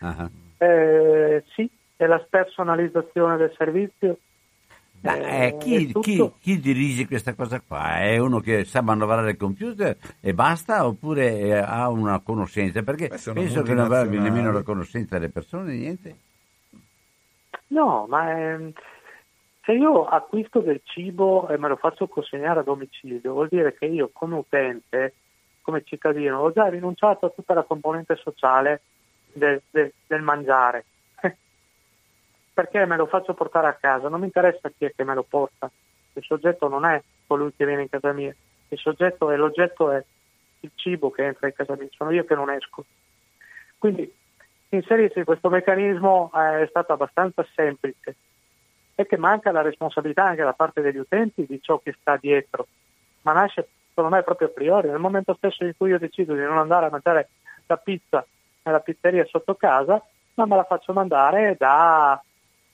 Ah, 0.00 0.30
Eh, 0.58 1.44
sì, 1.54 1.70
è 1.96 2.06
la 2.06 2.22
spersonalizzazione 2.24 3.36
del 3.36 3.54
servizio. 3.56 4.18
Ma, 5.00 5.18
Eh, 5.18 5.46
eh, 5.48 5.58
chi, 5.58 5.74
è 5.90 5.92
chi- 6.00 6.32
chi 6.40 6.60
dirige 6.60 7.06
questa 7.06 7.34
cosa 7.34 7.60
qua? 7.60 8.00
È 8.00 8.16
uno 8.16 8.40
che 8.40 8.64
sa 8.64 8.80
manovrare 8.80 9.32
il 9.32 9.36
computer 9.36 9.96
e 10.20 10.32
basta 10.32 10.86
oppure 10.86 11.38
eh, 11.40 11.52
ha 11.52 11.90
una 11.90 12.20
conoscenza? 12.20 12.82
Perché 12.82 13.08
penso 13.08 13.62
che 13.62 13.74
non 13.74 13.92
abbia 13.92 14.18
nemmeno 14.18 14.50
la 14.50 14.62
conoscenza 14.62 15.18
delle 15.18 15.30
persone, 15.30 15.74
niente. 15.74 16.16
No, 17.68 18.06
ma 18.08 18.30
ehm, 18.30 18.72
se 19.64 19.72
io 19.72 20.04
acquisto 20.04 20.60
del 20.60 20.82
cibo 20.84 21.48
e 21.48 21.56
me 21.56 21.68
lo 21.68 21.76
faccio 21.76 22.06
consegnare 22.06 22.60
a 22.60 22.62
domicilio, 22.62 23.32
vuol 23.32 23.48
dire 23.48 23.74
che 23.74 23.86
io 23.86 24.10
come 24.12 24.36
utente, 24.36 25.14
come 25.62 25.82
cittadino, 25.84 26.40
ho 26.40 26.52
già 26.52 26.66
rinunciato 26.68 27.26
a 27.26 27.30
tutta 27.30 27.54
la 27.54 27.62
componente 27.62 28.14
sociale 28.16 28.82
del, 29.32 29.62
del- 29.70 29.92
del 30.06 30.20
mangiare. 30.20 30.84
Perché 32.52 32.84
me 32.84 32.96
lo 32.96 33.06
faccio 33.06 33.32
portare 33.32 33.68
a 33.68 33.72
casa, 33.72 34.10
non 34.10 34.20
mi 34.20 34.26
interessa 34.26 34.68
chi 34.68 34.84
è 34.84 34.92
che 34.94 35.02
me 35.02 35.14
lo 35.14 35.22
porta. 35.22 35.70
Il 36.12 36.22
soggetto 36.22 36.68
non 36.68 36.84
è 36.84 37.02
colui 37.26 37.54
che 37.56 37.64
viene 37.64 37.82
in 37.82 37.88
casa 37.88 38.12
mia, 38.12 38.34
il 38.68 38.78
soggetto 38.78 39.30
è 39.30 39.36
l'oggetto 39.36 39.90
è 39.90 40.04
il 40.60 40.70
cibo 40.74 41.10
che 41.10 41.24
entra 41.24 41.46
in 41.46 41.54
casa 41.54 41.74
mia, 41.74 41.88
sono 41.92 42.10
io 42.10 42.24
che 42.24 42.34
non 42.34 42.50
esco. 42.50 42.84
Quindi 43.78 44.12
inserirsi 44.68 45.20
in 45.20 45.24
questo 45.24 45.48
meccanismo 45.48 46.30
eh, 46.34 46.64
è 46.64 46.66
stato 46.66 46.92
abbastanza 46.92 47.46
semplice 47.54 48.14
e 48.94 49.06
che 49.06 49.16
manca 49.16 49.50
la 49.52 49.62
responsabilità 49.62 50.24
anche 50.24 50.42
da 50.42 50.52
parte 50.52 50.80
degli 50.80 50.98
utenti 50.98 51.46
di 51.46 51.60
ciò 51.62 51.78
che 51.78 51.94
sta 52.00 52.16
dietro, 52.16 52.66
ma 53.22 53.32
nasce 53.32 53.68
secondo 53.88 54.14
me 54.16 54.22
proprio 54.22 54.48
a 54.48 54.50
priori, 54.50 54.88
nel 54.88 54.98
momento 54.98 55.34
stesso 55.34 55.64
in 55.64 55.72
cui 55.76 55.90
io 55.90 55.98
decido 55.98 56.34
di 56.34 56.40
non 56.42 56.58
andare 56.58 56.86
a 56.86 56.90
mangiare 56.90 57.28
la 57.66 57.76
pizza 57.76 58.26
nella 58.62 58.80
pizzeria 58.80 59.24
sotto 59.26 59.54
casa, 59.54 60.02
ma 60.34 60.46
me 60.46 60.56
la 60.56 60.64
faccio 60.64 60.92
mandare 60.92 61.56
da 61.58 62.20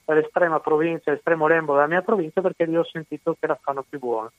dall'estrema 0.05 0.59
provincia, 0.59 1.13
l'estremo 1.13 1.47
lembo 1.47 1.75
della 1.75 1.87
mia 1.87 2.03
provincia 2.03 2.41
perché 2.41 2.65
lì 2.65 2.77
ho 2.77 2.85
sentito 2.85 3.37
che 3.39 3.47
la 3.47 3.59
fanno 3.63 3.85
più 3.89 3.99
buona. 4.01 4.31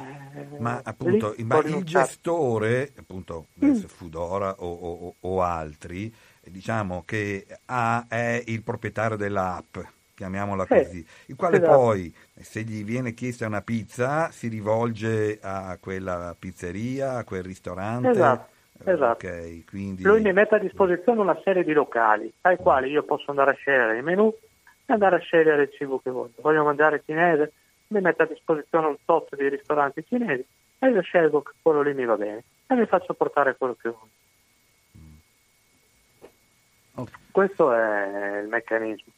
Eh, 0.00 0.46
Ma 0.58 0.80
appunto 0.84 1.34
ma 1.44 1.58
il 1.58 1.82
gestore, 1.84 2.92
appunto 2.96 3.46
adesso 3.60 3.88
Foodora 3.88 4.54
o, 4.58 4.72
o- 4.72 5.14
o 5.18 5.42
altri, 5.42 6.14
diciamo 6.42 7.02
che 7.04 7.44
ha, 7.66 8.06
è 8.08 8.40
il 8.46 8.62
proprietario 8.62 9.16
dell'app, 9.16 9.78
chiamiamola 10.18 10.64
Sì, 10.64 10.74
così, 10.74 11.06
il 11.26 11.36
quale 11.36 11.58
esatto. 11.58 11.76
poi, 11.78 12.12
se 12.34 12.62
gli 12.62 12.82
viene 12.82 13.14
chiesta 13.14 13.46
una 13.46 13.62
pizza, 13.62 14.32
si 14.32 14.48
rivolge 14.48 15.38
a 15.40 15.78
quella 15.80 16.34
pizzeria, 16.36 17.18
a 17.18 17.24
quel 17.24 17.44
ristorante. 17.44 18.10
Esatto, 18.10 18.50
Eh, 18.84 18.92
esatto. 18.92 19.26
ok, 19.26 19.64
quindi... 19.66 20.02
Lui 20.02 20.20
mi 20.20 20.32
mette 20.32 20.56
a 20.56 20.58
disposizione 20.58 21.20
una 21.20 21.40
serie 21.44 21.62
di 21.62 21.72
locali 21.72 22.32
ai 22.42 22.56
quali 22.56 22.90
io 22.90 23.04
posso 23.04 23.30
andare 23.30 23.52
a 23.52 23.54
scegliere 23.54 23.98
i 23.98 24.02
menù 24.02 24.28
e 24.86 24.92
andare 24.92 25.16
a 25.16 25.20
scegliere 25.20 25.62
il 25.62 25.70
cibo 25.72 26.00
che 26.00 26.10
voglio. 26.10 26.34
Voglio 26.40 26.64
mangiare 26.64 27.00
cinese, 27.04 27.52
mi 27.88 28.00
mette 28.00 28.24
a 28.24 28.26
disposizione 28.26 28.88
un 28.88 28.96
tot 29.04 29.36
di 29.36 29.48
ristoranti 29.48 30.04
cinesi 30.04 30.44
e 30.80 30.88
io 30.88 31.00
scelgo 31.00 31.42
che 31.42 31.52
quello 31.62 31.82
lì 31.82 31.94
mi 31.94 32.04
va 32.04 32.16
bene 32.16 32.42
e 32.66 32.74
mi 32.74 32.86
faccio 32.86 33.14
portare 33.14 33.54
quello 33.56 33.76
che 33.80 33.88
voglio. 33.88 34.10
Ok. 36.94 37.10
Questo 37.30 37.72
è 37.72 38.40
il 38.42 38.48
meccanismo. 38.48 39.12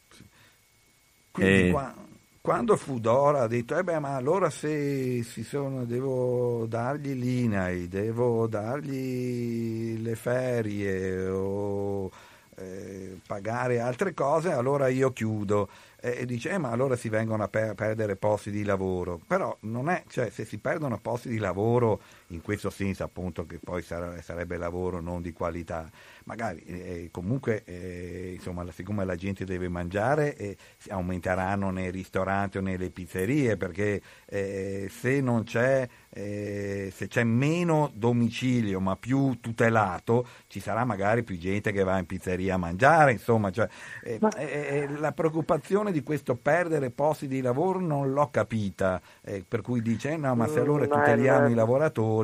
Quindi 1.40 1.68
Eh. 1.68 1.70
qua- 1.70 1.94
quando 2.42 2.76
Fudora 2.76 3.42
ha 3.42 3.46
detto, 3.46 3.76
eh 3.78 3.82
beh, 3.82 3.98
ma 3.98 4.14
allora 4.14 4.50
se 4.50 5.22
si 5.22 5.42
sono, 5.42 5.84
devo 5.84 6.66
dargli 6.66 7.14
l'INAI, 7.14 7.88
devo 7.88 8.46
dargli 8.46 10.00
le 10.02 10.14
ferie 10.16 11.26
o 11.28 12.10
eh, 12.56 13.18
pagare 13.26 13.80
altre 13.80 14.12
cose, 14.12 14.52
allora 14.52 14.88
io 14.88 15.12
chiudo. 15.12 15.68
e 16.02 16.24
dice 16.24 16.50
eh, 16.50 16.58
ma 16.58 16.70
allora 16.70 16.96
si 16.96 17.08
vengono 17.10 17.42
a 17.42 17.48
per- 17.48 17.74
perdere 17.74 18.16
posti 18.16 18.50
di 18.50 18.64
lavoro, 18.64 19.20
però 19.26 19.54
non 19.60 19.90
è, 19.90 20.02
cioè 20.08 20.30
se 20.30 20.44
si 20.46 20.56
perdono 20.58 20.98
posti 20.98 21.28
di 21.28 21.36
lavoro 21.38 22.00
in 22.30 22.42
questo 22.42 22.70
senso 22.70 23.04
appunto 23.04 23.46
che 23.46 23.58
poi 23.62 23.82
sare- 23.82 24.22
sarebbe 24.22 24.56
lavoro 24.56 25.00
non 25.00 25.22
di 25.22 25.32
qualità, 25.32 25.88
magari 26.24 26.62
eh, 26.64 27.08
comunque 27.10 27.62
eh, 27.64 28.32
insomma 28.34 28.64
siccome 28.70 29.04
la 29.04 29.16
gente 29.16 29.44
deve 29.44 29.68
mangiare 29.68 30.36
eh, 30.36 30.56
aumenteranno 30.88 31.70
nei 31.70 31.90
ristoranti 31.90 32.58
o 32.58 32.60
nelle 32.60 32.90
pizzerie 32.90 33.56
perché 33.56 34.00
eh, 34.26 34.88
se 34.90 35.20
non 35.20 35.44
c'è 35.44 35.88
eh, 36.10 36.92
se 36.94 37.06
c'è 37.08 37.24
meno 37.24 37.90
domicilio 37.94 38.80
ma 38.80 38.96
più 38.96 39.38
tutelato 39.40 40.26
ci 40.46 40.60
sarà 40.60 40.84
magari 40.84 41.22
più 41.22 41.38
gente 41.38 41.72
che 41.72 41.84
va 41.84 41.98
in 41.98 42.06
pizzeria 42.06 42.54
a 42.54 42.58
mangiare 42.58 43.12
insomma 43.12 43.50
cioè, 43.50 43.68
eh, 44.02 44.18
ma... 44.20 44.30
eh, 44.36 44.88
la 44.98 45.12
preoccupazione 45.12 45.92
di 45.92 46.02
questo 46.02 46.36
perdere 46.36 46.90
posti 46.90 47.26
di 47.26 47.40
lavoro 47.40 47.80
non 47.80 48.12
l'ho 48.12 48.28
capita 48.30 49.00
eh, 49.22 49.44
per 49.46 49.60
cui 49.62 49.82
dice 49.82 50.16
no 50.16 50.34
ma 50.34 50.46
se 50.46 50.60
allora 50.60 50.84
mm, 50.84 50.90
tuteliamo 50.90 51.48
i 51.48 51.54
lavoratori 51.54 52.19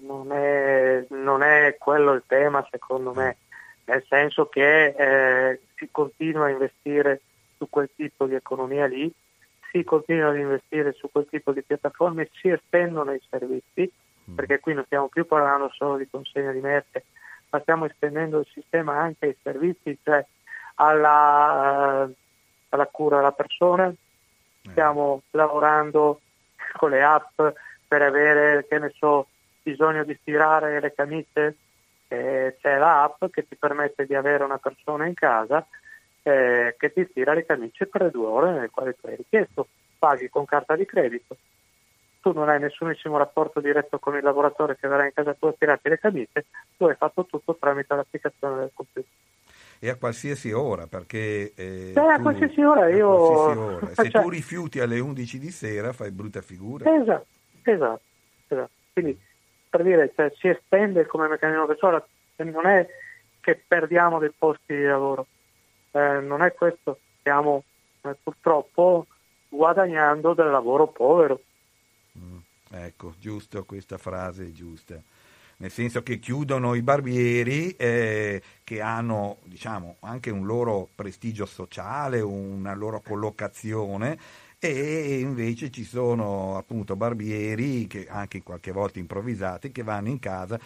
non 0.00 0.32
è, 0.32 1.04
non 1.10 1.42
è, 1.42 1.76
quello 1.78 2.12
il 2.12 2.22
tema 2.26 2.66
secondo 2.70 3.12
me 3.12 3.36
nel 3.84 4.04
senso 4.08 4.46
che 4.48 4.94
eh, 4.96 5.60
si 5.76 5.88
continua 5.90 6.46
a 6.46 6.50
investire 6.50 7.20
su 7.56 7.68
quel 7.68 7.90
tipo 7.96 8.26
di 8.26 8.34
economia 8.34 8.86
lì 8.86 9.12
si 9.70 9.84
continua 9.84 10.30
ad 10.30 10.38
investire 10.38 10.92
su 10.92 11.10
quel 11.10 11.26
tipo 11.28 11.52
di 11.52 11.62
piattaforme, 11.62 12.30
si 12.32 12.48
estendono 12.48 13.12
i 13.12 13.20
servizi, 13.28 13.90
mm. 14.30 14.34
perché 14.34 14.60
qui 14.60 14.74
non 14.74 14.84
stiamo 14.84 15.08
più 15.08 15.26
parlando 15.26 15.70
solo 15.72 15.96
di 15.96 16.08
consegna 16.08 16.52
di 16.52 16.60
merce, 16.60 17.04
ma 17.50 17.60
stiamo 17.60 17.84
estendendo 17.86 18.40
il 18.40 18.48
sistema 18.52 18.98
anche 18.98 19.26
ai 19.26 19.36
servizi, 19.42 19.98
cioè 20.02 20.24
alla, 20.76 22.04
uh, 22.04 22.14
alla 22.70 22.86
cura 22.86 23.16
della 23.16 23.32
persona. 23.32 23.88
Eh. 23.88 24.70
Stiamo 24.70 25.22
lavorando 25.30 26.20
con 26.76 26.90
le 26.90 27.02
app 27.02 27.40
per 27.88 28.02
avere, 28.02 28.66
che 28.68 28.78
ne 28.78 28.92
so, 28.96 29.26
bisogno 29.62 30.04
di 30.04 30.16
stirare 30.20 30.78
le 30.80 30.94
camicie. 30.94 31.56
Eh, 32.10 32.56
c'è 32.60 32.78
l'app 32.78 33.24
che 33.30 33.46
ti 33.46 33.56
permette 33.56 34.06
di 34.06 34.14
avere 34.14 34.44
una 34.44 34.58
persona 34.58 35.06
in 35.06 35.14
casa 35.14 35.66
eh, 36.22 36.74
che 36.78 36.92
ti 36.92 37.06
stira 37.10 37.34
le 37.34 37.44
camicie 37.44 37.86
per 37.86 38.02
le 38.02 38.10
due 38.10 38.26
ore 38.26 38.52
nelle 38.52 38.70
quali 38.70 38.94
tu 38.98 39.06
hai 39.06 39.16
richiesto, 39.16 39.68
paghi 39.98 40.28
con 40.28 40.44
carta 40.44 40.76
di 40.76 40.84
credito, 40.84 41.36
tu 42.20 42.32
non 42.32 42.48
hai 42.48 42.60
nessunissimo 42.60 43.16
rapporto 43.16 43.60
diretto 43.60 43.98
con 43.98 44.16
il 44.16 44.22
lavoratore 44.22 44.76
che 44.76 44.88
verrà 44.88 45.04
in 45.04 45.12
casa 45.14 45.34
tua 45.34 45.50
a 45.50 45.52
stirarti 45.54 45.88
le 45.88 45.98
camicie, 45.98 46.44
tu 46.76 46.84
hai 46.84 46.96
fatto 46.96 47.24
tutto 47.24 47.56
tramite 47.58 47.94
l'applicazione 47.94 48.58
del 48.58 48.70
computer. 48.74 49.10
E 49.80 49.90
a 49.90 49.96
qualsiasi 49.96 50.50
ora, 50.50 50.88
perché... 50.88 51.52
Eh, 51.54 51.92
Beh, 51.94 52.00
a 52.00 52.20
qualsiasi 52.20 52.60
ora 52.62 52.88
io... 52.88 53.14
Qualsiasi 53.14 53.58
ora. 53.58 53.86
Se 53.94 54.10
cioè... 54.10 54.22
tu 54.22 54.28
rifiuti 54.28 54.80
alle 54.80 54.98
11 54.98 55.38
di 55.38 55.50
sera 55.50 55.92
fai 55.92 56.10
brutta 56.10 56.40
figura. 56.40 56.92
Esatto, 56.92 57.26
esatto. 57.72 58.02
esatto. 58.48 58.70
Quindi, 58.92 59.18
per 59.68 59.82
dire, 59.82 60.12
cioè, 60.14 60.32
si 60.36 60.48
estende 60.48 61.06
come 61.06 61.28
meccanismo 61.28 61.66
che 61.66 62.44
non 62.44 62.66
è 62.66 62.86
che 63.40 63.62
perdiamo 63.66 64.18
dei 64.18 64.32
posti 64.36 64.74
di 64.74 64.84
lavoro, 64.84 65.26
eh, 65.92 66.20
non 66.20 66.42
è 66.42 66.52
questo, 66.52 66.98
stiamo 67.20 67.64
eh, 68.02 68.16
purtroppo 68.22 69.06
guadagnando 69.48 70.34
del 70.34 70.50
lavoro 70.50 70.88
povero. 70.88 71.40
Mm, 72.18 72.38
ecco, 72.72 73.14
giusto, 73.18 73.64
questa 73.64 73.98
frase 73.98 74.44
è 74.44 74.52
giusta. 74.52 75.00
Nel 75.60 75.70
senso 75.70 76.04
che 76.04 76.20
chiudono 76.20 76.74
i 76.74 76.82
barbieri 76.82 77.74
eh, 77.76 78.40
che 78.62 78.80
hanno 78.80 79.38
diciamo, 79.42 79.96
anche 80.00 80.30
un 80.30 80.46
loro 80.46 80.88
prestigio 80.94 81.46
sociale, 81.46 82.20
una 82.20 82.74
loro 82.74 83.00
collocazione 83.00 84.16
e 84.58 85.20
invece 85.20 85.70
ci 85.70 85.84
sono 85.84 86.56
appunto 86.56 86.96
barbieri 86.96 87.86
che 87.86 88.06
anche 88.08 88.42
qualche 88.42 88.72
volta 88.72 88.98
improvvisati 88.98 89.70
che 89.70 89.82
vanno 89.82 90.08
in 90.08 90.18
casa 90.18 90.58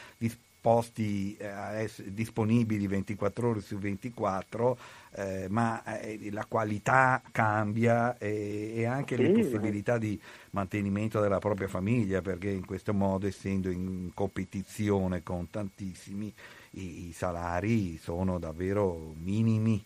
posti 0.63 1.37
eh, 1.39 1.91
disponibili 2.05 2.87
24 2.87 3.49
ore 3.49 3.61
su 3.61 3.77
24, 3.79 4.79
eh, 5.17 5.47
ma 5.51 5.83
eh, 6.01 6.31
la 6.31 6.47
qualità 6.47 7.21
cambia 7.33 8.17
e, 8.17 8.73
e 8.77 8.85
anche 8.85 9.17
sì, 9.17 9.23
le 9.23 9.33
possibilità 9.33 9.99
di 9.99 10.19
mantenimento 10.51 11.21
della 11.21 11.41
propria 11.41 11.67
famiglia, 11.67 12.23
perché 12.23 12.49
in 12.49 12.65
questo 12.65 12.95
modo, 12.95 13.27
essendo 13.27 13.71
in 13.71 14.13
competizione 14.15 15.25
con 15.25 15.51
tantissimi, 15.51 16.33
i, 16.71 17.09
i 17.09 17.13
salari 17.13 17.97
sono 17.97 18.39
davvero 18.39 19.15
minimi. 19.21 19.85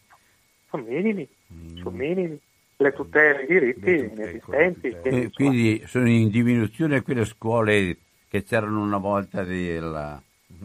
Sono 0.68 0.82
minimi, 0.82 1.26
minimi. 1.46 1.80
sono 1.80 1.96
minimi. 1.96 2.40
Le 2.78 2.92
tutele, 2.92 3.42
i 3.42 3.46
diritti 3.46 3.90
inesistenti. 3.90 4.88
Ecco, 5.02 5.30
quindi 5.32 5.82
sono 5.86 6.08
in 6.08 6.28
diminuzione 6.28 7.02
quelle 7.02 7.24
scuole 7.24 7.96
che 8.28 8.42
c'erano 8.44 8.82
una 8.82 8.98
volta 8.98 9.44
della 9.44 10.20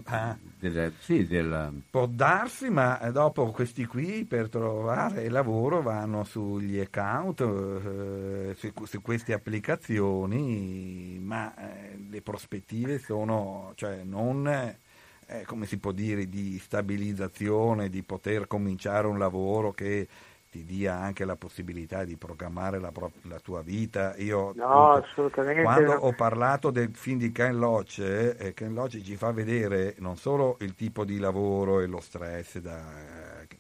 Ah. 0.06 0.38
Della, 0.60 0.92
sì, 1.00 1.26
della... 1.26 1.72
Può 1.90 2.06
darsi, 2.06 2.70
ma 2.70 2.98
dopo 3.12 3.50
questi 3.52 3.86
qui 3.86 4.26
per 4.26 4.48
trovare 4.48 5.28
lavoro 5.30 5.82
vanno 5.82 6.24
sugli 6.24 6.80
account, 6.80 7.42
eh, 7.42 8.54
su, 8.56 8.72
su, 8.86 9.02
queste 9.02 9.34
applicazioni, 9.34 11.18
ma 11.20 11.54
eh, 11.56 11.98
le 12.10 12.22
prospettive 12.22 13.00
sono 13.00 13.72
cioè, 13.76 14.04
non, 14.04 14.48
eh, 14.48 15.46
come 15.46 15.66
si 15.66 15.78
può 15.78 15.92
dire, 15.92 16.30
di 16.30 16.60
stabilizzazione, 16.60 17.90
di 17.90 18.04
poter 18.04 18.46
cominciare 18.46 19.08
un 19.08 19.18
lavoro 19.18 19.72
che 19.72 20.08
ti 20.52 20.66
dia 20.66 20.98
anche 20.98 21.24
la 21.24 21.38
possibilità 21.38 22.04
di 22.04 22.18
programmare 22.18 22.78
la, 22.78 22.92
pro- 22.92 23.14
la 23.22 23.40
tua 23.40 23.62
vita. 23.62 24.14
Io 24.18 24.52
no, 24.54 24.92
assolutamente 24.92 25.64
quando 25.64 25.94
ho 25.94 26.12
parlato 26.14 26.72
del 26.72 26.94
film 26.94 27.20
di 27.20 27.32
Ken 27.32 27.58
Loach, 27.58 28.00
eh, 28.00 28.54
Ken 28.54 28.74
Loach 28.74 29.02
ci 29.02 29.16
fa 29.16 29.32
vedere 29.32 29.96
non 30.00 30.18
solo 30.18 30.58
il 30.60 30.76
tipo 30.76 31.06
di 31.06 31.20
lavoro 31.20 31.80
e 31.80 31.88
lo 31.88 32.02
stress 32.02 32.60
da, 32.60 32.84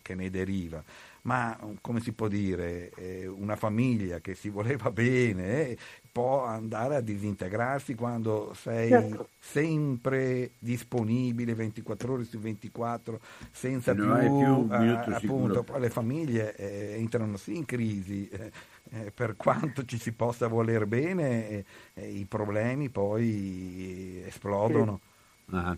che 0.01 0.15
ne 0.15 0.29
deriva, 0.29 0.83
ma 1.23 1.57
come 1.79 2.01
si 2.01 2.11
può 2.11 2.27
dire, 2.27 2.89
eh, 2.95 3.25
una 3.25 3.55
famiglia 3.55 4.19
che 4.19 4.35
si 4.35 4.49
voleva 4.49 4.91
bene 4.91 5.69
eh, 5.69 5.77
può 6.11 6.43
andare 6.43 6.95
a 6.95 7.01
disintegrarsi 7.01 7.95
quando 7.95 8.53
sei 8.53 8.89
certo. 8.89 9.29
sempre 9.39 10.51
disponibile 10.59 11.53
24 11.55 12.13
ore 12.13 12.23
su 12.25 12.37
24 12.37 13.19
senza 13.51 13.93
più, 13.93 14.03
più 14.03 14.67
eh, 14.71 15.13
appunto 15.13 15.65
le 15.77 15.89
famiglie 15.89 16.53
eh, 16.55 16.95
entrano 16.97 17.37
sì 17.37 17.55
in 17.55 17.65
crisi 17.65 18.27
eh, 18.29 18.51
eh, 18.91 19.11
per 19.11 19.37
quanto 19.37 19.85
ci 19.85 19.97
si 19.97 20.11
possa 20.11 20.47
voler 20.47 20.85
bene 20.85 21.49
eh, 21.49 21.65
eh, 21.93 22.07
i 22.07 22.25
problemi 22.25 22.89
poi 22.89 24.21
esplodono 24.25 24.99
sì. 25.47 25.55
ah. 25.55 25.77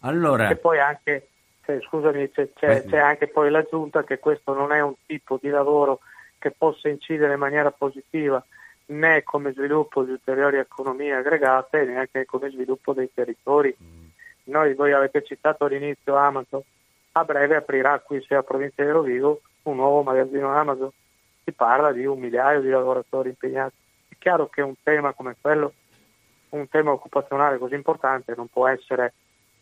allora 0.00 0.50
e 0.50 0.56
poi 0.56 0.78
anche 0.78 1.28
cioè, 1.64 1.80
scusami 1.80 2.30
c'è, 2.30 2.52
c'è, 2.52 2.84
c'è 2.84 2.98
anche 2.98 3.28
poi 3.28 3.50
l'aggiunta 3.50 4.04
che 4.04 4.18
questo 4.18 4.52
non 4.52 4.72
è 4.72 4.80
un 4.80 4.94
tipo 5.06 5.38
di 5.40 5.48
lavoro 5.48 6.00
che 6.38 6.50
possa 6.50 6.88
incidere 6.88 7.32
in 7.32 7.38
maniera 7.38 7.70
positiva 7.70 8.44
né 8.88 9.22
come 9.22 9.52
sviluppo 9.52 10.02
di 10.02 10.12
ulteriori 10.12 10.58
economie 10.58 11.14
aggregate, 11.14 11.84
neanche 11.84 12.24
come 12.24 12.50
sviluppo 12.50 12.92
dei 12.92 13.10
territori. 13.12 13.74
Mm. 13.82 14.06
Noi, 14.44 14.74
voi 14.74 14.92
avete 14.92 15.22
citato 15.24 15.64
all'inizio 15.64 16.16
Amazon, 16.16 16.62
a 17.12 17.24
breve 17.24 17.56
aprirà 17.56 17.98
qui 18.00 18.22
sia 18.22 18.38
a 18.38 18.42
provincia 18.42 18.82
di 18.82 18.90
Rovigo 18.90 19.40
un 19.62 19.76
nuovo 19.76 20.02
magazzino 20.02 20.48
Amazon, 20.48 20.90
si 21.44 21.52
parla 21.52 21.92
di 21.92 22.06
un 22.06 22.18
migliaio 22.18 22.60
di 22.60 22.68
lavoratori 22.68 23.30
impegnati. 23.30 23.74
È 24.08 24.14
chiaro 24.18 24.48
che 24.48 24.62
un 24.62 24.74
tema 24.82 25.12
come 25.12 25.36
quello, 25.40 25.72
un 26.50 26.68
tema 26.68 26.92
occupazionale 26.92 27.58
così 27.58 27.74
importante, 27.74 28.34
non 28.36 28.48
può 28.48 28.66
essere 28.66 29.12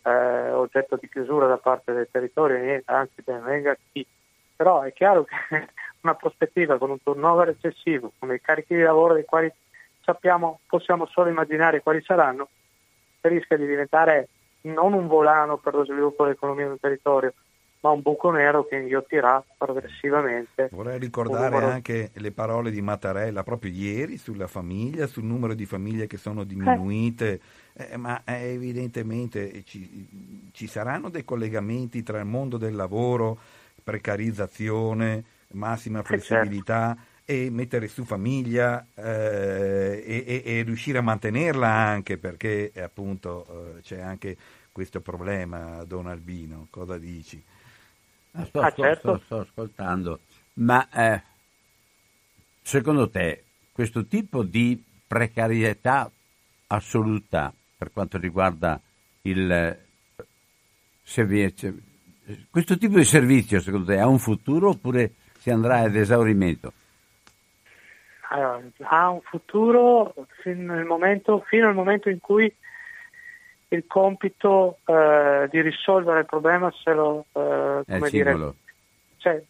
eh, 0.03 0.51
oggetto 0.53 0.97
di 1.01 1.09
chiusura 1.09 1.47
da 1.47 1.59
parte 1.59 1.93
del 1.93 2.09
territorio, 2.11 2.59
niente, 2.59 2.91
anzi 2.91 3.23
ben 3.23 3.43
venga 3.43 3.77
chi. 3.93 4.07
Però 4.55 4.83
è 4.83 4.93
chiaro 4.93 5.25
che 5.25 5.69
una 6.01 6.15
prospettiva 6.15 6.79
con 6.79 6.91
un 6.91 7.03
turnover 7.03 7.49
eccessivo, 7.49 8.13
con 8.19 8.29
dei 8.29 8.41
carichi 8.41 8.75
di 8.75 8.83
lavoro 8.83 9.15
dei 9.15 9.25
quali 9.25 9.53
sappiamo, 10.03 10.61
possiamo 10.67 11.07
solo 11.07 11.31
immaginare 11.31 11.83
quali 11.83 12.03
saranno, 12.03 12.49
rischia 13.23 13.57
di 13.57 13.67
diventare 13.67 14.29
non 14.63 14.93
un 14.93 15.07
volano 15.07 15.59
per 15.59 15.75
lo 15.75 15.85
sviluppo 15.85 16.25
dell'economia 16.25 16.69
del 16.69 16.79
territorio, 16.81 17.35
ma 17.81 17.91
un 17.91 18.03
buco 18.03 18.31
nero 18.31 18.65
che 18.65 18.77
inghiottirà 18.77 19.45
progressivamente. 19.57 20.69
Vorrei 20.73 20.99
ricordare 20.99 21.51
numero... 21.51 21.67
anche 21.67 22.11
le 22.15 22.33
parole 22.33 22.71
di 22.71 22.81
Mattarella 22.81 23.43
proprio 23.43 23.71
ieri 23.71 24.17
sulla 24.17 24.47
famiglia, 24.47 25.07
sul 25.07 25.25
numero 25.25 25.55
di 25.55 25.67
famiglie 25.67 26.07
che 26.07 26.17
sono 26.17 26.45
diminuite, 26.45 27.41
eh. 27.75 27.89
Eh, 27.93 27.97
ma 27.97 28.23
eh, 28.25 28.53
evidentemente 28.55 29.63
ci, 29.65 30.49
ci 30.53 30.67
saranno 30.67 31.11
dei 31.11 31.25
collegamenti 31.25 32.03
tra 32.03 32.19
il 32.19 32.25
mondo 32.25 32.57
del 32.57 32.75
lavoro, 32.75 33.39
precarizzazione, 33.85 35.23
massima 35.57 36.03
flessibilità 36.03 36.95
certo. 36.95 37.33
e 37.33 37.51
mettere 37.51 37.89
su 37.89 38.05
famiglia 38.05 38.87
eh, 38.95 40.03
e, 40.05 40.25
e, 40.27 40.43
e, 40.45 40.63
riuscire 40.63 40.99
a 40.99 41.03
mantenerla 41.03 41.69
anche 41.69 42.19
perché 42.19 42.73
appunto 42.77 43.77
eh, 43.77 43.81
c'è 43.81 44.01
anche 44.01 44.37
questo 44.71 45.01
problema 45.01 45.83
Don 45.85 46.07
Albino, 46.07 46.69
cosa 46.71 46.99
dici? 46.99 47.43
Sto, 48.45 48.61
ah, 48.61 48.73
certo. 48.73 48.99
sto, 48.99 49.17
sto, 49.17 49.25
sto 49.25 49.41
ascoltando, 49.41 50.21
ma 50.55 50.89
eh, 50.91 51.23
secondo 52.63 53.09
te 53.09 53.45
questo 53.73 54.05
tipo 54.05 54.43
di 54.43 54.83
precarietà 55.07 56.11
assoluta 56.67 57.53
per 57.77 57.93
quanto 57.93 58.19
riguarda 58.19 58.81
il 59.23 59.79
servizio, 61.03 61.75
questo 62.51 62.77
tipo 62.77 62.97
di 62.97 63.05
servizio 63.05 63.61
secondo 63.61 63.87
te 63.87 63.99
ha 63.99 64.09
un 64.09 64.19
futuro 64.19 64.71
oppure 64.71 65.13
si 65.47 65.51
andrà 65.53 65.79
ad 65.79 65.95
esaurimento? 65.95 66.73
Allora, 68.31 68.61
ha 68.83 69.11
un 69.11 69.21
futuro 69.21 70.13
fino 70.43 70.73
al, 70.73 70.85
momento, 70.85 71.45
fino 71.47 71.69
al 71.69 71.75
momento 71.75 72.11
in 72.11 72.19
cui 72.19 72.53
il 73.69 73.85
compito 73.87 74.79
eh, 74.85 75.47
di 75.49 75.61
risolvere 75.61 76.21
il 76.21 76.27
problema 76.27 76.73
se 76.83 76.93
lo 76.93 77.27
eh, 77.33 77.83
come 77.87 78.11
dire, 78.11 78.55
cioè, 79.19 79.41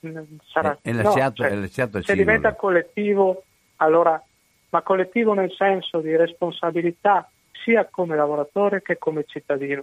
sarà, 0.45 0.77
è, 0.83 0.91
è 0.91 0.93
lasciato, 0.93 1.43
no, 1.43 1.49
cioè, 1.49 1.57
è 1.57 1.61
lasciato 1.61 2.03
se 2.03 2.15
diventa 2.15 2.55
collettivo 2.55 3.45
allora 3.77 4.23
ma 4.69 4.83
collettivo 4.83 5.33
nel 5.33 5.53
senso 5.53 6.01
di 6.01 6.15
responsabilità 6.15 7.31
sia 7.65 7.87
come 7.91 8.17
lavoratore 8.17 8.83
che 8.83 8.99
come 8.99 9.25
cittadino. 9.27 9.83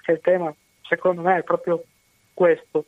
Che 0.00 0.12
il 0.12 0.20
tema 0.22 0.54
secondo 0.80 1.20
me 1.20 1.38
è 1.38 1.42
proprio 1.42 1.82
questo 2.32 2.86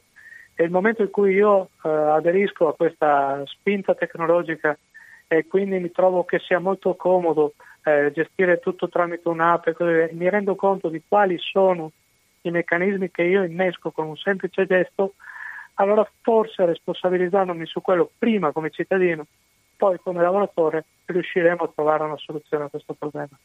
e 0.61 0.65
il 0.65 0.73
momento 0.73 1.03
in 1.03 1.11
cui 1.11 1.35
io 1.35 1.71
eh, 1.85 1.89
aderisco 1.89 2.67
a 2.67 2.75
questa 2.75 3.45
spinta 3.47 3.95
tecnologica 3.95 4.77
e 5.29 5.47
quindi 5.47 5.79
mi 5.79 5.93
trovo 5.93 6.25
che 6.25 6.41
sia 6.41 6.59
molto 6.59 6.97
comodo 6.97 7.55
eh, 7.85 8.11
gestire 8.13 8.59
tutto 8.59 8.89
tramite 8.89 9.29
un'app 9.29 9.69
e 9.69 10.11
mi 10.15 10.29
rendo 10.29 10.57
conto 10.57 10.89
di 10.89 11.01
quali 11.07 11.37
sono 11.39 11.93
i 12.41 12.51
meccanismi 12.51 13.09
che 13.13 13.23
io 13.23 13.45
innesco 13.45 13.93
con 13.93 14.09
un 14.09 14.17
semplice 14.17 14.67
gesto, 14.67 15.15
allora 15.75 16.05
forse 16.23 16.65
responsabilizzandomi 16.65 17.65
su 17.65 17.81
quello 17.81 18.11
prima 18.19 18.51
come 18.51 18.71
cittadino, 18.71 19.27
poi 19.77 20.01
come 20.03 20.23
lavoratore 20.23 20.87
riusciremo 21.05 21.63
a 21.63 21.71
trovare 21.73 22.03
una 22.03 22.17
soluzione 22.17 22.65
a 22.65 22.69
questo 22.69 22.95
problema. 22.95 23.39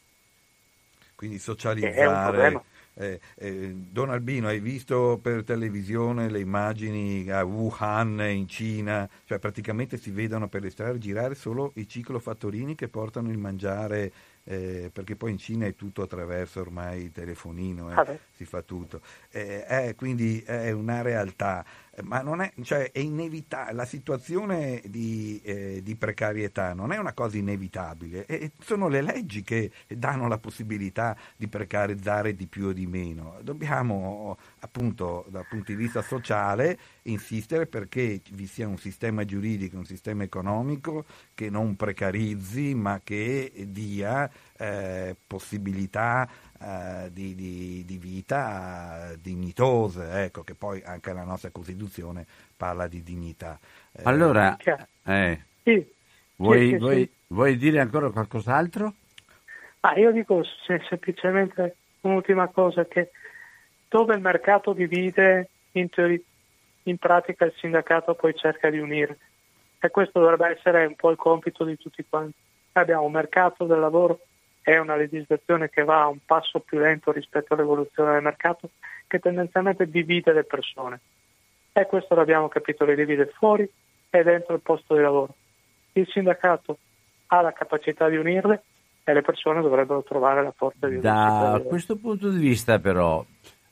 Quindi 1.14 1.38
socializzare. 1.38 2.72
Eh, 2.94 3.20
eh, 3.36 3.74
Don 3.74 4.10
Albino, 4.10 4.48
hai 4.48 4.60
visto 4.60 5.18
per 5.20 5.42
televisione 5.42 6.30
le 6.30 6.40
immagini 6.40 7.28
a 7.30 7.44
Wuhan 7.44 8.20
in 8.20 8.48
Cina? 8.48 9.08
Cioè 9.24 9.38
praticamente 9.38 9.96
si 9.96 10.10
vedono 10.10 10.48
per 10.48 10.62
le 10.62 10.70
strade 10.70 10.98
girare 10.98 11.34
solo 11.34 11.72
i 11.74 11.88
ciclofattorini 11.88 12.74
che 12.74 12.88
portano 12.88 13.30
il 13.30 13.38
mangiare 13.38 14.12
eh, 14.44 14.90
perché 14.92 15.16
poi 15.16 15.32
in 15.32 15.38
Cina 15.38 15.66
è 15.66 15.74
tutto 15.74 16.02
attraverso 16.02 16.60
ormai 16.60 17.04
il 17.04 17.10
telefonino, 17.10 17.88
ah 17.88 18.04
si 18.34 18.44
fa 18.44 18.62
tutto. 18.62 19.00
Eh, 19.30 19.94
quindi 19.96 20.40
è 20.40 20.70
una 20.70 21.02
realtà, 21.02 21.64
ma 22.02 22.20
non 22.20 22.40
è, 22.40 22.52
cioè, 22.62 22.90
è 22.90 22.98
inevitabile, 22.98 23.74
la 23.74 23.84
situazione 23.84 24.82
di, 24.86 25.40
eh, 25.44 25.80
di, 25.82 25.94
precarietà 25.94 26.74
non 26.74 26.92
è 26.92 26.98
una 26.98 27.12
cosa 27.12 27.36
inevitabile, 27.36 28.26
e 28.26 28.52
sono 28.60 28.88
le 28.88 29.02
leggi 29.02 29.42
che 29.42 29.70
danno 29.86 30.28
la 30.28 30.38
possibilità 30.38 31.16
di 31.36 31.48
precarizzare 31.48 32.34
di 32.34 32.46
più 32.46 32.66
o 32.66 32.72
di 32.72 32.86
meno. 32.86 33.38
Dobbiamo 33.42 34.36
appunto 34.60 35.26
dal 35.28 35.46
punto 35.48 35.72
di 35.72 35.76
vista 35.76 36.02
sociale 36.02 36.78
insistere 37.02 37.66
perché 37.66 38.20
vi 38.32 38.46
sia 38.46 38.66
un 38.66 38.78
sistema 38.78 39.24
giuridico, 39.24 39.76
un 39.76 39.84
sistema 39.84 40.24
economico 40.24 41.04
che 41.34 41.50
non 41.50 41.76
precarizzi 41.76 42.74
ma 42.74 43.00
che 43.02 43.52
dia 43.68 44.30
eh, 44.56 45.16
possibilità 45.26 46.28
eh, 46.60 47.10
di, 47.12 47.34
di, 47.34 47.84
di, 47.84 47.98
vita 47.98 49.12
dignitose, 49.18 50.24
ecco, 50.24 50.42
che 50.42 50.54
poi 50.54 50.82
anche 50.84 51.12
la 51.12 51.24
nostra 51.24 51.50
Costituzione 51.50 52.26
parla 52.56 52.86
di 52.86 53.02
dignità. 53.02 53.58
Eh, 53.92 54.02
allora, 54.04 54.56
eh, 55.04 55.40
sì. 55.62 55.92
Vuoi, 56.36 56.68
sì, 56.68 56.76
vuoi, 56.76 56.96
sì. 56.96 57.10
vuoi, 57.28 57.56
dire 57.56 57.80
ancora 57.80 58.10
qualcos'altro? 58.10 58.94
Ah, 59.80 59.98
io 59.98 60.10
dico 60.12 60.42
semplicemente 60.88 61.76
un'ultima 62.00 62.48
cosa, 62.48 62.86
che 62.86 63.10
dove 63.88 64.14
il 64.14 64.20
mercato 64.20 64.72
divide, 64.72 65.50
in, 65.72 65.88
teoria, 65.90 66.18
in 66.84 66.96
pratica 66.98 67.44
il 67.44 67.54
sindacato 67.56 68.14
poi 68.14 68.34
cerca 68.34 68.70
di 68.70 68.78
unire. 68.78 69.18
E 69.78 69.90
questo 69.90 70.18
dovrebbe 70.18 70.56
essere 70.56 70.86
un 70.86 70.94
po' 70.94 71.10
il 71.10 71.16
compito 71.16 71.64
di 71.64 71.76
tutti 71.76 72.04
quanti. 72.08 72.34
Abbiamo 72.72 73.04
un 73.04 73.12
mercato 73.12 73.66
del 73.66 73.78
lavoro 73.78 74.20
è 74.64 74.78
una 74.78 74.96
legislazione 74.96 75.68
che 75.68 75.84
va 75.84 76.06
un 76.06 76.20
passo 76.24 76.60
più 76.60 76.78
lento 76.78 77.12
rispetto 77.12 77.52
all'evoluzione 77.52 78.12
del 78.12 78.22
mercato, 78.22 78.70
che 79.06 79.18
tendenzialmente 79.18 79.86
divide 79.90 80.32
le 80.32 80.44
persone. 80.44 81.00
E 81.70 81.84
questo 81.86 82.14
l'abbiamo 82.14 82.48
capito, 82.48 82.86
le 82.86 82.94
divide 82.94 83.26
fuori 83.36 83.70
e 84.08 84.22
dentro 84.22 84.54
il 84.54 84.62
posto 84.62 84.94
di 84.94 85.02
lavoro. 85.02 85.34
Il 85.92 86.08
sindacato 86.08 86.78
ha 87.26 87.42
la 87.42 87.52
capacità 87.52 88.08
di 88.08 88.16
unirle 88.16 88.62
e 89.04 89.12
le 89.12 89.20
persone 89.20 89.60
dovrebbero 89.60 90.02
trovare 90.02 90.42
la 90.42 90.52
forza 90.56 90.88
di 90.88 90.94
unirle. 90.94 91.10
Da 91.10 91.62
questo 91.66 91.96
punto 91.96 92.30
di 92.30 92.38
vista 92.38 92.78
però, 92.78 93.22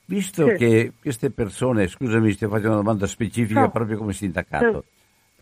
visto 0.05 0.47
sì. 0.47 0.57
che 0.57 0.93
queste 1.01 1.31
persone, 1.31 1.87
scusami 1.87 2.35
ti 2.35 2.47
faccio 2.47 2.67
una 2.67 2.77
domanda 2.77 3.07
specifica 3.07 3.61
no. 3.61 3.71
proprio 3.71 3.97
come 3.97 4.13
sindacato, 4.13 4.85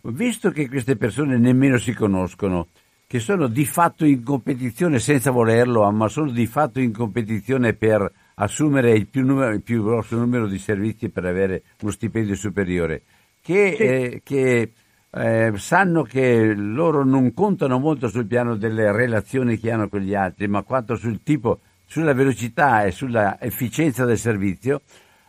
sì. 0.01 0.09
visto 0.13 0.51
che 0.51 0.69
queste 0.69 0.97
persone 0.97 1.39
nemmeno 1.39 1.77
si 1.77 1.93
conoscono, 1.93 2.69
che 3.11 3.19
sono 3.19 3.49
di 3.49 3.67
fatto 3.67 4.05
in 4.05 4.23
competizione 4.23 5.01
senza 5.01 5.33
volerlo, 5.33 5.91
ma 5.91 6.07
sono 6.07 6.31
di 6.31 6.47
fatto 6.47 6.79
in 6.79 6.93
competizione 6.93 7.73
per 7.73 8.09
assumere 8.35 8.93
il 8.93 9.09
più, 9.09 9.25
numero, 9.25 9.53
il 9.53 9.63
più 9.63 9.83
grosso 9.83 10.17
numero 10.17 10.47
di 10.47 10.59
servizi 10.59 11.09
per 11.09 11.25
avere 11.25 11.65
uno 11.81 11.91
stipendio 11.91 12.37
superiore, 12.37 13.03
che, 13.43 13.75
sì. 13.77 13.83
eh, 13.83 14.21
che 14.23 14.73
eh, 15.11 15.53
sanno 15.57 16.05
che 16.05 16.55
loro 16.55 17.05
non 17.05 17.35
contano 17.35 17.81
molto 17.81 18.07
sul 18.07 18.27
piano 18.29 18.55
delle 18.55 18.93
relazioni 18.93 19.59
che 19.59 19.73
hanno 19.73 19.89
con 19.89 20.03
gli 20.03 20.15
altri, 20.15 20.47
ma 20.47 20.63
quanto 20.63 20.95
sul 20.95 21.25
tipo, 21.25 21.59
sulla 21.87 22.15
velocità 22.15 22.85
e 22.85 22.93
sulla 22.93 23.41
efficienza 23.41 24.05
del 24.05 24.19
servizio. 24.19 24.83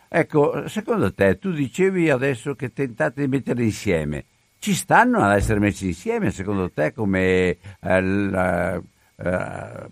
Ecco, 0.06 0.68
secondo 0.68 1.12
te, 1.12 1.36
tu 1.36 1.50
dicevi 1.50 2.10
adesso 2.10 2.54
che 2.54 2.72
tentate 2.72 3.22
di 3.22 3.26
mettere 3.26 3.64
insieme 3.64 4.26
ci 4.62 4.74
stanno 4.74 5.18
ad 5.18 5.34
essere 5.34 5.58
messi 5.58 5.86
insieme, 5.86 6.30
secondo 6.30 6.70
te, 6.70 6.92
come 6.92 7.58
eh, 7.80 8.80
eh, 9.16 9.88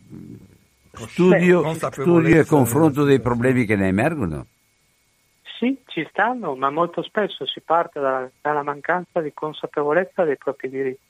studio, 0.92 1.74
studio 1.74 2.40
e 2.40 2.44
confronto 2.44 3.02
dei 3.02 3.18
problemi 3.18 3.64
che 3.64 3.74
ne 3.74 3.88
emergono? 3.88 4.46
Sì, 5.58 5.76
ci 5.86 6.06
stanno, 6.10 6.54
ma 6.54 6.70
molto 6.70 7.02
spesso 7.02 7.44
si 7.46 7.60
parte 7.60 7.98
da, 7.98 8.30
dalla 8.40 8.62
mancanza 8.62 9.20
di 9.20 9.32
consapevolezza 9.34 10.22
dei 10.22 10.36
propri 10.36 10.68
diritti, 10.68 11.00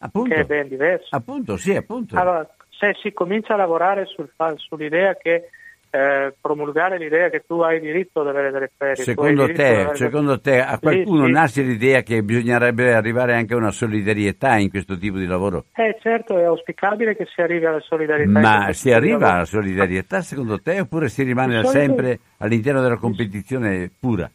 appunto, 0.00 0.34
che 0.34 0.40
è 0.42 0.44
ben 0.44 0.68
diverso. 0.68 1.16
Appunto, 1.16 1.56
sì, 1.56 1.74
appunto. 1.74 2.14
Allora, 2.18 2.46
se 2.68 2.94
si 3.00 3.10
comincia 3.14 3.54
a 3.54 3.56
lavorare 3.56 4.04
sul, 4.04 4.30
sull'idea 4.56 5.14
che 5.14 5.48
eh, 5.90 6.34
promulgare 6.40 6.98
l'idea 6.98 7.28
che 7.28 7.44
tu 7.46 7.60
hai 7.60 7.80
diritto 7.80 8.20
ad 8.20 8.28
avere 8.28 8.50
delle 8.50 8.70
ferie. 8.76 8.96
Secondo, 8.96 9.46
te, 9.46 9.66
avere... 9.66 9.94
secondo 9.96 10.40
te, 10.40 10.60
a 10.60 10.78
qualcuno 10.78 11.22
sì, 11.22 11.26
sì. 11.26 11.32
nasce 11.32 11.62
l'idea 11.62 12.02
che 12.02 12.22
bisognerebbe 12.22 12.94
arrivare 12.94 13.34
anche 13.34 13.54
a 13.54 13.56
una 13.56 13.70
solidarietà 13.70 14.56
in 14.56 14.70
questo 14.70 14.98
tipo 14.98 15.18
di 15.18 15.26
lavoro? 15.26 15.64
Eh 15.74 15.96
certo, 16.00 16.38
è 16.38 16.44
auspicabile 16.44 17.16
che 17.16 17.26
si 17.26 17.40
arrivi 17.40 17.64
alla 17.64 17.80
solidarietà. 17.80 18.40
Ma 18.40 18.72
si 18.72 18.92
arriva 18.92 19.34
alla 19.34 19.44
solidarietà 19.44 20.20
secondo 20.20 20.60
te 20.60 20.80
oppure 20.80 21.08
si 21.08 21.22
rimane 21.22 21.62
solito... 21.62 21.70
sempre 21.70 22.18
all'interno 22.38 22.82
della 22.82 22.98
competizione 22.98 23.90
pura? 23.98 24.30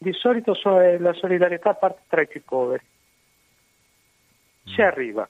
Di 0.00 0.12
solito 0.12 0.52
la 0.98 1.12
solidarietà 1.12 1.74
parte 1.74 2.02
tra 2.08 2.22
i 2.22 2.28
più 2.28 2.42
poveri. 2.44 2.84
Si 4.64 4.80
mm. 4.80 4.84
arriva. 4.84 5.28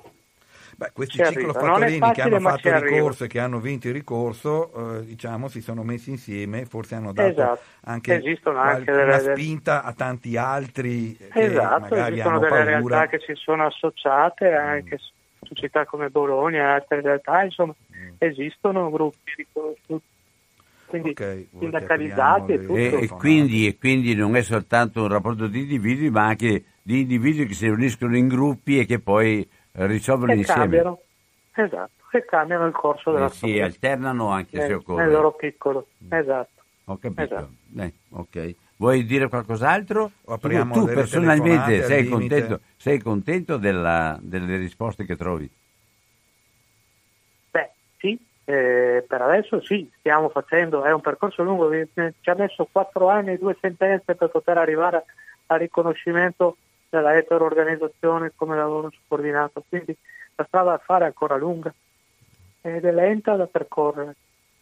Beh, 0.79 0.93
questi 0.93 1.19
ciclofattorini 1.21 2.13
che 2.13 2.23
hanno 2.23 2.39
fatto 2.39 2.79
ricorso 2.79 3.25
e 3.25 3.27
che 3.27 3.41
hanno 3.41 3.59
vinto 3.59 3.89
il 3.89 3.95
ricorso, 3.95 5.01
eh, 5.01 5.05
diciamo, 5.07 5.49
si 5.49 5.61
sono 5.61 5.83
messi 5.83 6.11
insieme, 6.11 6.67
forse 6.67 6.95
hanno 6.95 7.13
dato 7.13 7.29
esatto. 7.29 7.61
anche, 7.81 8.15
anche 8.15 8.93
una 8.93 9.19
delle... 9.19 9.35
spinta 9.35 9.83
a 9.83 9.93
tanti 9.93 10.37
altri 10.37 11.17
che 11.17 11.47
esatto, 11.47 11.81
magari 11.81 12.13
esistono 12.13 12.39
delle 12.39 12.51
paura. 12.51 12.69
realtà 12.71 13.07
che 13.09 13.19
si 13.27 13.33
sono 13.35 13.67
associate 13.67 14.55
anche 14.55 14.95
mm. 14.95 15.47
su 15.47 15.55
città 15.55 15.85
come 15.85 16.11
Bologna 16.11 16.59
e 16.59 16.73
altre 16.75 17.01
realtà, 17.01 17.43
insomma, 17.43 17.75
mm. 17.75 18.11
esistono 18.19 18.89
gruppi 18.89 19.33
riconosciuti 19.37 20.05
quindi 20.87 21.11
okay, 21.11 21.49
sindacalizzati 21.59 22.53
e 22.53 22.61
tutto. 22.61 22.77
E, 22.77 23.03
e, 23.03 23.09
quindi, 23.09 23.67
e, 23.67 23.77
quindi, 23.77 24.15
non 24.15 24.37
è 24.37 24.43
soltanto 24.43 25.03
un 25.03 25.09
rapporto 25.09 25.49
di 25.49 25.63
individui, 25.63 26.09
ma 26.09 26.27
anche 26.27 26.65
di 26.83 27.01
individui 27.01 27.47
che 27.47 27.55
si 27.55 27.67
riuniscono 27.67 28.17
in 28.17 28.29
gruppi 28.29 28.79
e 28.79 28.87
che 28.87 29.01
poi 29.01 29.47
risolvono 29.73 30.33
che 30.33 30.39
insieme. 30.39 30.61
Cambiano, 30.61 31.01
esatto, 31.55 32.05
che 32.11 32.25
cambiano 32.25 32.67
il 32.67 32.73
corso 32.73 33.13
della 33.13 33.27
eh, 33.27 33.31
storia. 33.31 33.55
Si 33.55 33.61
alternano 33.61 34.29
anche 34.29 34.57
nel, 34.57 34.67
se 34.67 34.75
occorre. 34.75 35.03
Nel 35.05 35.13
loro 35.13 35.33
piccolo, 35.33 35.87
mm. 36.05 36.13
esatto. 36.13 36.63
Ho 36.85 36.97
capito. 36.99 37.23
Esatto. 37.23 37.51
Eh, 37.77 37.93
ok. 38.11 38.55
Vuoi 38.77 39.05
dire 39.05 39.29
qualcos'altro? 39.29 40.13
Apriamo 40.27 40.73
tu, 40.73 40.87
tu 40.87 40.93
personalmente 40.95 41.83
sei 41.83 42.07
contento, 42.07 42.61
sei 42.77 43.01
contento 43.01 43.57
della, 43.57 44.17
delle 44.23 44.57
risposte 44.57 45.05
che 45.05 45.17
trovi? 45.17 45.51
Beh, 47.51 47.71
sì, 47.99 48.17
eh, 48.45 49.05
per 49.07 49.21
adesso 49.21 49.61
sì, 49.63 49.91
stiamo 49.99 50.29
facendo, 50.29 50.85
è 50.85 50.93
un 50.93 51.01
percorso 51.01 51.43
lungo, 51.43 51.69
ci 51.73 52.31
ha 52.31 52.35
messo 52.37 52.69
quattro 52.71 53.09
anni 53.09 53.33
e 53.33 53.39
due 53.39 53.57
sentenze 53.61 54.15
per 54.15 54.31
poter 54.31 54.59
arrivare 54.59 55.05
al 55.47 55.59
riconoscimento 55.59 56.57
nella 56.91 57.17
eteroorganizzazione 57.17 58.33
come 58.35 58.57
lavoro 58.57 58.91
subordinato, 58.91 59.63
quindi 59.69 59.97
la 60.35 60.45
strada 60.45 60.71
da 60.71 60.79
fare 60.79 61.05
è 61.05 61.09
ancora 61.09 61.37
lunga 61.37 61.73
ed 62.61 62.85
è 62.85 62.93
lenta 62.93 63.37
da 63.37 63.47
percorrere. 63.47 64.17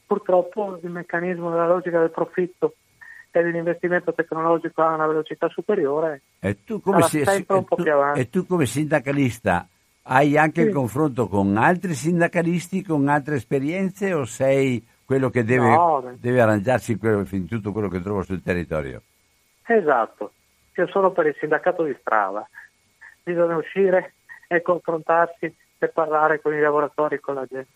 Purtroppo 0.06 0.78
il 0.82 0.90
meccanismo 0.90 1.50
della 1.50 1.66
logica 1.66 1.98
del 1.98 2.10
profitto 2.10 2.74
e 3.30 3.42
dell'investimento 3.42 4.14
tecnologico 4.14 4.82
ha 4.82 4.94
una 4.94 5.06
velocità 5.06 5.48
superiore 5.48 6.22
e 6.38 6.64
tu 6.64 6.80
come, 6.80 7.02
si, 7.02 7.20
e 7.20 7.44
tu, 7.44 7.66
e 8.14 8.30
tu 8.30 8.46
come 8.46 8.66
sindacalista 8.66 9.66
hai 10.08 10.38
anche 10.38 10.62
sì. 10.62 10.68
il 10.68 10.72
confronto 10.72 11.28
con 11.28 11.56
altri 11.56 11.94
sindacalisti, 11.94 12.82
con 12.82 13.08
altre 13.08 13.36
esperienze 13.36 14.14
o 14.14 14.24
sei 14.24 14.84
quello 15.04 15.30
che 15.30 15.44
deve, 15.44 15.68
no, 15.68 16.14
deve 16.18 16.40
arrangiarsi 16.40 16.98
in 17.00 17.46
tutto 17.46 17.72
quello 17.72 17.88
che 17.88 18.00
trova 18.00 18.22
sul 18.22 18.42
territorio? 18.42 19.02
Esatto, 19.66 20.32
io 20.76 20.86
sono 20.88 21.10
per 21.10 21.26
il 21.26 21.36
sindacato 21.38 21.84
di 21.84 21.96
strada, 22.00 22.48
bisogna 23.22 23.56
uscire 23.56 24.14
e 24.46 24.62
confrontarsi 24.62 25.54
e 25.78 25.88
parlare 25.88 26.40
con 26.40 26.54
i 26.54 26.60
lavoratori, 26.60 27.18
con 27.20 27.34
la 27.34 27.46
gente. 27.46 27.68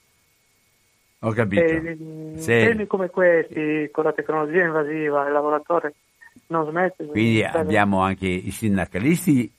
Ho 1.20 1.32
capito. 1.32 1.62
E, 1.62 1.98
sì. 2.36 2.46
Temi 2.46 2.86
come 2.86 3.10
questi, 3.10 3.88
con 3.90 4.04
la 4.04 4.12
tecnologia 4.12 4.64
invasiva, 4.64 5.26
il 5.26 5.32
lavoratore 5.32 5.94
non 6.46 6.66
smette. 6.66 7.06
Quindi 7.06 7.44
abbiamo 7.44 8.00
anche 8.00 8.26
i 8.26 8.50
sindacalisti 8.50 9.52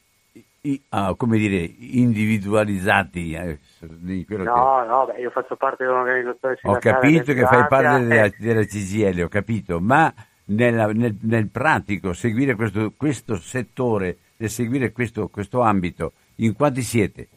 uh, 0.89 1.16
come 1.16 1.38
dire, 1.38 1.58
individualizzati. 1.78 3.34
Eh, 3.34 3.60
no, 3.80 4.24
che... 4.26 4.38
no, 4.38 5.06
beh, 5.08 5.22
io 5.22 5.30
faccio 5.30 5.56
parte 5.56 5.84
dell'organizzazione 5.84 6.58
sindacale. 6.60 6.96
Ho 6.96 7.00
capito 7.00 7.34
che 7.34 7.46
fai 7.46 7.68
parte 7.68 8.06
della, 8.06 8.30
della 8.38 8.64
CGL, 8.64 9.22
ho 9.22 9.28
capito, 9.28 9.80
ma 9.80 10.14
nella, 10.56 10.88
nel, 10.88 11.18
nel, 11.22 11.49
pratico 11.49 12.14
seguire 12.14 12.56
questo, 12.56 12.93
questo 12.95 13.38
settore, 13.38 14.18
nel 14.38 14.49
seguire 14.49 14.91
questo, 14.91 15.28
questo 15.30 15.62
ambito, 15.62 16.14
in 16.36 16.54
quanti 16.54 16.82
siete? 16.82 17.28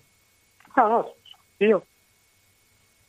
No, 0.75 0.89
no, 0.89 1.15
io 1.59 1.85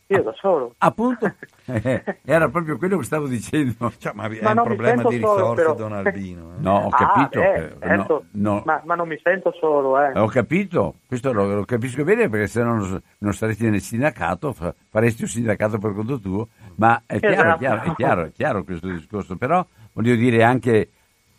io 0.08 0.22
da 0.22 0.34
solo. 0.34 0.76
Appunto, 0.78 1.34
era 2.24 2.47
proprio 2.49 2.78
quello 2.78 2.97
che 2.97 3.06
stavo 3.06 3.28
dicendo. 3.28 3.91
Cioè, 3.97 4.14
ma 4.14 4.28
è 4.28 4.39
ma 4.41 4.51
un 4.51 4.64
problema 4.64 5.01
di 5.03 5.16
risorse, 5.16 5.64
solo, 5.64 5.74
Don 5.74 5.93
Albino. 5.93 6.53
Eh? 6.56 6.62
No, 6.62 6.78
ho 6.78 6.89
ah, 6.89 6.95
capito. 6.95 7.39
Ah, 7.39 7.51
beh, 7.51 7.76
certo. 7.82 8.26
no, 8.34 8.53
no. 8.53 8.62
Ma, 8.66 8.82
ma, 8.86 8.93
non 8.93 9.08
mi 9.08 9.20
sento 9.24 9.51
solo. 9.60 9.99
Eh. 9.99 10.12
Ho 10.20 10.28
capito, 10.28 10.97
questo 11.08 11.34
lo, 11.34 11.56
lo 11.56 11.66
capisco 11.66 12.03
bene 12.03 12.30
perché 12.30 12.45
se 12.45 12.62
no 12.62 12.76
non, 12.76 13.01
non 13.18 13.34
saresti 13.34 13.68
nel 13.68 13.82
sindacato, 13.82 14.53
faresti 14.53 15.24
un 15.24 15.28
sindacato 15.28 15.80
per 15.80 15.93
conto 15.93 16.20
tuo, 16.20 16.49
ma 16.76 17.01
è 17.08 17.20
chiaro, 17.20 17.34
esatto. 17.36 17.58
chiaro, 17.58 17.82
è 17.82 17.95
chiaro, 17.95 18.24
è 18.26 18.32
chiaro 18.32 18.64
questo 18.64 18.88
discorso. 18.88 19.38
Però 19.38 19.66
voglio 19.96 20.16
dire 20.16 20.43
anche 20.43 20.89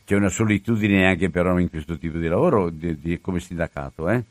c'è 0.05 0.15
una 0.15 0.29
solitudine 0.29 1.07
anche 1.07 1.31
però 1.31 1.59
in 1.59 1.69
questo 1.69 1.99
tipo 1.99 2.19
di 2.19 2.29
lavoro 2.29 2.71
di, 2.71 2.99
di, 2.99 3.21
come 3.21 3.41
sindacato, 3.41 4.09
eh? 4.09 4.23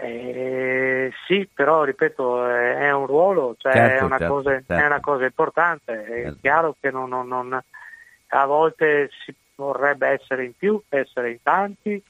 Eh, 0.00 1.12
sì, 1.26 1.48
però 1.52 1.84
ripeto, 1.84 2.46
è 2.46 2.90
un 2.92 3.06
ruolo, 3.06 3.54
cioè 3.58 3.72
certo, 3.72 4.02
è, 4.02 4.06
una 4.06 4.18
certo, 4.18 4.34
cosa, 4.34 4.50
certo. 4.50 4.72
è, 4.72 4.86
una 4.86 5.00
cosa, 5.00 5.24
importante. 5.24 6.04
È 6.04 6.22
certo. 6.22 6.38
chiaro 6.40 6.76
che 6.80 6.90
non, 6.90 7.10
non, 7.10 7.28
non, 7.28 7.62
a 8.28 8.46
volte 8.46 9.10
si 9.24 9.34
vorrebbe 9.54 10.08
essere 10.08 10.46
in 10.46 10.56
più, 10.56 10.82
essere 10.88 11.32
in 11.32 11.42
tanti. 11.42 12.02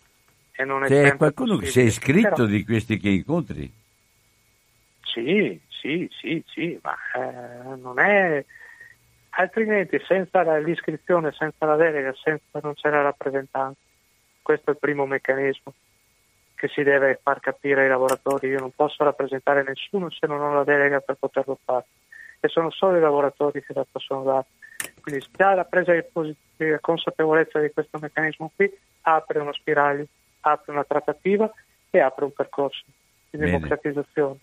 E 0.53 0.65
non 0.65 0.85
è 0.85 0.87
C'è 0.87 1.17
qualcuno 1.17 1.57
che 1.57 1.67
si 1.67 1.81
è 1.81 1.85
iscritto 1.85 2.29
però... 2.29 2.45
di 2.45 2.65
questi 2.65 2.99
che 2.99 3.09
incontri? 3.09 3.71
Sì, 5.03 5.61
sì, 5.69 6.09
sì, 6.13 6.43
sì, 6.47 6.79
ma 6.81 6.95
eh, 7.17 7.77
non 7.77 7.99
è. 7.99 8.45
Altrimenti, 9.35 9.99
senza 10.07 10.43
l'iscrizione, 10.59 11.33
senza 11.33 11.64
la 11.64 11.76
delega, 11.76 12.12
senza, 12.22 12.61
non 12.62 12.74
c'è 12.74 12.91
la 12.91 13.03
rappresentanza. 13.03 13.78
Questo 14.43 14.70
è 14.70 14.72
il 14.72 14.78
primo 14.78 15.07
meccanismo 15.07 15.72
che 16.55 16.68
si 16.68 16.83
deve 16.83 17.18
far 17.22 17.41
capire 17.41 17.83
ai 17.83 17.89
lavoratori. 17.89 18.49
Io 18.49 18.61
non 18.61 18.72
posso 18.74 19.03
rappresentare 19.05 19.62
nessuno 19.62 20.11
se 20.11 20.26
non 20.26 20.41
ho 20.41 20.53
la 20.55 20.64
delega 20.64 21.01
per 21.01 21.16
poterlo 21.18 21.59
fare 21.64 21.87
e 22.45 22.49
sono 22.49 22.70
solo 22.70 22.97
i 22.97 23.01
lavoratori 23.01 23.62
che 23.62 23.72
la 23.72 23.87
possono 23.91 24.22
dare. 24.22 24.47
Quindi 25.01 25.24
già 25.33 25.55
la 25.55 25.64
presa 25.64 25.93
di, 25.93 26.76
consapevolezza 26.80 27.61
di 27.61 27.70
questo 27.72 27.99
meccanismo 28.01 28.51
qui 28.55 28.70
apre 29.03 29.39
uno 29.39 29.53
spiraglio, 29.53 30.07
apre 30.41 30.72
una 30.72 30.85
trattativa 30.85 31.51
e 31.89 32.01
apre 32.01 32.24
un 32.24 32.33
percorso 32.33 32.83
di 33.30 33.39
Bene. 33.39 33.53
democratizzazione. 33.53 34.39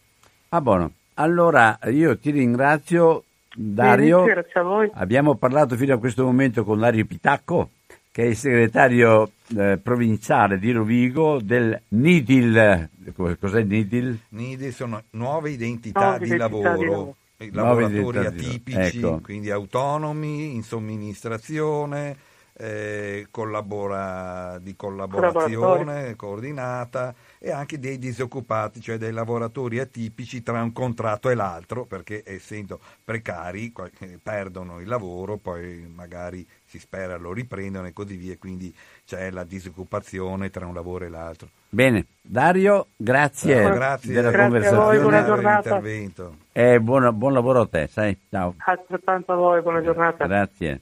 Ah, 0.50 0.62
buono. 0.62 0.92
Allora 1.16 1.78
io 1.84 2.18
ti 2.18 2.32
ringrazio 2.32 3.24
Dario. 3.62 4.22
Bene, 4.22 4.34
grazie 4.34 4.60
a 4.60 4.64
voi. 4.64 4.90
Abbiamo 4.94 5.36
parlato 5.36 5.76
fino 5.76 5.94
a 5.94 5.98
questo 5.98 6.24
momento 6.24 6.64
con 6.64 6.80
Dario 6.80 7.06
Pitacco 7.06 7.72
che 8.10 8.24
è 8.24 8.28
il 8.28 8.36
segretario 8.36 9.32
eh, 9.56 9.78
provinciale 9.82 10.58
di 10.58 10.72
Rovigo 10.72 11.40
del 11.42 11.80
NIDIL. 11.90 12.90
Cos'è 13.14 13.64
NIDIL? 13.64 14.18
NIDIL 14.30 14.74
sono 14.74 15.04
nuove 15.12 15.52
identità, 15.52 16.00
nuove 16.00 16.20
di, 16.20 16.34
identità 16.34 16.70
lavoro. 16.70 17.16
di 17.38 17.52
lavoro. 17.52 17.80
Lavoratori 17.80 18.26
atipici, 18.26 18.98
ecco. 18.98 19.20
quindi 19.22 19.52
autonomi, 19.52 20.56
in 20.56 20.64
somministrazione, 20.64 22.18
eh, 22.54 23.28
collabora, 23.30 24.58
di 24.60 24.76
collaborazione 24.76 26.16
coordinata 26.16 27.14
e 27.42 27.52
anche 27.52 27.80
dei 27.80 27.98
disoccupati, 27.98 28.82
cioè 28.82 28.98
dei 28.98 29.14
lavoratori 29.14 29.80
atipici 29.80 30.44
tra 30.44 30.62
un 30.62 30.74
contratto 30.74 31.30
e 31.30 31.36
l'altro, 31.36 31.86
perché 31.86 32.22
essendo 32.26 32.80
precari 33.04 33.74
perdono 34.22 34.82
il 34.82 34.88
lavoro, 34.88 35.38
poi 35.38 35.90
magari 35.94 36.46
si 36.66 36.80
spera 36.80 37.16
lo 37.16 37.32
riprendono 37.32 37.88
e 37.88 37.94
così 37.94 38.18
via, 38.18 38.36
quindi 38.38 38.76
c'è 39.06 39.32
la 39.32 39.46
disoccupazione 39.46 40.50
tra 40.50 40.66
un 40.66 40.74
lavoro 40.74 41.06
e 41.06 41.10
l'altro. 41.10 41.48
Bene, 41.70 42.06
Dario, 42.22 42.88
grazie, 42.98 43.62
no, 43.64 43.74
grazie 43.74 44.14
della 44.14 44.32
grazie 44.32 44.50
conversazione 44.50 45.18
e 45.18 45.24
dell'intervento. 45.24 46.36
E 46.52 46.80
buona, 46.82 47.14
buon 47.14 47.34
lavoro 47.34 47.62
a 47.62 47.68
te, 47.68 47.88
sai? 47.88 48.18
Ciao. 48.30 48.56
Altrettanto 48.58 49.32
a 49.32 49.36
voi, 49.36 49.62
buona 49.62 49.82
giornata. 49.82 50.26
Grazie. 50.26 50.82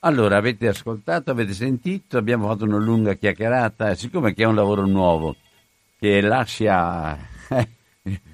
Allora, 0.00 0.38
avete 0.38 0.68
ascoltato, 0.68 1.30
avete 1.30 1.52
sentito, 1.52 2.16
abbiamo 2.16 2.46
fatto 2.46 2.64
una 2.64 2.78
lunga 2.78 3.12
chiacchierata, 3.12 3.94
siccome 3.94 4.32
che 4.32 4.44
è 4.44 4.46
un 4.46 4.54
lavoro 4.54 4.86
nuovo, 4.86 5.36
che 6.00 6.22
lascia... 6.22 7.14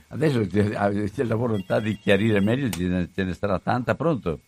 Adesso 0.08 0.46
c'è 0.46 1.24
la 1.24 1.34
volontà 1.34 1.80
di 1.80 1.96
chiarire 1.96 2.40
meglio, 2.40 2.70
ce 2.70 3.24
ne 3.24 3.34
sarà 3.34 3.58
tanta, 3.58 3.96
pronto? 3.96 4.38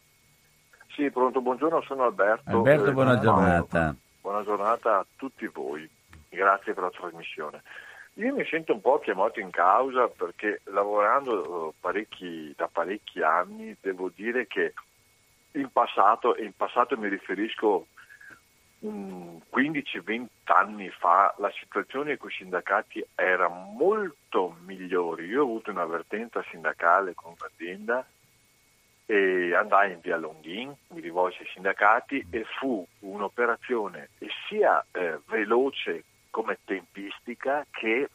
Sì, 0.95 1.11
pronto, 1.11 1.41
buongiorno, 1.41 1.83
sono 1.83 2.05
Alberto. 2.05 2.49
Alberto, 2.49 2.93
buona 2.93 3.19
giornata. 3.19 3.95
Buona 4.21 4.45
giornata 4.45 4.99
a 4.99 5.07
tutti 5.16 5.47
voi, 5.49 5.89
grazie 6.29 6.73
per 6.73 6.85
la 6.85 6.91
trasmissione. 6.91 7.62
Io 8.14 8.35
mi 8.35 8.47
sento 8.49 8.73
un 8.73 8.81
po' 8.81 9.01
chiamato 9.01 9.41
in 9.41 9.51
causa 9.51 10.07
perché 10.09 10.61
lavorando 10.66 11.71
eh, 11.71 11.73
parecchi, 11.81 12.55
da 12.57 12.69
parecchi 12.71 13.21
anni 13.21 13.77
devo 13.81 14.11
dire 14.14 14.47
che 14.47 14.75
in 15.53 15.71
passato, 15.73 16.37
e 16.37 16.45
in 16.45 16.53
passato 16.57 16.97
mi 16.97 17.09
riferisco 17.09 17.87
15-20 18.81 20.26
anni 20.45 20.89
fa, 20.91 21.35
la 21.39 21.51
situazione 21.59 22.16
con 22.16 22.31
i 22.31 22.33
sindacati 22.33 23.05
era 23.14 23.49
molto 23.49 24.57
migliore. 24.64 25.24
Io 25.24 25.41
ho 25.41 25.45
avuto 25.45 25.70
un'avvertenza 25.70 26.45
sindacale 26.51 27.14
con 27.14 27.35
un'azienda 27.39 28.07
e 29.11 29.55
andai 29.55 29.93
in 29.93 30.01
via 30.01 30.16
Longhin, 30.16 30.74
mi 30.89 31.01
rivolsi 31.01 31.41
ai 31.41 31.49
sindacati 31.55 32.26
e 32.31 32.45
fu 32.59 32.87
un'operazione 33.01 34.11
sia 34.47 34.85
eh, 34.93 35.18
veloce 35.26 36.05
come 36.31 36.59
tempistica 36.64 37.66
che 37.70 38.11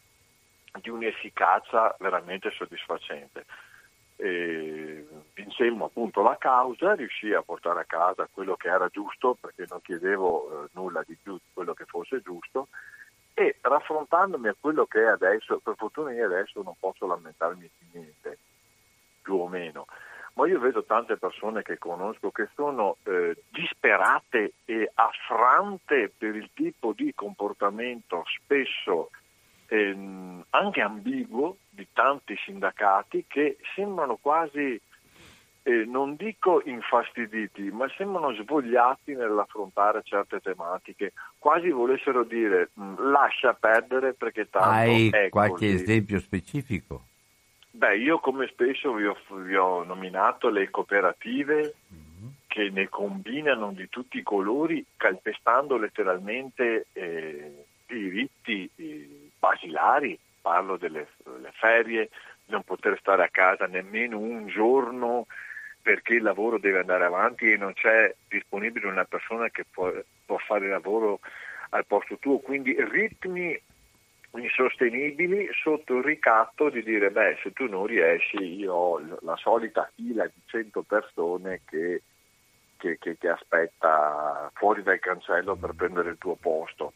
di 0.80 0.89
un'efficacia 0.89 1.95
veramente 1.99 2.51
soddisfacente. 2.51 3.45
E 4.16 5.05
vincemmo 5.34 5.86
appunto 5.86 6.22
la 6.22 6.38
causa, 6.38 6.95
riuscii 6.95 7.34
a 7.34 7.41
portare 7.41 7.82
a 7.82 7.86
casa 7.86 8.30
quello 8.32 8.55
che 8.55 8.68
era 8.68 8.88
giusto 8.89 9.38
perché 9.39 9.66
non 9.70 9.82
chiedevo 9.82 10.66
eh, 10.66 10.70
nulla 10.74 11.03
di 11.05 11.18
più 11.22 11.34
di 11.34 11.49
quello 11.53 11.74
che 11.74 11.86
fosse 11.86 12.22
giusto 12.22 12.68
e 13.34 13.57
raffrontandomi 13.61 14.47
a 14.47 14.55
quello 14.59 14.86
che 14.86 15.01
è 15.01 15.07
adesso, 15.07 15.59
per 15.59 15.76
fortuna 15.76 16.11
io 16.11 16.26
adesso 16.26 16.61
non 16.61 16.76
posso 16.80 17.07
lamentarmi 17.07 17.70
di 17.80 17.88
niente, 17.91 18.38
più 19.22 19.36
o 19.36 19.47
meno. 19.47 19.88
Ma 20.36 20.47
io 20.47 20.59
vedo 20.59 20.84
tante 20.84 21.18
persone 21.18 21.61
che 21.61 21.78
conosco 21.78 22.32
che 22.32 22.49
sono 22.55 22.97
eh, 23.03 23.36
disperate 23.49 24.53
e 24.66 24.91
affrante 24.93 26.11
per 26.16 26.36
il 26.36 26.49
tipo 26.53 26.93
di 26.93 27.14
comportamento 27.14 28.24
spesso 28.26 29.09
ehm, 29.68 30.43
anche 30.49 30.82
ambiguo 30.82 31.57
di 31.74 31.88
tanti 31.91 32.36
sindacati 32.45 33.26
che 33.28 33.57
sembrano 33.76 34.17
quasi, 34.21 34.80
eh, 35.63 35.86
non 35.86 36.15
dico 36.15 36.61
infastiditi, 36.65 37.71
ma 37.71 37.88
sembrano 37.97 38.34
svogliati 38.34 39.15
nell'affrontare 39.15 40.01
certe 40.03 40.39
tematiche, 40.39 41.13
quasi 41.38 41.69
volessero 41.69 42.24
dire 42.24 42.69
mm, 42.80 43.09
lascia 43.11 43.53
perdere 43.53 44.13
perché 44.13 44.49
tanto... 44.49 44.69
Hai 44.69 45.09
è 45.09 45.30
qualche 45.30 45.71
così. 45.71 45.84
esempio 45.84 46.19
specifico? 46.19 47.05
Beh, 47.71 47.97
io 47.97 48.19
come 48.19 48.47
spesso 48.47 48.93
vi 48.93 49.05
ho, 49.05 49.17
vi 49.41 49.55
ho 49.55 49.84
nominato 49.84 50.49
le 50.49 50.69
cooperative 50.69 51.74
mm-hmm. 51.91 52.30
che 52.45 52.69
ne 52.69 52.88
combinano 52.88 53.71
di 53.71 53.89
tutti 53.89 54.19
i 54.19 54.24
colori, 54.24 54.86
calpestando 54.95 55.78
letteralmente 55.78 56.86
eh, 56.93 57.65
diritti 57.88 58.69
eh, 58.76 59.30
basilari, 59.39 60.17
parlo 60.44 60.76
delle, 60.76 61.08
delle 61.24 61.52
ferie, 61.54 62.10
non 62.48 62.64
poter 62.64 62.98
stare 63.00 63.24
a 63.24 63.30
casa 63.30 63.66
nemmeno 63.66 64.20
un 64.20 64.48
giorno 64.48 65.28
perché 65.82 66.16
il 66.16 66.22
lavoro 66.22 66.60
deve 66.60 66.80
andare 66.80 67.06
avanti 67.06 67.52
e 67.52 67.58
non 67.58 67.74
c'è 67.74 68.14
disponibile 68.28 68.88
una 68.88 69.06
persona 69.06 69.50
che 69.50 69.66
può, 69.70 69.91
può 70.26 70.38
fare 70.38 70.66
il 70.66 70.72
lavoro 70.72 71.20
al 71.70 71.86
posto 71.86 72.18
tuo, 72.18 72.39
quindi 72.39 72.76
ritmi 72.78 73.60
insostenibili 74.36 75.48
sotto 75.52 75.98
il 75.98 76.04
ricatto 76.04 76.70
di 76.70 76.84
dire 76.84 77.12
beh 77.12 77.38
se 77.44 77.54
tu 77.54 77.68
non 77.68 77.86
riesci 77.86 78.38
io 78.38 78.74
ho 78.74 79.02
la 79.22 79.36
solita 79.36 79.89
fila 79.94 80.26
di 80.26 80.41
100 80.46 80.82
persone 80.82 81.62
che, 81.66 82.02
che, 82.78 82.98
che, 83.00 83.18
che 83.18 83.30
aspetta 83.30 84.50
fuori 84.56 84.82
dal 84.82 85.00
cancello 85.00 85.56
per 85.56 85.74
prendere 85.76 86.10
il 86.10 86.18
tuo 86.18 86.36
posto. 86.36 86.94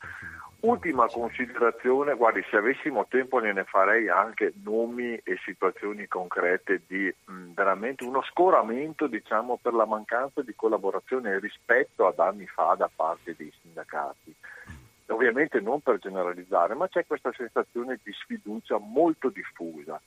Ultima 0.59 1.05
considerazione, 1.07 2.15
guardi, 2.15 2.43
se 2.49 2.57
avessimo 2.57 3.05
tempo 3.07 3.37
ne 3.39 3.63
farei 3.63 4.09
anche 4.09 4.53
nomi 4.63 5.15
e 5.15 5.37
situazioni 5.45 6.07
concrete 6.07 6.81
di 6.87 7.13
mh, 7.25 7.53
veramente 7.53 8.03
uno 8.03 8.23
scoramento 8.23 9.05
diciamo, 9.07 9.59
per 9.61 9.73
la 9.73 9.85
mancanza 9.85 10.41
di 10.41 10.53
collaborazione 10.55 11.39
rispetto 11.39 12.07
ad 12.07 12.17
anni 12.19 12.47
fa 12.47 12.73
da 12.75 12.89
parte 12.93 13.35
dei 13.37 13.53
sindacati 13.61 14.35
ovviamente 15.07 15.59
non 15.59 15.81
per 15.81 15.99
generalizzare, 15.99 16.73
ma 16.73 16.87
c'è 16.87 17.05
questa 17.05 17.31
sensazione 17.35 17.99
di 18.03 18.11
sfiducia 18.13 18.77
molto 18.77 19.29
diffusa. 19.29 19.99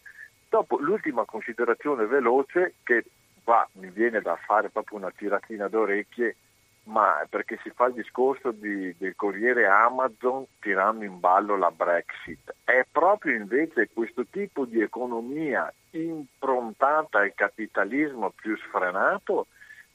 Dopo 0.49 0.79
l'ultima 0.79 1.25
considerazione 1.25 2.07
veloce 2.07 2.75
che 2.83 3.05
qua 3.43 3.67
mi 3.75 3.91
viene 3.91 4.21
da 4.21 4.37
fare 4.37 4.69
proprio 4.69 4.99
una 4.99 5.11
tiratina 5.11 5.69
d'orecchie, 5.69 6.37
ma 6.85 7.25
perché 7.29 7.59
si 7.63 7.71
fa 7.71 7.87
il 7.87 7.95
discorso 7.95 8.51
di, 8.51 8.95
del 8.97 9.15
Corriere 9.15 9.67
Amazon 9.67 10.45
tirando 10.61 11.05
in 11.05 11.21
ballo 11.21 11.57
la 11.57 11.71
Brexit. 11.71 12.55
È 12.65 12.85
proprio 12.91 13.37
invece 13.37 13.91
questo 13.93 14.27
tipo 14.27 14.65
di 14.65 14.81
economia 14.81 15.73
improntata 15.91 17.19
al 17.19 17.33
capitalismo 17.35 18.31
più 18.31 18.57
sfrenato 18.57 19.47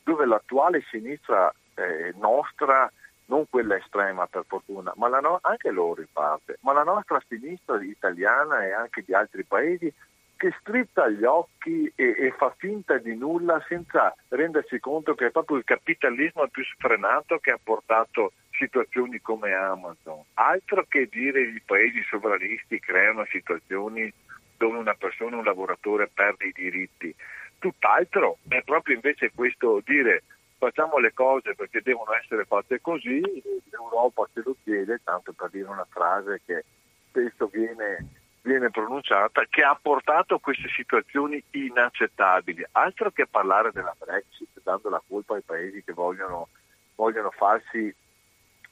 dove 0.03 0.25
l'attuale 0.25 0.83
sinistra 0.89 1.53
eh, 1.73 2.13
nostra 2.17 2.91
non 3.27 3.45
quella 3.49 3.75
estrema 3.75 4.27
per 4.27 4.43
fortuna, 4.47 4.93
ma 4.97 5.07
no- 5.07 5.39
anche 5.41 5.71
loro 5.71 6.01
in 6.01 6.07
parte, 6.11 6.57
ma 6.61 6.73
la 6.73 6.83
nostra 6.83 7.21
sinistra 7.27 7.81
italiana 7.83 8.63
e 8.63 8.71
anche 8.71 9.03
di 9.03 9.13
altri 9.13 9.43
paesi 9.43 9.91
che 10.37 10.53
strizza 10.59 11.09
gli 11.09 11.23
occhi 11.23 11.91
e, 11.95 12.15
e, 12.17 12.33
fa 12.37 12.53
finta 12.57 12.97
di 12.97 13.15
nulla 13.15 13.63
senza 13.67 14.15
rendersi 14.29 14.79
conto 14.79 15.15
che 15.15 15.27
è 15.27 15.31
proprio 15.31 15.57
il 15.57 15.63
capitalismo 15.63 16.47
più 16.47 16.63
sfrenato 16.63 17.37
che 17.39 17.51
ha 17.51 17.59
portato 17.61 18.33
situazioni 18.51 19.19
come 19.21 19.53
Amazon. 19.53 20.23
Altro 20.35 20.85
che 20.87 21.07
dire 21.11 21.41
i 21.41 21.61
paesi 21.65 22.03
sovranisti 22.09 22.79
creano 22.79 23.25
situazioni 23.25 24.11
dove 24.57 24.77
una 24.77 24.93
persona, 24.93 25.37
un 25.37 25.43
lavoratore 25.43 26.09
perde 26.13 26.45
i 26.47 26.51
diritti. 26.53 27.13
Tutt'altro 27.59 28.37
è 28.47 28.61
proprio 28.63 28.95
invece 28.95 29.31
questo 29.33 29.81
dire 29.85 30.23
facciamo 30.57 30.97
le 30.97 31.13
cose 31.13 31.53
perché 31.55 31.81
devono 31.81 32.13
essere 32.13 32.45
fatte 32.45 32.81
così, 32.81 33.21
l'Europa 33.69 34.27
ce 34.33 34.41
lo 34.43 34.55
chiede, 34.63 34.99
tanto 35.03 35.33
per 35.33 35.49
dire 35.49 35.67
una 35.67 35.85
frase 35.89 36.41
che 36.45 36.63
spesso 37.09 37.47
viene, 37.47 38.07
viene 38.45 38.69
pronunciata, 38.69 39.43
che 39.49 39.63
ha 39.63 39.77
portato 39.79 40.35
a 40.35 40.39
queste 40.39 40.69
situazioni 40.69 41.43
inaccettabili. 41.51 42.63
Altro 42.73 43.11
che 43.11 43.25
parlare 43.27 43.71
della 43.71 43.95
Brexit, 43.97 44.61
dando 44.63 44.89
la 44.89 45.01
colpa 45.05 45.35
ai 45.35 45.41
paesi 45.41 45.83
che 45.83 45.93
vogliono, 45.93 46.49
vogliono 46.95 47.31
farsi 47.31 47.93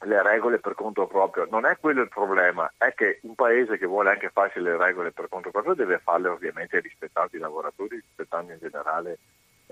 le 0.06 0.22
regole 0.22 0.60
per 0.60 0.76
conto 0.76 1.08
proprio. 1.08 1.48
Non 1.50 1.66
è 1.66 1.78
quello 1.80 2.02
il 2.02 2.10
problema, 2.10 2.72
è 2.78 2.94
che 2.94 3.20
un 3.24 3.36
paese 3.36 3.78
che 3.78 3.88
vuole 3.88 4.12
anche 4.12 4.30
farsi 4.30 4.60
le 4.60 4.78
regole 4.78 5.12
per 5.12 5.28
conto 5.28 5.50
proprio 5.50 5.74
deve 5.74 6.00
farle 6.00 6.28
ovviamente 6.28 6.80
rispettando 6.80 7.36
i 7.36 7.40
lavoratori, 7.40 7.96
rispettando 7.96 8.52
in 8.52 8.60
generale 8.60 9.18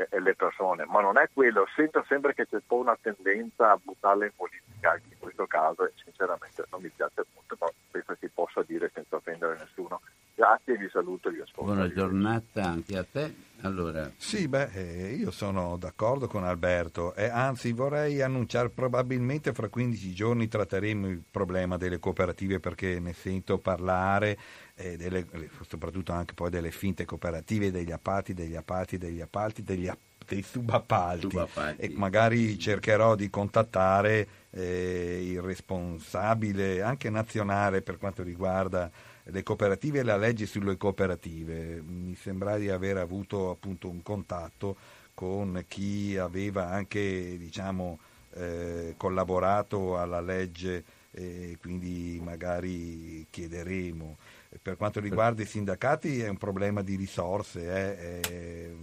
eh, 0.09 0.19
le 0.19 0.35
persone, 0.35 0.85
ma 0.85 1.01
non 1.01 1.17
è 1.17 1.29
quello, 1.33 1.67
sento 1.75 2.03
sempre 2.07 2.33
che 2.33 2.47
c'è 2.47 2.55
un 2.55 2.61
po' 2.65 2.77
una 2.77 2.97
tendenza 2.99 3.71
a 3.71 3.79
buttarle 3.81 4.25
in 4.25 4.31
politica 4.35 4.91
anche 4.91 5.07
in 5.11 5.19
questo 5.19 5.45
caso 5.47 5.85
e 5.85 5.91
sinceramente 6.03 6.63
non 6.71 6.81
mi 6.81 6.89
piace 6.89 7.23
molto, 7.33 7.55
ma 7.59 7.67
penso 7.91 8.15
si 8.19 8.29
possa 8.29 8.63
dire 8.63 8.91
senza 8.93 9.15
offendere 9.15 9.57
nessuno. 9.57 10.01
Grazie, 10.33 10.77
vi 10.77 10.89
saluto 10.89 11.29
e 11.29 11.33
vi 11.33 11.41
ascolto. 11.41 11.73
Buona 11.73 11.91
giornata 11.91 12.63
anche 12.63 12.97
a 12.97 13.05
te. 13.09 13.49
Allora. 13.61 14.09
Sì, 14.17 14.47
beh, 14.47 14.69
eh, 14.73 15.13
io 15.13 15.29
sono 15.29 15.77
d'accordo 15.77 16.27
con 16.27 16.43
Alberto 16.43 17.13
e 17.13 17.25
anzi 17.25 17.73
vorrei 17.73 18.21
annunciare 18.21 18.69
probabilmente 18.69 19.53
fra 19.53 19.67
15 19.67 20.13
giorni 20.13 20.47
tratteremo 20.47 21.07
il 21.07 21.21
problema 21.29 21.77
delle 21.77 21.99
cooperative 21.99 22.59
perché 22.59 22.99
ne 22.99 23.13
sento 23.13 23.59
parlare 23.59 24.37
eh, 24.81 24.97
delle, 24.97 25.27
soprattutto 25.67 26.11
anche 26.11 26.33
poi 26.33 26.49
delle 26.49 26.71
finte 26.71 27.05
cooperative, 27.05 27.71
degli 27.71 27.91
appalti, 27.91 28.33
degli 28.33 28.55
appalti, 28.55 28.97
degli 28.97 29.21
appalti, 29.21 29.63
degli 29.63 29.87
appalti 29.87 30.09
dei 30.31 30.43
subappalti, 30.43 31.29
subappalti. 31.29 31.81
e 31.81 31.91
magari 31.95 32.57
cercherò 32.57 33.15
di 33.15 33.29
contattare 33.29 34.27
eh, 34.51 35.19
il 35.29 35.41
responsabile 35.41 36.81
anche 36.81 37.09
nazionale 37.09 37.81
per 37.81 37.97
quanto 37.97 38.23
riguarda 38.23 38.89
le 39.23 39.43
cooperative 39.43 39.99
e 39.99 40.03
la 40.03 40.17
legge 40.17 40.45
sulle 40.45 40.77
cooperative. 40.77 41.81
Mi 41.85 42.15
sembra 42.15 42.57
di 42.57 42.69
aver 42.69 42.97
avuto 42.97 43.49
appunto 43.49 43.89
un 43.89 44.01
contatto 44.01 44.77
con 45.13 45.65
chi 45.67 46.17
aveva 46.17 46.69
anche 46.69 47.37
diciamo, 47.37 47.99
eh, 48.33 48.93
collaborato 48.97 49.97
alla 49.97 50.21
legge 50.21 50.83
e 51.11 51.57
quindi 51.59 52.19
magari 52.23 53.27
chiederemo. 53.29 54.17
Per 54.61 54.75
quanto 54.75 54.99
riguarda 54.99 55.41
i 55.41 55.45
sindacati 55.45 56.19
è 56.19 56.27
un 56.27 56.37
problema 56.37 56.81
di 56.81 56.95
risorse, 56.95 57.61
eh, 57.61 58.19
eh, 58.29 58.75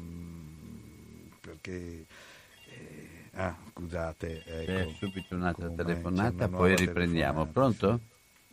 perché... 1.41 2.07
Eh, 2.71 3.19
ah, 3.35 3.55
scusate. 3.71 4.43
Ecco, 4.47 4.91
subito 4.93 5.35
un'altra 5.35 5.69
telefonata, 5.69 6.49
poi 6.49 6.75
riprendiamo. 6.75 7.43
Telefonata. 7.43 7.53
Pronto? 7.53 8.01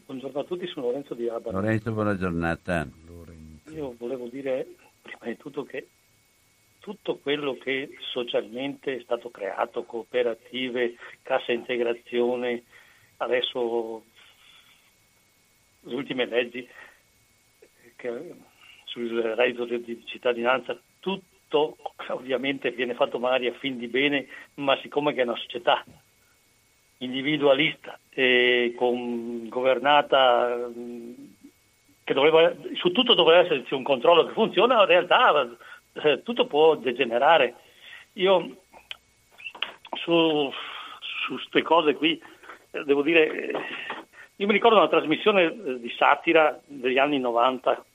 Buongiorno 0.05 0.39
a 0.39 0.43
tutti, 0.43 0.67
sono 0.67 0.87
Lorenzo 0.87 1.13
di 1.13 1.29
Abano. 1.29 1.61
Lorenzo, 1.61 1.91
buona 1.93 2.17
giornata. 2.17 2.87
Io 3.71 3.95
volevo 3.97 4.27
dire 4.27 4.67
prima 5.01 5.25
di 5.25 5.37
tutto 5.37 5.63
che 5.63 5.87
tutto 6.79 7.17
quello 7.17 7.57
che 7.57 7.97
socialmente 8.11 8.97
è 8.97 9.01
stato 9.01 9.31
creato, 9.31 9.85
cooperative, 9.85 10.95
cassa 11.23 11.51
integrazione, 11.51 12.63
adesso 13.17 14.03
le 15.79 15.95
ultime 15.95 16.25
leggi 16.25 16.67
che, 17.95 18.35
sul 18.85 19.21
reddito 19.21 19.65
di 19.65 20.03
cittadinanza, 20.05 20.77
tutto 20.99 21.77
ovviamente 22.09 22.71
viene 22.71 22.93
fatto 22.93 23.19
magari 23.19 23.47
a 23.47 23.53
fin 23.53 23.77
di 23.77 23.87
bene, 23.87 24.27
ma 24.55 24.77
siccome 24.81 25.13
è 25.13 25.23
una 25.23 25.35
società 25.35 25.83
individualista 26.99 27.99
e 28.09 28.73
con, 28.77 29.47
governata 29.49 30.69
che 32.03 32.13
doveva, 32.13 32.53
su 32.75 32.91
tutto 32.91 33.13
doveva 33.15 33.39
esserci 33.39 33.73
un 33.73 33.83
controllo 33.83 34.25
che 34.25 34.33
funziona, 34.33 34.81
in 34.81 34.85
realtà 34.85 35.57
eh, 35.93 36.21
tutto 36.23 36.45
può 36.45 36.75
degenerare. 36.75 37.55
Io 38.13 38.63
su 40.03 40.51
queste 41.27 41.61
cose 41.63 41.95
qui 41.95 42.21
eh, 42.71 42.83
devo 42.83 43.01
dire, 43.01 43.49
eh, 43.49 43.53
io 44.37 44.47
mi 44.47 44.53
ricordo 44.53 44.77
una 44.77 44.87
trasmissione 44.87 45.43
eh, 45.43 45.79
di 45.79 45.89
satira 45.97 46.59
degli 46.65 46.97
anni 46.97 47.19
90, 47.19 47.85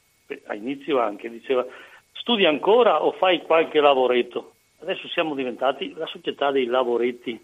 a 0.47 0.55
inizio 0.55 0.99
anche, 0.99 1.29
diceva 1.29 1.67
studi 2.13 2.47
ancora 2.47 3.03
o 3.03 3.13
fai 3.13 3.43
qualche 3.43 3.81
lavoretto? 3.81 4.55
Adesso 4.81 5.09
siamo 5.09 5.35
diventati 5.35 5.93
la 5.95 6.07
società 6.07 6.51
dei 6.51 6.67
lavoretti 6.67 7.39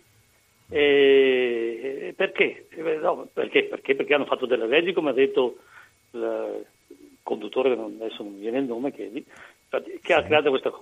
e 0.68 2.12
perché? 2.16 2.66
No, 3.00 3.28
perché? 3.32 3.64
perché? 3.64 3.94
Perché 3.94 4.14
hanno 4.14 4.24
fatto 4.24 4.46
delle 4.46 4.66
leggi, 4.66 4.92
come 4.92 5.10
ha 5.10 5.14
detto 5.14 5.58
il 6.12 6.64
conduttore, 7.22 7.72
adesso 7.72 8.22
non 8.22 8.32
mi 8.32 8.40
viene 8.40 8.58
il 8.58 8.64
nome, 8.64 8.92
che, 8.92 9.24
che 10.02 10.12
ha 10.12 10.22
creato 10.24 10.50
questa 10.50 10.72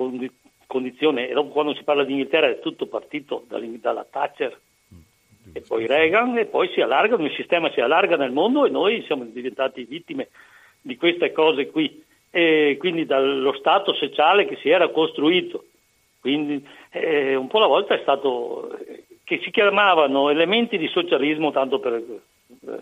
condizione. 0.67 1.29
E 1.29 1.35
dopo 1.35 1.51
quando 1.51 1.75
si 1.75 1.83
parla 1.83 2.05
di 2.05 2.13
Inghilterra 2.13 2.49
è 2.49 2.61
tutto 2.61 2.87
partito 2.87 3.45
dalla 3.49 4.07
Thatcher 4.09 4.59
e 5.57 5.61
poi 5.61 5.87
Reagan 5.87 6.37
e 6.37 6.47
poi 6.47 6.69
si 6.75 6.81
allargano, 6.81 7.25
il 7.25 7.33
sistema 7.35 7.71
si 7.71 7.81
allarga 7.81 8.17
nel 8.17 8.33
mondo 8.33 8.67
e 8.67 8.71
noi 8.71 9.05
siamo 9.07 9.25
diventati 9.25 9.85
vittime 9.85 10.29
di 10.81 10.97
queste 10.97 11.31
cose 11.31 11.69
qui. 11.69 12.03
E 12.31 12.77
quindi 12.81 13.07
dallo 13.07 13.55
Stato 13.55 13.95
sociale 13.95 14.47
che 14.47 14.57
si 14.57 14.69
era 14.69 14.89
costruito. 14.89 15.67
Quindi 16.21 16.67
eh, 16.91 17.37
un 17.37 17.47
po' 17.47 17.59
alla 17.59 17.69
volta 17.69 17.95
è 17.95 18.01
stato 18.03 18.77
che 19.23 19.39
si 19.45 19.51
chiamavano 19.51 20.29
elementi 20.29 20.77
di 20.77 20.89
socialismo, 20.89 21.53
tanto 21.53 21.79
per 21.79 22.03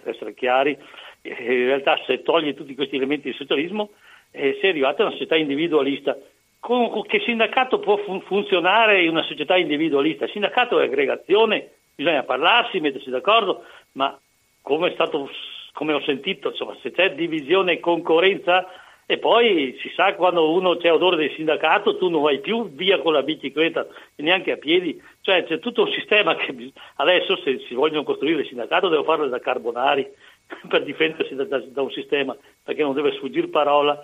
essere 0.05 0.33
chiari, 0.33 0.75
in 1.21 1.67
realtà 1.67 2.01
se 2.07 2.23
togli 2.23 2.55
tutti 2.55 2.75
questi 2.75 2.97
elementi 2.97 3.31
di 3.31 3.37
socialismo 3.37 3.91
eh, 4.31 4.57
si 4.59 4.67
è 4.67 4.71
arrivata 4.71 5.03
a 5.03 5.07
una 5.07 5.15
società 5.15 5.37
individualista. 5.37 6.17
Con, 6.59 7.03
che 7.03 7.21
sindacato 7.21 7.81
può 7.81 7.99
fun- 7.99 8.23
funzionare 8.23 9.03
in 9.03 9.11
una 9.11 9.25
società 9.25 9.57
individualista? 9.57 10.25
Il 10.25 10.31
sindacato 10.31 10.81
è 10.81 10.85
aggregazione, 10.85 11.71
bisogna 11.95 12.23
parlarsi, 12.23 12.81
mettersi 12.81 13.11
d'accordo, 13.11 13.65
ma 13.93 14.19
come 14.61 14.93
stato 14.93 15.29
come 15.73 15.95
ho 15.95 16.03
sentito, 16.03 16.51
insomma, 16.51 16.77
se 16.83 16.91
c'è 16.91 17.15
divisione 17.15 17.73
e 17.73 17.81
concorrenza 17.81 18.69
e 19.07 19.19
poi 19.19 19.77
si 19.81 19.91
sa 19.95 20.15
quando 20.15 20.53
uno 20.53 20.77
c'è 20.77 20.93
odore 20.93 21.17
del 21.17 21.33
sindacato 21.35 21.97
tu 21.97 22.09
non 22.09 22.23
vai 22.23 22.41
più 22.41 22.71
via 22.71 23.01
con 23.01 23.13
la 23.13 23.23
bicicletta 23.23 23.87
e 24.15 24.23
neanche 24.23 24.53
a 24.53 24.57
piedi, 24.57 25.01
cioè 25.23 25.45
c'è 25.45 25.59
tutto 25.59 25.83
un 25.83 25.91
sistema 25.91 26.37
che 26.37 26.73
adesso 26.97 27.37
se 27.39 27.59
si 27.67 27.75
vogliono 27.75 28.05
costruire 28.05 28.43
il 28.43 28.47
sindacato 28.47 28.89
devo 28.89 29.03
farlo 29.03 29.27
da 29.27 29.41
Carbonari 29.41 30.09
per 30.69 30.85
difendersi 30.85 31.35
da, 31.35 31.45
da, 31.45 31.59
da 31.59 31.83
un 31.83 31.91
sistema 31.91 32.37
perché 32.63 32.83
non 32.83 32.95
deve 32.95 33.13
sfuggire 33.13 33.49
parola 33.49 34.01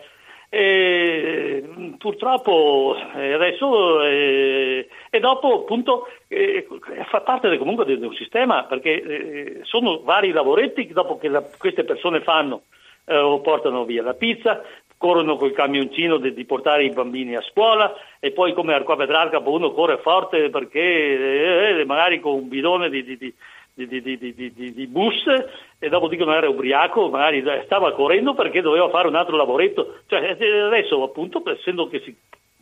e, 0.50 1.94
purtroppo 1.98 2.96
eh, 3.14 3.32
adesso 3.34 4.02
eh, 4.02 4.88
e 5.10 5.20
dopo 5.20 5.60
appunto 5.60 6.06
eh, 6.26 6.66
fa 7.10 7.20
parte 7.20 7.58
comunque 7.58 7.84
di, 7.84 7.92
un 7.94 8.14
sistema 8.14 8.64
perché 8.64 9.02
eh, 9.02 9.60
sono 9.64 10.00
vari 10.02 10.30
lavoretti 10.30 10.86
che 10.86 10.94
dopo 10.94 11.18
che 11.18 11.28
la, 11.28 11.42
queste 11.58 11.84
persone 11.84 12.22
fanno 12.22 12.62
eh, 13.04 13.16
o 13.16 13.40
portano 13.40 13.84
via 13.84 14.02
la 14.02 14.14
pizza 14.14 14.62
corrono 14.96 15.36
col 15.36 15.52
camioncino 15.52 16.16
di, 16.16 16.32
di, 16.34 16.44
portare 16.44 16.84
i 16.84 16.90
bambini 16.90 17.36
a 17.36 17.42
scuola 17.42 17.94
e 18.18 18.32
poi 18.32 18.52
come 18.52 18.74
a 18.74 18.82
Petrarca 18.82 19.38
uno 19.38 19.72
corre 19.72 19.98
forte 19.98 20.50
perché 20.50 21.78
eh, 21.80 21.84
magari 21.84 22.20
con 22.20 22.34
un 22.34 22.48
bidone 22.48 22.90
di, 22.90 23.04
di, 23.04 23.16
di, 23.16 24.02
di, 24.02 24.34
di, 24.34 24.72
di, 24.72 24.86
bus 24.88 25.24
e 25.78 25.88
dopo 25.88 26.08
dicono 26.08 26.34
era 26.34 26.48
ubriaco, 26.48 27.08
magari 27.08 27.44
stava 27.64 27.92
correndo 27.92 28.34
perché 28.34 28.60
doveva 28.60 28.88
fare 28.88 29.08
un 29.08 29.14
altro 29.14 29.36
lavoretto. 29.36 30.00
Cioè, 30.06 30.36
adesso 30.66 31.02
appunto, 31.02 31.42
essendo 31.50 31.88
che 31.88 32.00
si, 32.00 32.16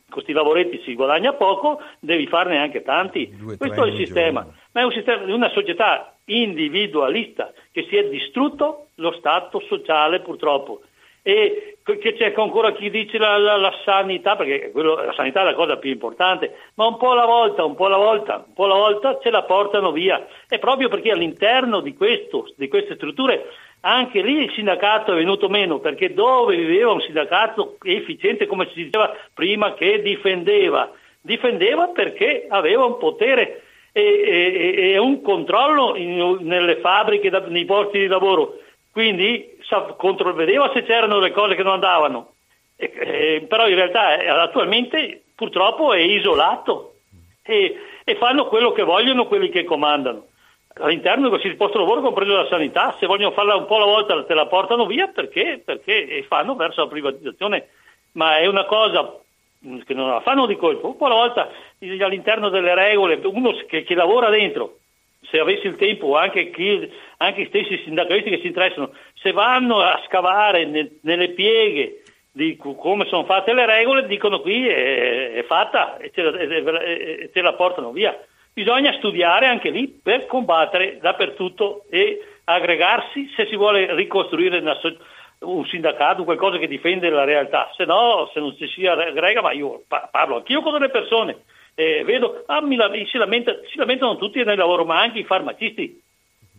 questi 0.08 0.32
lavoretti 0.32 0.82
si 0.84 0.94
guadagna 0.94 1.32
poco, 1.32 1.80
devi 1.98 2.26
farne 2.26 2.58
anche 2.58 2.82
tanti. 2.82 3.34
Due, 3.34 3.56
Questo 3.56 3.84
è 3.84 3.88
il 3.88 3.96
sistema. 3.96 4.42
Giorno. 4.42 4.58
Ma 4.72 4.80
è 4.80 4.84
un 4.84 4.92
sistema 4.92 5.24
di 5.24 5.32
una 5.32 5.50
società 5.50 6.14
individualista 6.26 7.52
che 7.72 7.86
si 7.88 7.96
è 7.96 8.08
distrutto 8.08 8.88
lo 8.96 9.12
Stato 9.12 9.60
sociale 9.60 10.20
purtroppo 10.20 10.80
e 11.26 11.78
che 11.82 12.14
c'è 12.14 12.32
ancora 12.36 12.70
chi 12.70 12.88
dice 12.88 13.18
la, 13.18 13.36
la, 13.36 13.56
la 13.56 13.74
sanità, 13.84 14.36
perché 14.36 14.70
quello, 14.70 14.94
la 14.94 15.12
sanità 15.12 15.40
è 15.40 15.44
la 15.44 15.54
cosa 15.54 15.76
più 15.76 15.90
importante, 15.90 16.54
ma 16.74 16.86
un 16.86 16.96
po' 16.98 17.10
alla 17.10 17.24
volta, 17.26 17.64
un 17.64 17.74
po' 17.74 17.86
alla 17.86 17.96
volta, 17.96 18.44
un 18.46 18.52
po' 18.52 18.66
alla 18.66 18.76
volta 18.76 19.18
ce 19.20 19.30
la 19.30 19.42
portano 19.42 19.90
via. 19.90 20.24
E 20.48 20.60
proprio 20.60 20.88
perché 20.88 21.10
all'interno 21.10 21.80
di, 21.80 21.94
questo, 21.94 22.46
di 22.56 22.68
queste 22.68 22.94
strutture 22.94 23.44
anche 23.80 24.22
lì 24.22 24.44
il 24.44 24.52
sindacato 24.52 25.12
è 25.12 25.16
venuto 25.16 25.48
meno, 25.48 25.80
perché 25.80 26.14
dove 26.14 26.54
viveva 26.54 26.92
un 26.92 27.00
sindacato 27.00 27.78
efficiente, 27.82 28.46
come 28.46 28.68
si 28.72 28.84
diceva 28.84 29.12
prima, 29.34 29.74
che 29.74 30.00
difendeva? 30.02 30.92
Difendeva 31.20 31.88
perché 31.88 32.46
aveva 32.48 32.84
un 32.84 32.98
potere 32.98 33.62
e, 33.90 34.00
e, 34.00 34.90
e 34.92 34.98
un 34.98 35.20
controllo 35.22 35.96
in, 35.96 36.38
nelle 36.42 36.76
fabbriche, 36.76 37.30
nei 37.48 37.64
posti 37.64 37.98
di 37.98 38.06
lavoro 38.06 38.60
quindi 38.96 39.58
controvedeva 39.98 40.70
se 40.72 40.82
c'erano 40.84 41.18
le 41.18 41.30
cose 41.30 41.54
che 41.54 41.62
non 41.62 41.74
andavano, 41.74 42.32
eh, 42.76 42.90
eh, 42.94 43.46
però 43.46 43.68
in 43.68 43.74
realtà 43.74 44.16
eh, 44.18 44.26
attualmente 44.26 45.24
purtroppo 45.34 45.92
è 45.92 45.98
isolato. 45.98 46.94
E, 47.42 47.76
e, 48.02 48.16
fanno 48.16 48.46
quello 48.46 48.72
che 48.72 48.84
vogliono 48.84 49.26
quelli 49.26 49.50
che 49.50 49.64
comandano. 49.64 50.28
All'interno 50.78 51.28
qualsiasi 51.28 51.56
posto 51.56 51.76
di 51.76 51.84
lavoro, 51.84 52.00
compreso 52.00 52.36
la 52.36 52.46
sanità, 52.48 52.96
se 52.98 53.04
vogliono 53.06 53.32
farla 53.32 53.54
un 53.56 53.66
po' 53.66 53.76
alla 53.76 53.84
volta 53.84 54.24
te 54.24 54.32
la 54.32 54.46
portano 54.46 54.86
via 54.86 55.08
perché, 55.08 55.60
perché 55.62 56.24
fanno 56.26 56.56
verso 56.56 56.80
la 56.80 56.88
privatizzazione, 56.88 57.68
ma 58.12 58.38
è 58.38 58.46
una 58.46 58.64
cosa 58.64 59.14
che 59.84 59.92
non 59.92 60.08
la 60.08 60.20
fanno 60.22 60.46
di 60.46 60.56
colpo, 60.56 60.86
un 60.86 60.96
po' 60.96 61.04
alla 61.04 61.16
volta 61.16 61.50
all'interno 62.00 62.48
delle 62.48 62.74
regole, 62.74 63.20
uno 63.24 63.52
che, 63.68 63.82
che 63.82 63.94
lavora 63.94 64.30
dentro 64.30 64.78
se 65.22 65.38
avessi 65.38 65.66
il 65.66 65.76
tempo, 65.76 66.16
anche, 66.16 66.50
chi, 66.50 66.90
anche 67.18 67.42
gli 67.42 67.46
stessi 67.46 67.82
sindacalisti 67.84 68.30
che 68.30 68.40
si 68.40 68.46
interessano, 68.46 68.92
se 69.14 69.32
vanno 69.32 69.80
a 69.80 70.00
scavare 70.06 70.64
ne, 70.64 70.98
nelle 71.02 71.30
pieghe 71.30 72.02
di 72.32 72.56
come 72.56 73.06
sono 73.06 73.24
fatte 73.24 73.54
le 73.54 73.64
regole, 73.64 74.06
dicono 74.06 74.40
qui 74.40 74.68
è, 74.68 75.32
è 75.32 75.42
fatta 75.44 75.96
e 75.96 76.10
ce, 76.14 76.22
la, 76.22 76.80
e 76.82 77.30
ce 77.32 77.40
la 77.40 77.54
portano 77.54 77.92
via. 77.92 78.16
Bisogna 78.52 78.92
studiare 78.94 79.46
anche 79.46 79.70
lì 79.70 79.88
per 79.88 80.26
combattere 80.26 80.98
dappertutto 81.00 81.84
e 81.90 82.20
aggregarsi 82.44 83.30
se 83.34 83.46
si 83.46 83.56
vuole 83.56 83.94
ricostruire 83.94 84.58
una, 84.58 84.78
un 85.40 85.64
sindacato, 85.66 86.24
qualcosa 86.24 86.58
che 86.58 86.68
difende 86.68 87.10
la 87.10 87.24
realtà, 87.24 87.70
se 87.74 87.84
no, 87.84 88.30
se 88.32 88.40
non 88.40 88.54
si 88.54 88.66
si 88.66 88.86
aggrega, 88.86 89.42
ma 89.42 89.52
io 89.52 89.84
parlo 90.10 90.36
anch'io 90.36 90.62
con 90.62 90.72
delle 90.72 90.90
persone 90.90 91.44
eh, 91.78 92.04
vedo, 92.04 92.44
ah, 92.46 92.62
mi, 92.62 92.76
si, 93.06 93.18
lamenta, 93.18 93.52
si, 93.70 93.76
lamentano 93.76 94.16
tutti 94.16 94.42
nel 94.42 94.56
lavoro, 94.56 94.86
ma 94.86 94.98
anche 94.98 95.18
i 95.18 95.24
farmacisti. 95.24 96.02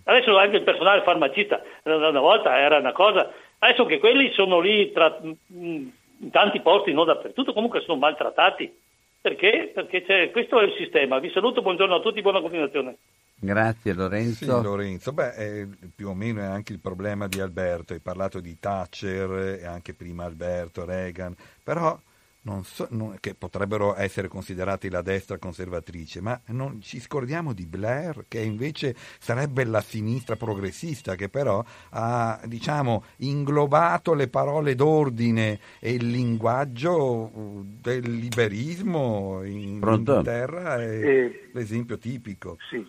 Adesso 0.03 0.38
anche 0.38 0.57
il 0.57 0.64
personale 0.64 1.02
farmacista, 1.02 1.61
una 1.84 2.19
volta 2.19 2.57
era 2.57 2.77
una 2.77 2.94
cosa, 2.94 3.30
adesso 3.60 3.85
che 3.85 3.98
quelli 3.98 4.31
sono 4.31 4.60
lì 4.60 4.91
tra, 4.91 5.19
in 5.48 5.91
tanti 6.31 6.61
posti, 6.61 6.94
non 6.94 7.07
dappertutto, 7.07 7.52
comunque 7.52 7.81
sono 7.81 7.98
maltrattati. 7.98 8.72
Perché? 9.19 9.72
Perché 9.73 10.30
questo 10.31 10.60
è 10.61 10.64
il 10.64 10.76
sistema. 10.77 11.19
Vi 11.19 11.31
saluto, 11.31 11.61
buongiorno 11.61 11.95
a 11.95 11.99
tutti, 11.99 12.22
buona 12.22 12.39
continuazione. 12.39 12.98
Grazie 13.39 13.94
Lorenzo. 13.94 14.45
Sì, 14.45 14.64
Lorenzo. 14.64 15.11
Beh, 15.11 15.34
eh, 15.35 15.68
più 15.94 16.10
o 16.10 16.14
meno 16.14 16.41
è 16.41 16.45
anche 16.45 16.73
il 16.73 16.80
problema 16.80 17.27
di 17.27 17.39
Alberto. 17.39 17.94
Hai 17.94 17.99
parlato 17.99 18.39
di 18.39 18.57
Thatcher 18.57 19.60
e 19.61 19.65
anche 19.65 19.94
prima 19.94 20.23
Alberto, 20.26 20.85
Reagan, 20.85 21.35
però 21.64 21.99
non 22.48 22.64
so, 22.64 22.88
non, 22.91 23.18
che 23.19 23.36
potrebbero 23.36 23.95
essere 23.98 24.30
considerati 24.30 24.90
la 24.90 25.02
destra 25.02 25.38
conservatrice, 25.38 26.22
ma 26.22 26.40
non 26.48 26.82
ci 26.82 27.02
scordiamo 27.02 27.52
di 27.52 27.65
Blair, 27.65 28.24
che 28.30 28.40
invece 28.40 28.95
sarebbe 29.19 29.65
la 29.65 29.82
sinistra 29.82 30.38
progressista, 30.38 31.15
che 31.15 31.28
però 31.28 31.61
ha 31.90 32.40
diciamo, 32.45 33.03
inglobato 33.18 34.14
le 34.14 34.30
parole 34.30 34.76
d'ordine 34.76 35.60
e 35.80 35.91
il 35.91 36.10
linguaggio 36.10 36.95
uh, 37.38 37.65
del 37.65 38.10
liberismo 38.10 39.44
in 39.44 39.80
pronto? 39.80 40.11
Inghilterra, 40.15 40.78
è 40.78 41.06
eh, 41.06 41.49
l'esempio 41.52 41.98
tipico. 41.98 42.57
Sì, 42.69 42.88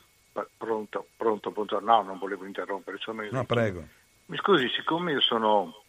pronto, 0.56 1.08
pronto, 1.16 1.50
pronto. 1.50 1.80
No, 1.80 2.02
non 2.02 2.18
volevo 2.18 2.44
interrompere. 2.44 2.98
No, 3.30 3.44
prego. 3.44 3.84
Mi 4.26 4.36
scusi, 4.36 4.68
siccome 4.68 5.12
io 5.12 5.20
sono 5.20 5.82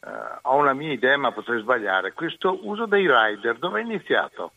Uh, 0.00 0.38
ho 0.42 0.56
una 0.56 0.74
mia 0.74 0.92
idea 0.92 1.16
ma 1.16 1.32
potrei 1.32 1.60
sbagliare. 1.60 2.12
Questo 2.12 2.66
uso 2.66 2.86
dei 2.86 3.06
rider 3.08 3.58
dove 3.58 3.80
è 3.80 3.84
iniziato? 3.84 4.52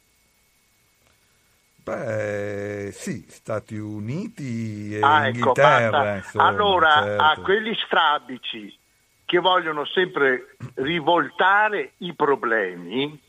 Beh, 1.83 2.91
sì, 2.93 3.25
Stati 3.27 3.75
Uniti 3.75 4.95
e 4.95 5.01
ah, 5.01 5.27
ecco, 5.27 5.37
Inghilterra. 5.37 6.15
Insomma, 6.17 6.45
allora, 6.45 7.03
certo. 7.03 7.23
a 7.23 7.37
quelli 7.41 7.75
strabici 7.75 8.77
che 9.25 9.39
vogliono 9.39 9.85
sempre 9.85 10.55
rivoltare 10.75 11.93
i 11.97 12.13
problemi, 12.13 13.19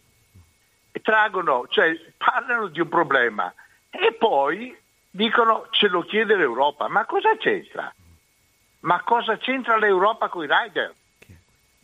traggono, 1.01 1.67
cioè 1.71 1.99
parlano 2.19 2.67
di 2.67 2.81
un 2.81 2.89
problema 2.89 3.53
e 3.89 4.13
poi 4.13 4.77
dicono 5.09 5.69
ce 5.71 5.89
lo 5.89 6.03
chiede 6.03 6.37
l'Europa. 6.37 6.89
Ma 6.89 7.07
cosa 7.07 7.37
c'entra? 7.39 7.93
Ma 8.81 9.01
cosa 9.03 9.39
c'entra 9.39 9.79
l'Europa 9.79 10.29
con 10.29 10.45
i 10.45 10.49
rider? 10.49 10.95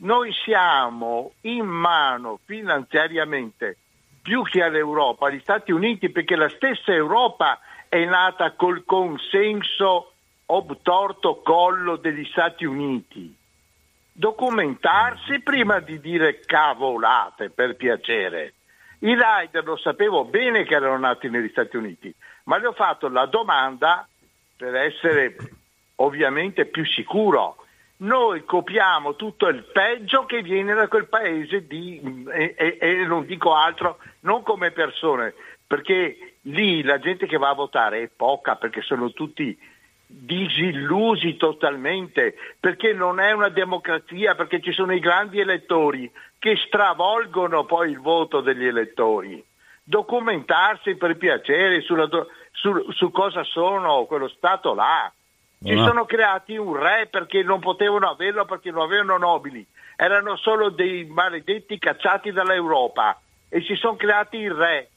Noi 0.01 0.33
siamo 0.45 1.33
in 1.43 1.65
mano 1.65 2.39
finanziariamente 2.45 3.79
più 4.23 4.43
che 4.43 4.63
all'Europa, 4.63 5.27
agli 5.27 5.41
Stati 5.41 5.73
Uniti, 5.73 6.11
perché 6.11 6.37
la 6.37 6.51
stessa 6.51 6.93
Europa 6.93 7.61
è 7.89 8.05
nata 8.05 8.53
col 8.53 8.85
consenso 8.85 10.13
obtorto 10.47 11.41
collo 11.43 11.97
degli 11.97 12.25
Stati 12.27 12.65
Uniti. 12.65 13.35
Documentarsi 14.13 15.41
prima 15.41 15.81
di 15.81 16.01
dire 16.01 16.41
cavolate, 16.41 17.51
per 17.51 17.77
piacere. 17.77 18.55
I 19.01 19.15
rider 19.15 19.65
lo 19.65 19.77
sapevo 19.77 20.25
bene 20.25 20.65
che 20.65 20.75
erano 20.75 20.99
nati 20.99 21.31
negli 21.31 21.49
Stati 21.49 21.77
Uniti, 21.77 22.13
ma 22.45 22.59
le 22.59 22.67
ho 22.67 22.73
fatto 22.73 23.09
la 23.09 23.27
domanda 23.27 24.07
per 24.57 24.75
essere 24.75 25.37
ovviamente 25.97 26.67
più 26.67 26.85
sicuro 26.85 27.57
noi 27.99 28.45
copiamo 28.45 29.17
tutto 29.17 29.49
il 29.49 29.65
peggio 29.65 30.25
che 30.25 30.43
viene 30.43 30.75
da 30.75 30.87
quel 30.87 31.09
paese 31.09 31.67
di, 31.67 32.25
e, 32.31 32.55
e, 32.57 32.79
e, 32.81 33.07
non 33.07 33.27
dico 33.27 33.55
altro, 33.55 33.99
non 34.21 34.43
come 34.43 34.71
persone, 34.71 35.35
perché 35.67 36.37
lì 36.43 36.83
la 36.83 36.99
gente 36.99 37.27
che 37.27 37.39
va 37.39 37.49
a 37.49 37.55
votare 37.55 38.03
è 38.03 38.11
poca, 38.15 38.57
perché 38.57 38.83
sono 38.83 39.13
tutti 39.13 39.59
disillusi 40.07 41.37
totalmente, 41.37 42.35
perché 42.59 42.93
non 42.93 43.19
è 43.19 43.33
una 43.33 43.49
democrazia, 43.49 44.35
perché 44.35 44.61
ci 44.61 44.73
sono 44.73 44.95
i 44.95 45.01
grandi 45.01 45.41
elettori 45.41 46.11
che 46.39 46.57
stravolgono 46.57 47.65
poi 47.65 47.91
il 47.91 47.99
voto 47.99 48.41
degli 48.41 48.65
elettori. 48.65 49.45
Documentarsi 49.83 50.95
per 50.97 51.17
piacere 51.17 51.81
sulla, 51.81 52.09
su, 52.53 52.91
su 52.93 53.11
cosa 53.11 53.43
sono 53.43 54.05
quello 54.05 54.29
Stato 54.29 54.73
là 54.75 55.13
si 55.61 55.75
no. 55.75 55.87
sono 55.87 56.05
creati 56.05 56.57
un 56.57 56.77
re 56.77 57.09
perché 57.11 57.43
non 57.43 57.61
potevano 57.61 58.11
averlo 58.11 58.45
perché 58.45 58.71
non 58.71 58.83
avevano 58.83 59.19
nobili, 59.19 59.67
erano 59.97 60.37
solo 60.37 60.69
dei 60.69 61.05
maledetti 61.05 61.79
cacciati 61.79 62.31
dall'Europa 62.31 63.21
e 63.49 63.63
si 63.63 63.75
sono 63.75 63.97
creati 63.97 64.37
il 64.37 64.53
re. 64.53 64.91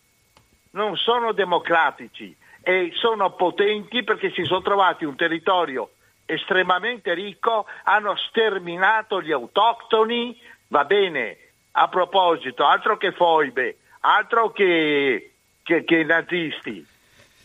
Non 0.72 0.96
sono 0.96 1.32
democratici 1.32 2.36
e 2.62 2.92
sono 2.94 3.32
potenti 3.32 4.04
perché 4.04 4.32
si 4.32 4.44
sono 4.44 4.62
trovati 4.62 5.04
un 5.06 5.16
territorio 5.16 5.92
estremamente 6.26 7.14
ricco, 7.14 7.66
hanno 7.84 8.16
sterminato 8.16 9.22
gli 9.22 9.32
autoctoni, 9.32 10.40
va 10.68 10.86
bene, 10.86 11.38
a 11.72 11.88
proposito, 11.90 12.66
altro 12.66 12.98
che 12.98 13.12
foibe, 13.12 13.80
altro 14.02 14.52
che, 14.52 15.34
che, 15.64 15.84
che 15.84 16.04
nazisti, 16.04 16.86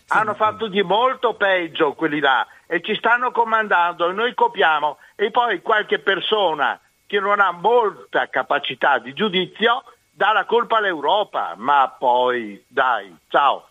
hanno 0.09 0.35
fatto 0.35 0.69
di 0.69 0.83
molto 0.83 1.35
peggio 1.35 1.95
quelli 1.95 2.21
là 2.21 2.47
e 2.67 2.83
ci 2.83 2.95
stanno 2.97 3.31
comandando 3.31 4.09
e 4.09 4.13
noi 4.13 4.35
copiamo 4.35 4.99
e 5.15 5.31
poi 5.31 5.63
qualche 5.63 5.99
persona 5.99 6.81
che 7.07 7.21
non 7.21 7.41
ha 7.41 7.53
molta 7.53 8.29
capacità 8.29 8.99
di 8.99 9.13
giudizio 9.13 9.85
dà 10.11 10.33
la 10.33 10.45
colpa 10.47 10.79
all'Europa, 10.79 11.55
ma 11.57 11.95
poi 11.97 12.65
dai, 12.67 13.15
ciao. 13.29 13.69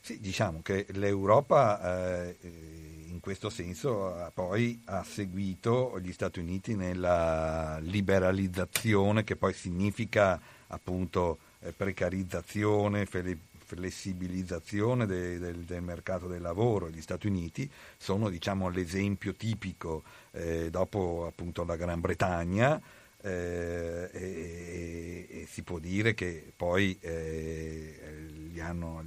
Sì, 0.00 0.20
diciamo 0.20 0.60
che 0.62 0.86
l'Europa 0.90 2.26
eh, 2.26 2.36
in 3.06 3.20
questo 3.20 3.48
senso 3.48 4.30
poi 4.34 4.82
ha 4.86 5.04
seguito 5.04 5.98
gli 6.00 6.10
Stati 6.10 6.40
Uniti 6.40 6.74
nella 6.74 7.78
liberalizzazione 7.80 9.22
che 9.22 9.36
poi 9.36 9.52
significa 9.52 10.40
appunto 10.66 11.38
eh, 11.60 11.72
precarizzazione, 11.72 13.06
flessibilizzazione 13.72 15.06
de, 15.06 15.38
del, 15.38 15.64
del, 15.64 15.82
mercato 15.82 16.26
del 16.26 16.42
lavoro. 16.42 16.90
Gli 16.90 17.00
Stati 17.00 17.26
Uniti 17.26 17.68
sono 17.96 18.28
diciamo, 18.28 18.68
l'esempio 18.68 19.34
tipico 19.34 20.02
eh, 20.32 20.68
dopo 20.70 21.24
appunto 21.26 21.64
la 21.64 21.76
Gran 21.76 22.00
Bretagna 22.00 22.80
eh, 23.22 24.10
e, 24.12 25.26
e, 25.30 25.46
si 25.48 25.62
può 25.62 25.78
dire 25.78 26.12
che 26.12 26.52
poi 26.54 26.96
eh, 27.00 28.60
hanno, 28.60 29.02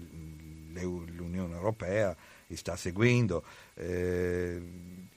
l'Unione 0.73 1.53
Europea 1.53 2.15
li 2.47 2.55
sta 2.55 2.75
seguendo. 2.75 3.43
Eh, 3.75 4.61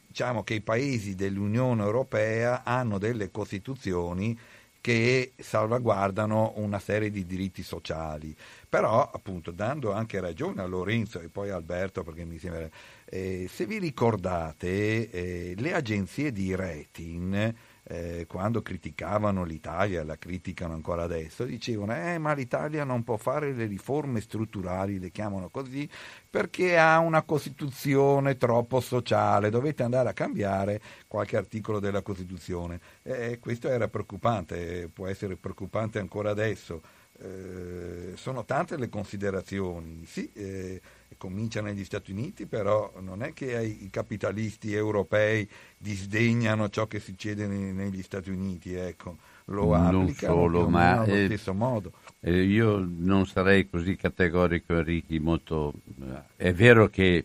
diciamo 0.06 0.42
che 0.44 0.54
i 0.54 0.60
paesi 0.60 1.14
dell'Unione 1.14 1.82
Europea 1.82 2.64
hanno 2.64 2.98
delle 2.98 3.30
costituzioni 3.30 4.38
che 4.80 5.32
salvaguardano 5.36 6.52
una 6.56 6.78
serie 6.78 7.10
di 7.10 7.26
diritti 7.26 7.62
sociali. 7.62 8.34
Però, 8.68 9.10
appunto, 9.10 9.50
dando 9.50 9.92
anche 9.92 10.20
ragione 10.20 10.60
a 10.60 10.66
Lorenzo 10.66 11.20
e 11.20 11.28
poi 11.30 11.50
a 11.50 11.56
Alberto, 11.56 12.02
perché 12.02 12.24
mi 12.24 12.38
sembra, 12.38 12.68
eh, 13.04 13.48
se 13.48 13.64
vi 13.64 13.78
ricordate, 13.78 15.10
eh, 15.10 15.54
le 15.56 15.72
agenzie 15.72 16.32
di 16.32 16.54
rating 16.54 17.54
eh, 17.90 18.26
quando 18.28 18.60
criticavano 18.60 19.44
l'Italia, 19.44 20.04
la 20.04 20.18
criticano 20.18 20.74
ancora 20.74 21.04
adesso, 21.04 21.44
dicevano 21.44 21.94
eh, 21.94 22.18
ma 22.18 22.34
l'Italia 22.34 22.84
non 22.84 23.02
può 23.02 23.16
fare 23.16 23.52
le 23.52 23.64
riforme 23.64 24.20
strutturali, 24.20 24.98
le 24.98 25.10
chiamano 25.10 25.48
così, 25.48 25.88
perché 26.28 26.78
ha 26.78 26.98
una 26.98 27.22
Costituzione 27.22 28.36
troppo 28.36 28.80
sociale, 28.80 29.48
dovete 29.48 29.82
andare 29.82 30.10
a 30.10 30.12
cambiare 30.12 30.80
qualche 31.06 31.38
articolo 31.38 31.80
della 31.80 32.02
Costituzione. 32.02 32.78
Eh, 33.02 33.38
questo 33.38 33.68
era 33.68 33.88
preoccupante, 33.88 34.90
può 34.92 35.06
essere 35.06 35.36
preoccupante 35.36 35.98
ancora 35.98 36.30
adesso. 36.30 36.82
Eh, 37.20 38.12
sono 38.14 38.44
tante 38.44 38.76
le 38.76 38.88
considerazioni, 38.88 40.04
sì, 40.06 40.30
eh, 40.34 40.80
comincia 41.16 41.60
negli 41.60 41.82
Stati 41.82 42.12
Uniti, 42.12 42.46
però 42.46 42.92
non 43.00 43.24
è 43.24 43.32
che 43.32 43.60
i 43.60 43.88
capitalisti 43.90 44.72
europei 44.72 45.48
disdegnano 45.76 46.68
ciò 46.68 46.86
che 46.86 47.00
succede 47.00 47.48
negli 47.48 48.02
Stati 48.02 48.30
Uniti, 48.30 48.72
ecco, 48.74 49.16
lo 49.46 49.74
applicano 49.74 50.32
solo, 50.32 50.68
ma 50.68 51.00
allo 51.00 51.12
eh, 51.12 51.24
stesso 51.24 51.54
modo. 51.54 51.92
Eh, 52.20 52.42
io 52.42 52.86
non 52.88 53.26
sarei 53.26 53.68
così 53.68 53.96
categorico, 53.96 54.74
Enrico, 54.74 55.14
molto... 55.20 55.72
Eh, 56.00 56.22
è 56.36 56.52
vero 56.54 56.88
che 56.88 57.24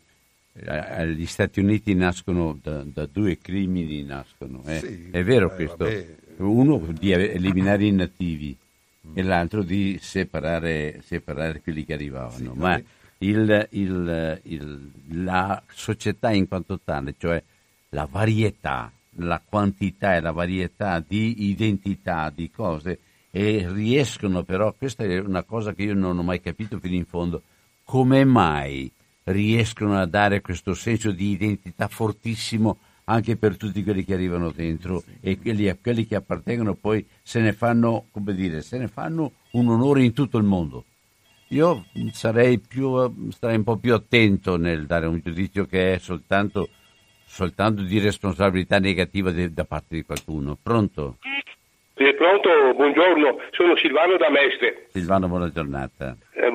gli 0.54 1.26
Stati 1.28 1.60
Uniti 1.60 1.94
nascono 1.94 2.58
da, 2.60 2.84
da 2.84 3.06
due 3.06 3.38
crimini, 3.38 4.02
nascono, 4.04 4.64
sì, 4.66 5.10
è 5.12 5.24
vero 5.24 5.54
questo. 5.54 5.84
Vabbè. 5.84 6.16
Uno 6.38 6.80
di 6.98 7.12
eliminare 7.12 7.86
i 7.86 7.92
nativi. 7.92 8.58
E 9.14 9.22
l'altro 9.22 9.64
di 9.64 9.98
separare, 10.02 11.02
separare 11.04 11.62
quelli 11.62 11.84
che 11.84 11.94
arrivavano. 11.94 12.54
Sì, 12.54 12.60
ma 12.60 12.82
il, 13.18 13.68
il, 13.72 14.42
il, 14.44 14.92
la 15.24 15.62
società 15.72 16.32
in 16.32 16.48
quanto 16.48 16.80
tale, 16.84 17.16
cioè 17.18 17.42
la 17.90 18.08
varietà, 18.10 18.92
la 19.18 19.42
quantità 19.44 20.16
e 20.16 20.22
la 20.22 20.32
varietà 20.32 21.04
di 21.06 21.50
identità, 21.50 22.32
di 22.34 22.50
cose, 22.50 23.00
e 23.30 23.68
riescono 23.72 24.44
però, 24.44 24.74
questa 24.74 25.04
è 25.04 25.20
una 25.20 25.44
cosa 25.44 25.74
che 25.74 25.84
io 25.84 25.94
non 25.94 26.18
ho 26.18 26.24
mai 26.24 26.40
capito 26.40 26.80
fino 26.80 26.96
in 26.96 27.06
fondo, 27.06 27.42
come 27.84 28.24
mai 28.26 28.92
riescono 29.24 29.98
a 29.98 30.06
dare 30.06 30.42
questo 30.42 30.74
senso 30.74 31.12
di 31.12 31.32
identità 31.32 31.88
fortissimo 31.88 32.78
anche 33.06 33.36
per 33.36 33.58
tutti 33.58 33.84
quelli 33.84 34.04
che 34.04 34.14
arrivano 34.14 34.52
dentro 34.52 35.04
e 35.20 35.38
quelli, 35.40 35.76
quelli 35.82 36.06
che 36.06 36.16
appartengono 36.16 36.76
poi 36.76 37.06
se 37.22 37.42
ne 37.42 37.54
fanno, 37.54 38.08
come 38.12 38.34
dire, 38.34 38.62
se 38.62 38.78
ne 38.78 38.88
fanno 38.88 39.34
un 39.52 39.70
onore 39.70 40.04
in 40.04 40.14
tutto 40.14 40.38
il 40.38 40.44
mondo. 40.44 40.86
Io 41.50 41.86
sarei 42.12 42.60
più, 42.60 43.30
starei 43.32 43.58
un 43.58 43.64
po' 43.64 43.78
più 43.78 43.94
attento 43.94 44.58
nel 44.58 44.86
dare 44.86 45.06
un 45.06 45.20
giudizio 45.24 45.66
che 45.66 45.94
è 45.94 45.98
soltanto, 46.00 46.70
soltanto 47.26 47.84
di 47.84 48.00
responsabilità 48.00 48.80
negativa 48.80 49.32
de, 49.32 49.54
da 49.54 49.66
parte 49.66 49.96
di 49.96 50.04
qualcuno. 50.04 50.58
Pronto? 50.62 51.18
Sì, 51.96 52.12
pronto, 52.16 52.74
buongiorno, 52.74 53.40
sono 53.52 53.76
Silvano 53.76 54.18
da 54.18 54.28
Mestre. 54.32 54.88
Silvano, 54.90 55.28
buona 55.28 55.52
giornata. 55.52 56.18
Eh, 56.34 56.48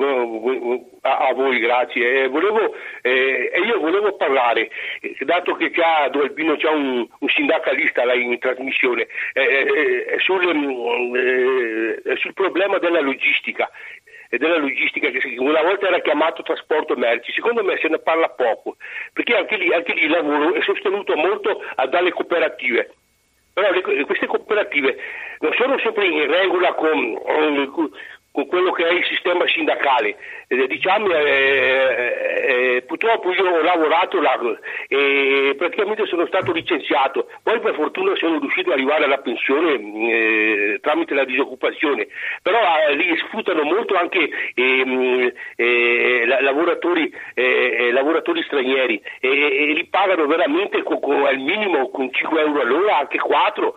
a, 1.01 1.17
a, 1.27 1.33
voi, 1.33 1.59
grazie. 1.59 2.23
Eh, 2.23 2.27
volevo, 2.27 2.75
eh, 3.01 3.49
io 3.65 3.79
volevo 3.79 4.17
parlare, 4.17 4.69
eh, 4.99 5.15
dato 5.23 5.55
che 5.55 5.71
c'è, 5.71 6.09
Albino 6.11 6.57
c'è 6.57 6.67
un, 6.67 7.07
un, 7.19 7.29
sindacalista 7.29 8.03
là 8.03 8.15
in 8.15 8.37
trasmissione, 8.37 9.07
sul, 10.17 10.53
mm, 10.53 12.15
sul 12.15 12.33
problema 12.33 12.77
della 12.77 12.99
logistica 12.99 13.69
e 14.29 14.37
della 14.37 14.57
logistica 14.57 15.09
che 15.09 15.35
una 15.37 15.61
volta 15.61 15.87
era 15.87 16.01
chiamato 16.01 16.43
trasporto 16.43 16.97
merci, 16.97 17.31
secondo 17.31 17.63
me 17.63 17.77
se 17.81 17.87
ne 17.87 17.99
parla 17.99 18.27
poco, 18.27 18.75
perché 19.13 19.37
anche 19.37 19.55
lì, 19.55 19.73
anche 19.73 19.93
lì 19.93 20.03
il 20.03 20.11
lavoro 20.11 20.53
è 20.53 20.61
sostenuto 20.63 21.15
molto 21.15 21.61
dalle 21.89 22.11
cooperative. 22.11 22.91
Però 23.53 23.71
le, 23.71 24.05
queste 24.05 24.27
cooperative 24.27 24.97
non 25.39 25.53
sono 25.53 25.77
sempre 25.79 26.07
in 26.07 26.27
regola 26.27 26.73
con, 26.73 27.17
con 28.31 28.45
quello 28.47 28.71
che 28.71 28.87
è 28.87 28.93
il 28.93 29.05
sistema 29.05 29.47
sindacale. 29.47 30.15
Eh, 30.47 30.67
diciamo, 30.67 31.13
eh, 31.13 32.75
eh, 32.75 32.83
purtroppo 32.87 33.31
io 33.31 33.43
ho 33.43 33.61
lavorato 33.61 34.19
là 34.19 34.37
e 34.87 35.53
praticamente 35.57 36.05
sono 36.05 36.25
stato 36.27 36.51
licenziato, 36.51 37.29
poi 37.43 37.59
per 37.59 37.75
fortuna 37.75 38.15
sono 38.15 38.39
riuscito 38.39 38.69
ad 38.69 38.77
arrivare 38.77 39.03
alla 39.03 39.19
pensione 39.19 39.73
eh, 39.73 40.79
tramite 40.81 41.13
la 41.13 41.25
disoccupazione, 41.25 42.07
però 42.41 42.59
eh, 42.87 42.95
lì 42.95 43.15
sfruttano 43.17 43.63
molto 43.63 43.95
anche 43.95 44.29
ehm, 44.55 45.31
eh, 45.55 46.25
lavoratori, 46.25 47.11
lavoratori, 47.91 48.43
stranieri 48.43 49.01
e, 49.19 49.73
li 49.75 49.85
pagano 49.85 50.25
veramente 50.25 50.81
con, 50.83 50.99
con, 50.99 51.25
al 51.25 51.37
minimo 51.37 51.89
con 51.89 52.11
5 52.11 52.41
euro 52.41 52.61
all'ora, 52.61 52.99
anche 52.99 53.19
4, 53.19 53.75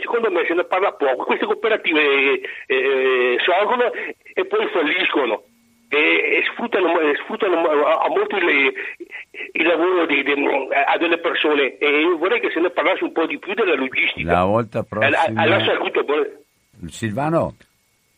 secondo 0.00 0.30
me 0.30 0.44
se 0.46 0.54
ne 0.54 0.64
parla 0.64 0.92
poco. 0.92 1.24
Queste 1.24 1.46
cooperative 1.46 2.40
sorgono 3.44 3.90
e 4.34 4.44
poi 4.46 4.66
falliscono 4.72 5.42
e, 5.88 6.38
e 6.38 6.42
sfruttano, 6.50 6.88
sfruttano, 7.22 7.68
a 7.68 8.08
molto 8.08 8.36
il, 8.36 8.72
il 9.52 9.66
lavoro 9.66 10.06
di, 10.06 10.22
di, 10.22 10.32
a 10.32 10.96
delle 10.96 11.18
persone 11.18 11.76
e 11.76 12.00
io 12.00 12.16
vorrei 12.16 12.40
che 12.40 12.50
se 12.50 12.60
ne 12.60 12.70
parlasse 12.70 13.04
un 13.04 13.12
po' 13.12 13.26
di 13.26 13.38
più 13.38 13.52
della 13.52 13.74
logistica. 13.74 14.32
La 14.32 14.44
volta 14.44 14.82
prossima... 14.84 15.42
Alla 15.42 15.62
salute. 15.62 16.44
Silvano? 16.88 17.56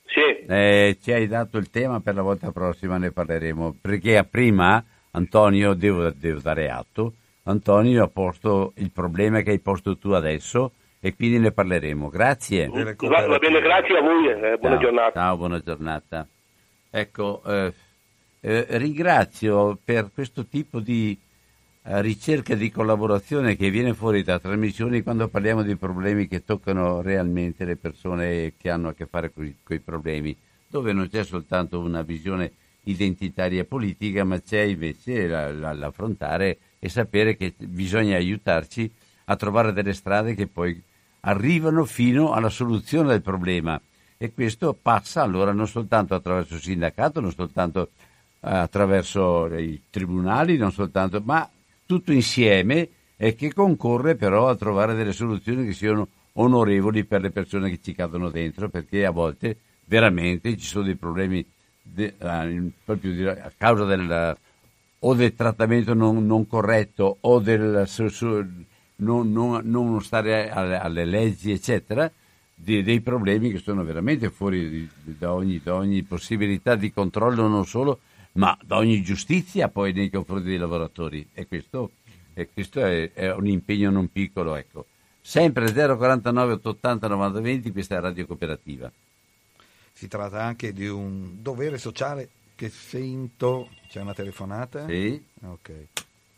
Sì. 0.06 0.46
Eh, 0.46 0.96
ci 1.02 1.12
hai 1.12 1.26
dato 1.26 1.58
il 1.58 1.70
tema 1.70 1.98
per 2.00 2.14
la 2.14 2.22
volta 2.22 2.52
prossima, 2.52 2.96
ne 2.96 3.10
parleremo, 3.10 3.76
perché 3.82 4.24
prima 4.30 4.82
Antonio, 5.10 5.74
devo, 5.74 6.10
devo 6.10 6.38
dare 6.40 6.70
atto, 6.70 7.14
Antonio 7.44 8.04
ha 8.04 8.08
posto 8.08 8.72
il 8.76 8.92
problema 8.92 9.40
che 9.40 9.50
hai 9.50 9.58
posto 9.58 9.98
tu 9.98 10.10
adesso 10.10 10.72
e 11.04 11.14
quindi 11.14 11.38
ne 11.38 11.52
parleremo. 11.52 12.08
Grazie. 12.08 12.66
Va, 12.66 13.26
va 13.26 13.38
bene, 13.38 13.60
grazie 13.60 13.98
a 13.98 14.00
voi, 14.00 14.26
eh, 14.26 14.56
buona 14.56 14.76
ciao, 14.76 14.78
giornata. 14.78 15.12
Ciao, 15.12 15.36
buona 15.36 15.60
giornata. 15.60 16.26
Ecco, 16.88 17.42
eh, 17.44 17.72
eh, 18.40 18.66
ringrazio 18.78 19.78
per 19.84 20.08
questo 20.14 20.46
tipo 20.46 20.80
di 20.80 21.14
eh, 21.82 22.00
ricerca 22.00 22.54
di 22.54 22.70
collaborazione 22.70 23.54
che 23.54 23.68
viene 23.68 23.92
fuori 23.92 24.22
da 24.22 24.38
trasmissioni 24.38 25.02
quando 25.02 25.28
parliamo 25.28 25.62
di 25.62 25.76
problemi 25.76 26.26
che 26.26 26.42
toccano 26.42 27.02
realmente 27.02 27.66
le 27.66 27.76
persone 27.76 28.54
che 28.56 28.70
hanno 28.70 28.88
a 28.88 28.94
che 28.94 29.04
fare 29.04 29.30
con 29.30 29.44
i 29.44 29.80
problemi, 29.80 30.34
dove 30.66 30.94
non 30.94 31.10
c'è 31.10 31.22
soltanto 31.22 31.80
una 31.80 32.00
visione 32.00 32.50
identitaria 32.84 33.66
politica, 33.66 34.24
ma 34.24 34.40
c'è 34.40 34.60
invece 34.60 35.26
la, 35.26 35.52
la, 35.52 35.74
l'affrontare 35.74 36.56
e 36.78 36.88
sapere 36.88 37.36
che 37.36 37.52
bisogna 37.58 38.16
aiutarci 38.16 38.90
a 39.26 39.36
trovare 39.36 39.74
delle 39.74 39.92
strade 39.92 40.34
che 40.34 40.46
poi 40.46 40.82
arrivano 41.24 41.84
fino 41.84 42.32
alla 42.32 42.48
soluzione 42.48 43.08
del 43.08 43.22
problema. 43.22 43.80
E 44.16 44.32
questo 44.32 44.76
passa 44.80 45.22
allora 45.22 45.52
non 45.52 45.66
soltanto 45.66 46.14
attraverso 46.14 46.54
il 46.54 46.62
sindacato, 46.62 47.20
non 47.20 47.32
soltanto 47.32 47.90
eh, 48.40 48.48
attraverso 48.48 49.46
i 49.54 49.82
tribunali, 49.90 50.56
non 50.56 50.72
soltanto, 50.72 51.20
ma 51.24 51.48
tutto 51.84 52.12
insieme 52.12 52.88
e 53.16 53.34
che 53.34 53.52
concorre 53.52 54.14
però 54.14 54.48
a 54.48 54.56
trovare 54.56 54.94
delle 54.94 55.12
soluzioni 55.12 55.66
che 55.66 55.72
siano 55.72 56.08
onorevoli 56.34 57.04
per 57.04 57.20
le 57.20 57.30
persone 57.30 57.70
che 57.70 57.80
ci 57.82 57.94
cadono 57.94 58.30
dentro, 58.30 58.68
perché 58.68 59.04
a 59.04 59.10
volte 59.10 59.56
veramente 59.84 60.56
ci 60.56 60.66
sono 60.66 60.84
dei 60.84 60.96
problemi 60.96 61.44
de, 61.82 62.14
uh, 62.18 62.70
proprio 62.84 63.30
a 63.30 63.52
causa 63.56 63.84
del 63.84 64.36
o 65.06 65.14
del 65.14 65.34
trattamento 65.34 65.92
non, 65.92 66.24
non 66.24 66.46
corretto 66.46 67.18
o 67.20 67.38
del 67.38 67.84
non, 68.96 69.32
non, 69.32 69.62
non, 69.64 70.02
stare 70.02 70.50
alle, 70.50 70.78
alle, 70.78 71.04
leggi, 71.04 71.50
eccetera, 71.50 72.10
di, 72.54 72.82
dei 72.82 73.00
problemi 73.00 73.50
che 73.50 73.58
sono 73.58 73.82
veramente 73.82 74.30
fuori 74.30 74.68
di, 74.68 74.88
da, 75.18 75.32
ogni, 75.32 75.60
da, 75.62 75.74
ogni, 75.74 76.02
possibilità 76.02 76.76
di 76.76 76.92
controllo 76.92 77.48
non 77.48 77.66
solo, 77.66 78.00
ma 78.32 78.56
da 78.62 78.76
ogni 78.76 79.02
giustizia 79.02 79.68
poi 79.68 79.92
nei 79.92 80.10
confronti 80.10 80.48
dei 80.48 80.58
lavoratori. 80.58 81.26
E 81.32 81.46
questo, 81.46 81.92
e 82.34 82.48
questo 82.52 82.80
è, 82.84 83.12
è, 83.12 83.32
un 83.32 83.46
impegno 83.46 83.90
non 83.90 84.10
piccolo. 84.10 84.54
Ecco. 84.54 84.86
Sempre 85.20 85.72
049 85.72 86.52
880 86.54 87.08
90 87.08 87.40
20, 87.40 87.72
questa 87.72 87.96
è 87.96 88.00
Radio 88.00 88.26
Cooperativa. 88.26 88.92
Si 89.92 90.08
tratta 90.08 90.42
anche 90.42 90.72
di 90.72 90.86
un 90.86 91.40
dovere 91.40 91.78
sociale 91.78 92.28
che 92.54 92.68
sento. 92.68 93.70
C'è 93.88 94.00
una 94.00 94.12
telefonata? 94.12 94.86
Sì. 94.86 95.22
Ok. 95.42 95.72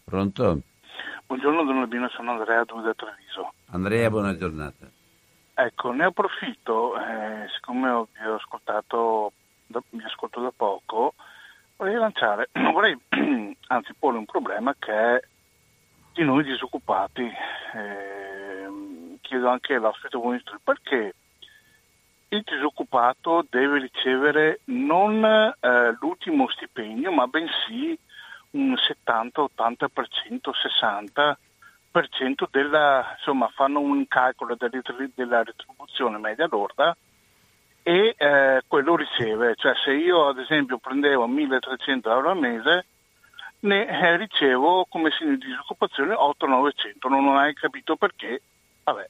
Pronto? 0.05 0.63
Buongiorno 1.27 1.65
Don 1.65 1.79
Albino, 1.79 2.09
sono 2.09 2.31
Andrea 2.31 2.63
da 2.63 2.95
Treviso. 2.95 3.53
Andrea, 3.71 4.09
buona 4.11 4.37
giornata. 4.37 4.89
Ecco, 5.55 5.91
ne 5.91 6.05
approfitto, 6.05 6.97
eh, 6.97 7.49
siccome 7.53 7.91
ho, 7.91 8.09
vi 8.17 8.27
ho 8.29 8.37
ascoltato, 8.37 9.33
da, 9.67 9.83
mi 9.91 10.05
ascolto 10.05 10.41
da 10.41 10.53
poco, 10.55 11.15
vorrei 11.77 11.97
lanciare, 11.97 12.51
vorrei 12.73 12.97
anzi 13.67 13.93
porre 13.99 14.19
un 14.19 14.25
problema 14.25 14.73
che 14.79 14.93
è 14.93 15.23
di 16.13 16.23
noi 16.23 16.45
disoccupati. 16.45 17.29
Eh, 17.75 19.19
chiedo 19.21 19.49
anche 19.49 19.75
all'ospite 19.75 20.17
ministro 20.19 20.61
perché 20.63 21.13
il 22.29 22.43
disoccupato 22.45 23.45
deve 23.51 23.81
ricevere 23.81 24.61
non 24.67 25.25
eh, 25.25 25.97
l'ultimo 26.01 26.49
stipendio, 26.51 27.11
ma 27.11 27.27
bensì 27.27 27.99
un 28.57 28.75
70-80%, 28.75 30.51
60% 31.93 32.47
della, 32.51 33.15
insomma, 33.17 33.49
fanno 33.55 33.81
un 33.81 34.07
calcolo 34.09 34.57
della 34.57 35.43
retribuzione 35.43 36.19
media 36.19 36.47
lorda 36.51 36.97
e 37.83 38.15
eh, 38.17 38.63
quello 38.67 38.97
riceve, 38.97 39.55
cioè 39.55 39.73
se 39.85 39.93
io 39.93 40.27
ad 40.27 40.39
esempio 40.39 40.79
prendevo 40.79 41.29
1300 41.29 42.11
euro 42.11 42.31
al 42.31 42.39
mese 42.39 42.87
ne 43.61 43.87
eh, 43.87 44.17
ricevo 44.17 44.87
come 44.89 45.11
segno 45.11 45.37
di 45.37 45.47
disoccupazione 45.47 46.15
8-900, 46.15 47.09
non 47.09 47.27
ho 47.27 47.33
mai 47.33 47.55
capito 47.55 47.97
perché, 47.97 48.43
vabbè, 48.83 49.09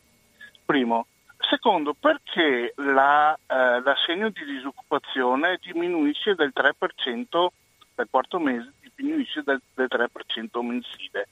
primo. 0.64 1.06
Secondo, 1.38 1.94
perché 1.94 2.72
la, 2.76 3.34
eh, 3.46 3.80
l'assegno 3.80 4.30
di 4.30 4.44
disoccupazione 4.44 5.58
diminuisce 5.62 6.34
del 6.34 6.52
3% 6.54 7.46
del 7.94 8.08
quarto 8.10 8.38
mese, 8.38 8.72
diminuisce 8.96 9.42
del, 9.44 9.60
del 9.74 9.88
3% 9.90 10.60
mensile? 10.62 11.28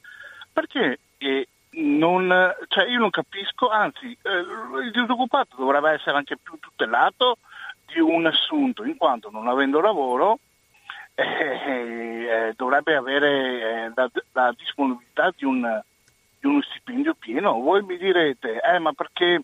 Perché 0.53 0.99
eh, 1.19 1.49
non, 1.70 2.55
cioè 2.69 2.89
io 2.89 2.99
non 2.99 3.11
capisco, 3.11 3.69
anzi 3.69 4.16
eh, 4.23 4.39
il 4.85 4.91
disoccupato 4.93 5.57
dovrebbe 5.57 5.91
essere 5.91 6.16
anche 6.16 6.36
più 6.36 6.59
tutelato 6.61 7.39
di 7.86 7.99
un 8.01 8.27
assunto, 8.27 8.85
in 8.85 8.97
quanto 8.97 9.31
non 9.31 9.49
avendo 9.49 9.81
lavoro 9.81 10.39
eh, 11.15 11.24
eh, 11.24 12.55
dovrebbe 12.57 12.97
avere 12.97 13.86
eh, 13.86 13.93
la, 13.95 14.11
la, 14.32 14.55
disponibilità 14.57 15.32
di, 15.36 15.45
un, 15.45 15.82
di, 16.41 16.47
uno 16.47 16.61
stipendio 16.62 17.15
pieno. 17.15 17.61
Voi 17.61 17.82
mi 17.82 17.97
direte, 17.97 18.61
eh, 18.61 18.78
ma 18.81 18.93
perché 18.93 19.41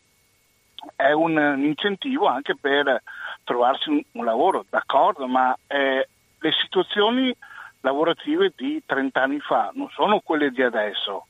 è 0.97 1.12
un, 1.12 1.36
un 1.36 1.64
incentivo 1.64 2.26
anche 2.26 2.56
per 2.56 3.02
trovarsi 3.44 3.88
un, 3.88 4.02
un 4.12 4.24
lavoro, 4.24 4.64
d'accordo, 4.68 5.26
ma 5.28 5.56
le 5.68 6.52
situazioni 6.60 7.34
lavorative 7.81 8.52
di 8.57 8.82
30 8.85 9.23
anni 9.23 9.40
fa 9.40 9.70
non 9.74 9.89
sono 9.90 10.20
quelle 10.20 10.51
di 10.51 10.62
adesso, 10.62 11.27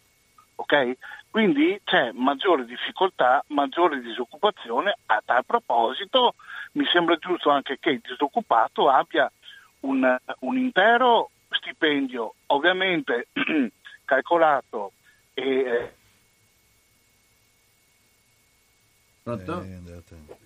ok? 0.57 0.97
Quindi 1.31 1.81
c'è 1.85 2.11
maggiore 2.13 2.65
difficoltà, 2.65 3.45
maggiore 3.49 4.01
disoccupazione. 4.01 4.97
A 5.07 5.23
tal 5.25 5.45
proposito 5.45 6.35
mi 6.73 6.85
sembra 6.87 7.17
giusto 7.17 7.51
anche 7.51 7.79
che 7.79 7.91
il 7.91 8.01
disoccupato 8.01 8.89
abbia 8.89 9.31
un, 9.81 10.19
un 10.41 10.59
intero 10.59 11.31
stipendio, 11.51 12.35
ovviamente 12.47 13.29
calcolato 14.05 14.93
e 15.35 15.43
eh, 15.43 15.93
Pronto? 19.23 19.65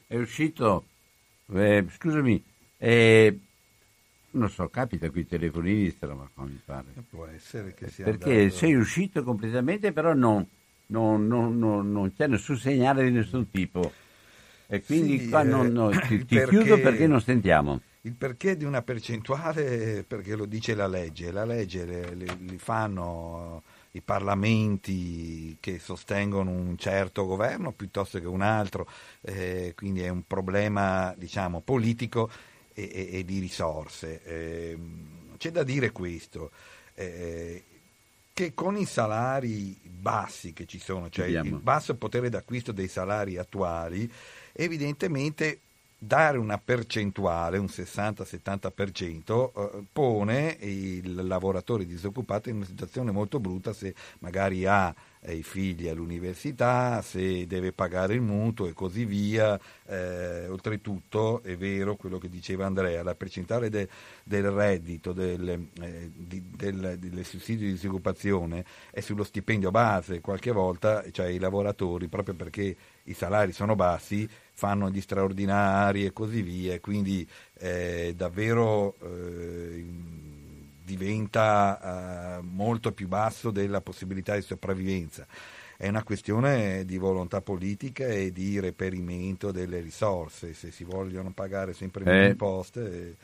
È 0.07 0.17
uscito, 0.17 0.85
eh, 1.53 1.87
scusami, 1.89 2.43
eh, 2.79 3.39
non 4.35 4.51
so, 4.51 4.69
capita 4.69 5.11
qui 5.11 5.21
i 5.21 5.27
telefonini 5.27 5.85
di 5.85 5.97
ma 6.01 6.29
mi 6.45 6.61
pare. 6.65 6.85
Può 7.09 7.27
essere 7.27 7.75
che 7.75 7.89
sia 7.89 8.07
Perché 8.07 8.45
andato... 8.45 8.57
sei 8.57 8.75
uscito 8.75 9.23
completamente, 9.23 9.93
però 9.93 10.13
non, 10.15 10.47
non, 10.87 11.27
non, 11.27 11.59
non, 11.59 12.13
c'è 12.15 12.27
nessun 12.27 12.57
segnale 12.57 13.05
di 13.05 13.11
nessun 13.11 13.51
tipo. 13.51 13.93
E 14.67 14.83
quindi 14.85 15.19
Sì, 15.19 15.29
qua 15.29 15.41
eh, 15.41 15.45
non, 15.45 15.73
no, 15.73 15.91
ti, 15.91 16.25
ti 16.25 16.25
perché- 16.27 16.49
chiudo 16.49 16.79
perché 16.79 17.07
non 17.07 17.21
sentiamo. 17.21 17.81
Il 18.03 18.13
perché 18.17 18.57
di 18.57 18.65
una 18.65 18.83
percentuale, 18.83 20.05
perché 20.07 20.37
lo 20.37 20.45
dice 20.45 20.75
la 20.75 20.87
legge, 20.87 21.33
la 21.33 21.45
legge 21.47 21.87
le- 21.87 22.15
le- 22.15 22.37
li 22.39 22.59
fanno 22.59 23.63
i 23.93 24.03
parlamenti 24.03 25.57
che 25.59 25.79
sostengono 25.79 26.51
un 26.51 26.77
certo 26.77 27.25
governo 27.25 27.73
piuttosto 27.73 28.19
che 28.21 28.27
un 28.27 28.43
altro, 28.43 28.87
eh, 29.23 29.73
quindi 29.75 30.03
è 30.03 30.09
un 30.11 30.27
problema 30.27 31.15
diciamo, 31.17 31.61
politico 31.63 32.31
e, 32.75 32.91
e- 32.93 33.19
e 33.19 33.25
di 33.25 33.39
risorse. 33.39 34.23
Eh, 34.25 34.79
c'è 35.39 35.51
da 35.51 35.63
dire 35.63 35.91
questo, 35.93 36.51
eh, 36.95 37.63
che 38.33 38.53
con 38.53 38.77
i 38.77 38.85
salari 38.85 39.79
bassi 39.83 40.53
che 40.53 40.67
ci 40.67 40.79
sono, 40.79 41.09
cioè 41.09 41.27
Vediamo. 41.27 41.57
il 41.57 41.63
basso 41.63 41.95
potere 41.95 42.29
d'acquisto 42.29 42.73
dei 42.73 42.89
salari 42.89 43.39
attuali, 43.39 44.11
evidentemente 44.53 45.61
dare 45.97 46.37
una 46.37 46.59
percentuale, 46.59 47.59
un 47.59 47.69
60-70%, 47.69 49.53
eh, 49.55 49.85
pone 49.91 50.57
il 50.61 51.27
lavoratore 51.27 51.87
disoccupato 51.87 52.51
in 52.51 52.57
una 52.57 52.67
situazione 52.67 53.11
molto 53.11 53.41
brutta 53.41 53.73
se 53.73 53.95
magari 54.19 54.67
ha 54.67 54.95
i 55.33 55.43
figli 55.43 55.89
all'università, 55.89 57.01
se 57.03 57.47
deve 57.47 57.73
pagare 57.73 58.15
il 58.15 58.21
mutuo 58.21 58.67
e 58.67 58.73
così 58.73 59.05
via. 59.05 59.59
Eh, 59.87 60.49
oltretutto 60.49 61.43
è 61.43 61.57
vero 61.57 61.97
quello 61.97 62.19
che 62.19 62.29
diceva 62.29 62.67
Andrea, 62.67 63.03
la 63.03 63.15
percentuale 63.15 63.69
de- 63.71 63.89
del 64.23 64.51
reddito, 64.51 65.13
del, 65.13 65.49
eh, 65.81 66.11
di, 66.15 66.43
del, 66.55 66.97
del 66.99 67.25
sussidio 67.25 67.67
di 67.67 67.73
disoccupazione 67.73 68.65
è 68.91 69.01
sullo 69.01 69.25
stipendio 69.25 69.71
base, 69.71 70.21
qualche 70.21 70.53
volta 70.53 71.05
cioè, 71.11 71.27
i 71.27 71.39
lavoratori, 71.39 72.09
proprio 72.09 72.35
perché 72.35 72.77
i 73.05 73.13
salari 73.15 73.53
sono 73.53 73.75
bassi, 73.75 74.29
fanno 74.53 74.91
gli 74.91 75.01
straordinari 75.01 76.05
e 76.05 76.13
così 76.13 76.43
via, 76.43 76.79
quindi 76.81 77.27
eh, 77.59 78.13
davvero 78.17 78.97
eh, 79.03 79.85
diventa 80.85 82.39
eh, 82.39 82.43
molto 82.43 82.93
più 82.93 83.09
basso 83.09 83.51
della 83.51 83.81
possibilità 83.81 84.35
di 84.35 84.43
sopravvivenza. 84.43 85.27
È 85.77 85.89
una 85.89 86.03
questione 86.05 86.85
di 86.85 86.99
volontà 86.99 87.41
politica 87.41 88.07
e 88.07 88.31
di 88.33 88.61
reperimento 88.61 89.51
delle 89.51 89.81
risorse, 89.81 90.55
se 90.55 90.71
si 90.71 90.85
vogliono 90.85 91.33
pagare 91.33 91.73
sempre 91.73 92.05
meno 92.05 92.23
Eh, 92.23 92.29
imposte. 92.31 93.17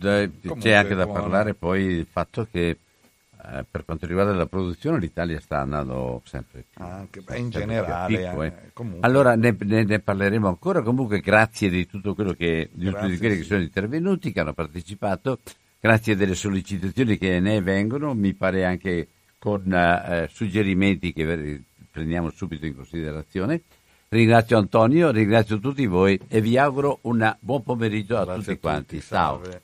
eh, 0.00 0.30
c'è 0.58 0.72
anche 0.72 0.94
da 0.94 1.06
parlare 1.06 1.54
poi 1.54 1.96
del 1.96 2.06
fatto 2.10 2.46
che 2.50 2.68
eh, 2.70 3.64
per 3.70 3.84
quanto 3.84 4.06
riguarda 4.06 4.32
la 4.32 4.46
produzione 4.46 4.98
l'Italia 4.98 5.38
sta 5.40 5.60
andando 5.60 6.22
sempre 6.24 6.64
più. 6.70 6.82
Anche- 6.82 7.20
sempre 7.20 7.38
in 7.38 7.48
più 7.50 7.60
generale, 7.60 8.18
picco, 8.18 8.42
eh, 8.42 8.46
eh. 8.46 8.96
Allora 9.00 9.34
ne, 9.36 9.54
ne- 9.60 9.84
ne 9.84 9.98
parleremo 10.00 10.48
ancora. 10.48 10.82
Comunque, 10.82 11.20
grazie 11.20 11.68
di 11.68 11.86
tutto 11.86 12.14
quello 12.14 12.32
che 12.32 12.70
di 12.72 12.84
tutti 12.86 12.90
Grazie, 12.92 13.18
quelli 13.18 13.34
sì. 13.34 13.40
che 13.40 13.46
sono 13.46 13.60
intervenuti, 13.62 14.32
che 14.32 14.40
hanno 14.40 14.54
partecipato. 14.54 15.38
Grazie 15.84 16.16
delle 16.16 16.34
sollecitazioni 16.34 17.18
che 17.18 17.40
ne 17.40 17.60
vengono, 17.60 18.14
mi 18.14 18.32
pare 18.32 18.64
anche 18.64 19.06
con 19.38 19.70
eh, 19.70 20.30
suggerimenti 20.32 21.12
che 21.12 21.24
ver- 21.24 21.60
prendiamo 21.90 22.30
subito 22.30 22.64
in 22.64 22.74
considerazione. 22.74 23.64
Ringrazio 24.08 24.56
Antonio, 24.56 25.10
ringrazio 25.10 25.58
tutti 25.58 25.84
voi 25.84 26.18
e 26.26 26.40
vi 26.40 26.56
auguro 26.56 27.00
un 27.02 27.36
buon 27.38 27.62
pomeriggio 27.62 28.16
a 28.16 28.24
Grazie 28.24 28.34
tutti 28.34 28.50
a 28.50 28.54
tutti, 28.54 28.66
quanti. 28.66 29.00
Ciao. 29.02 29.42
salve. 29.42 29.62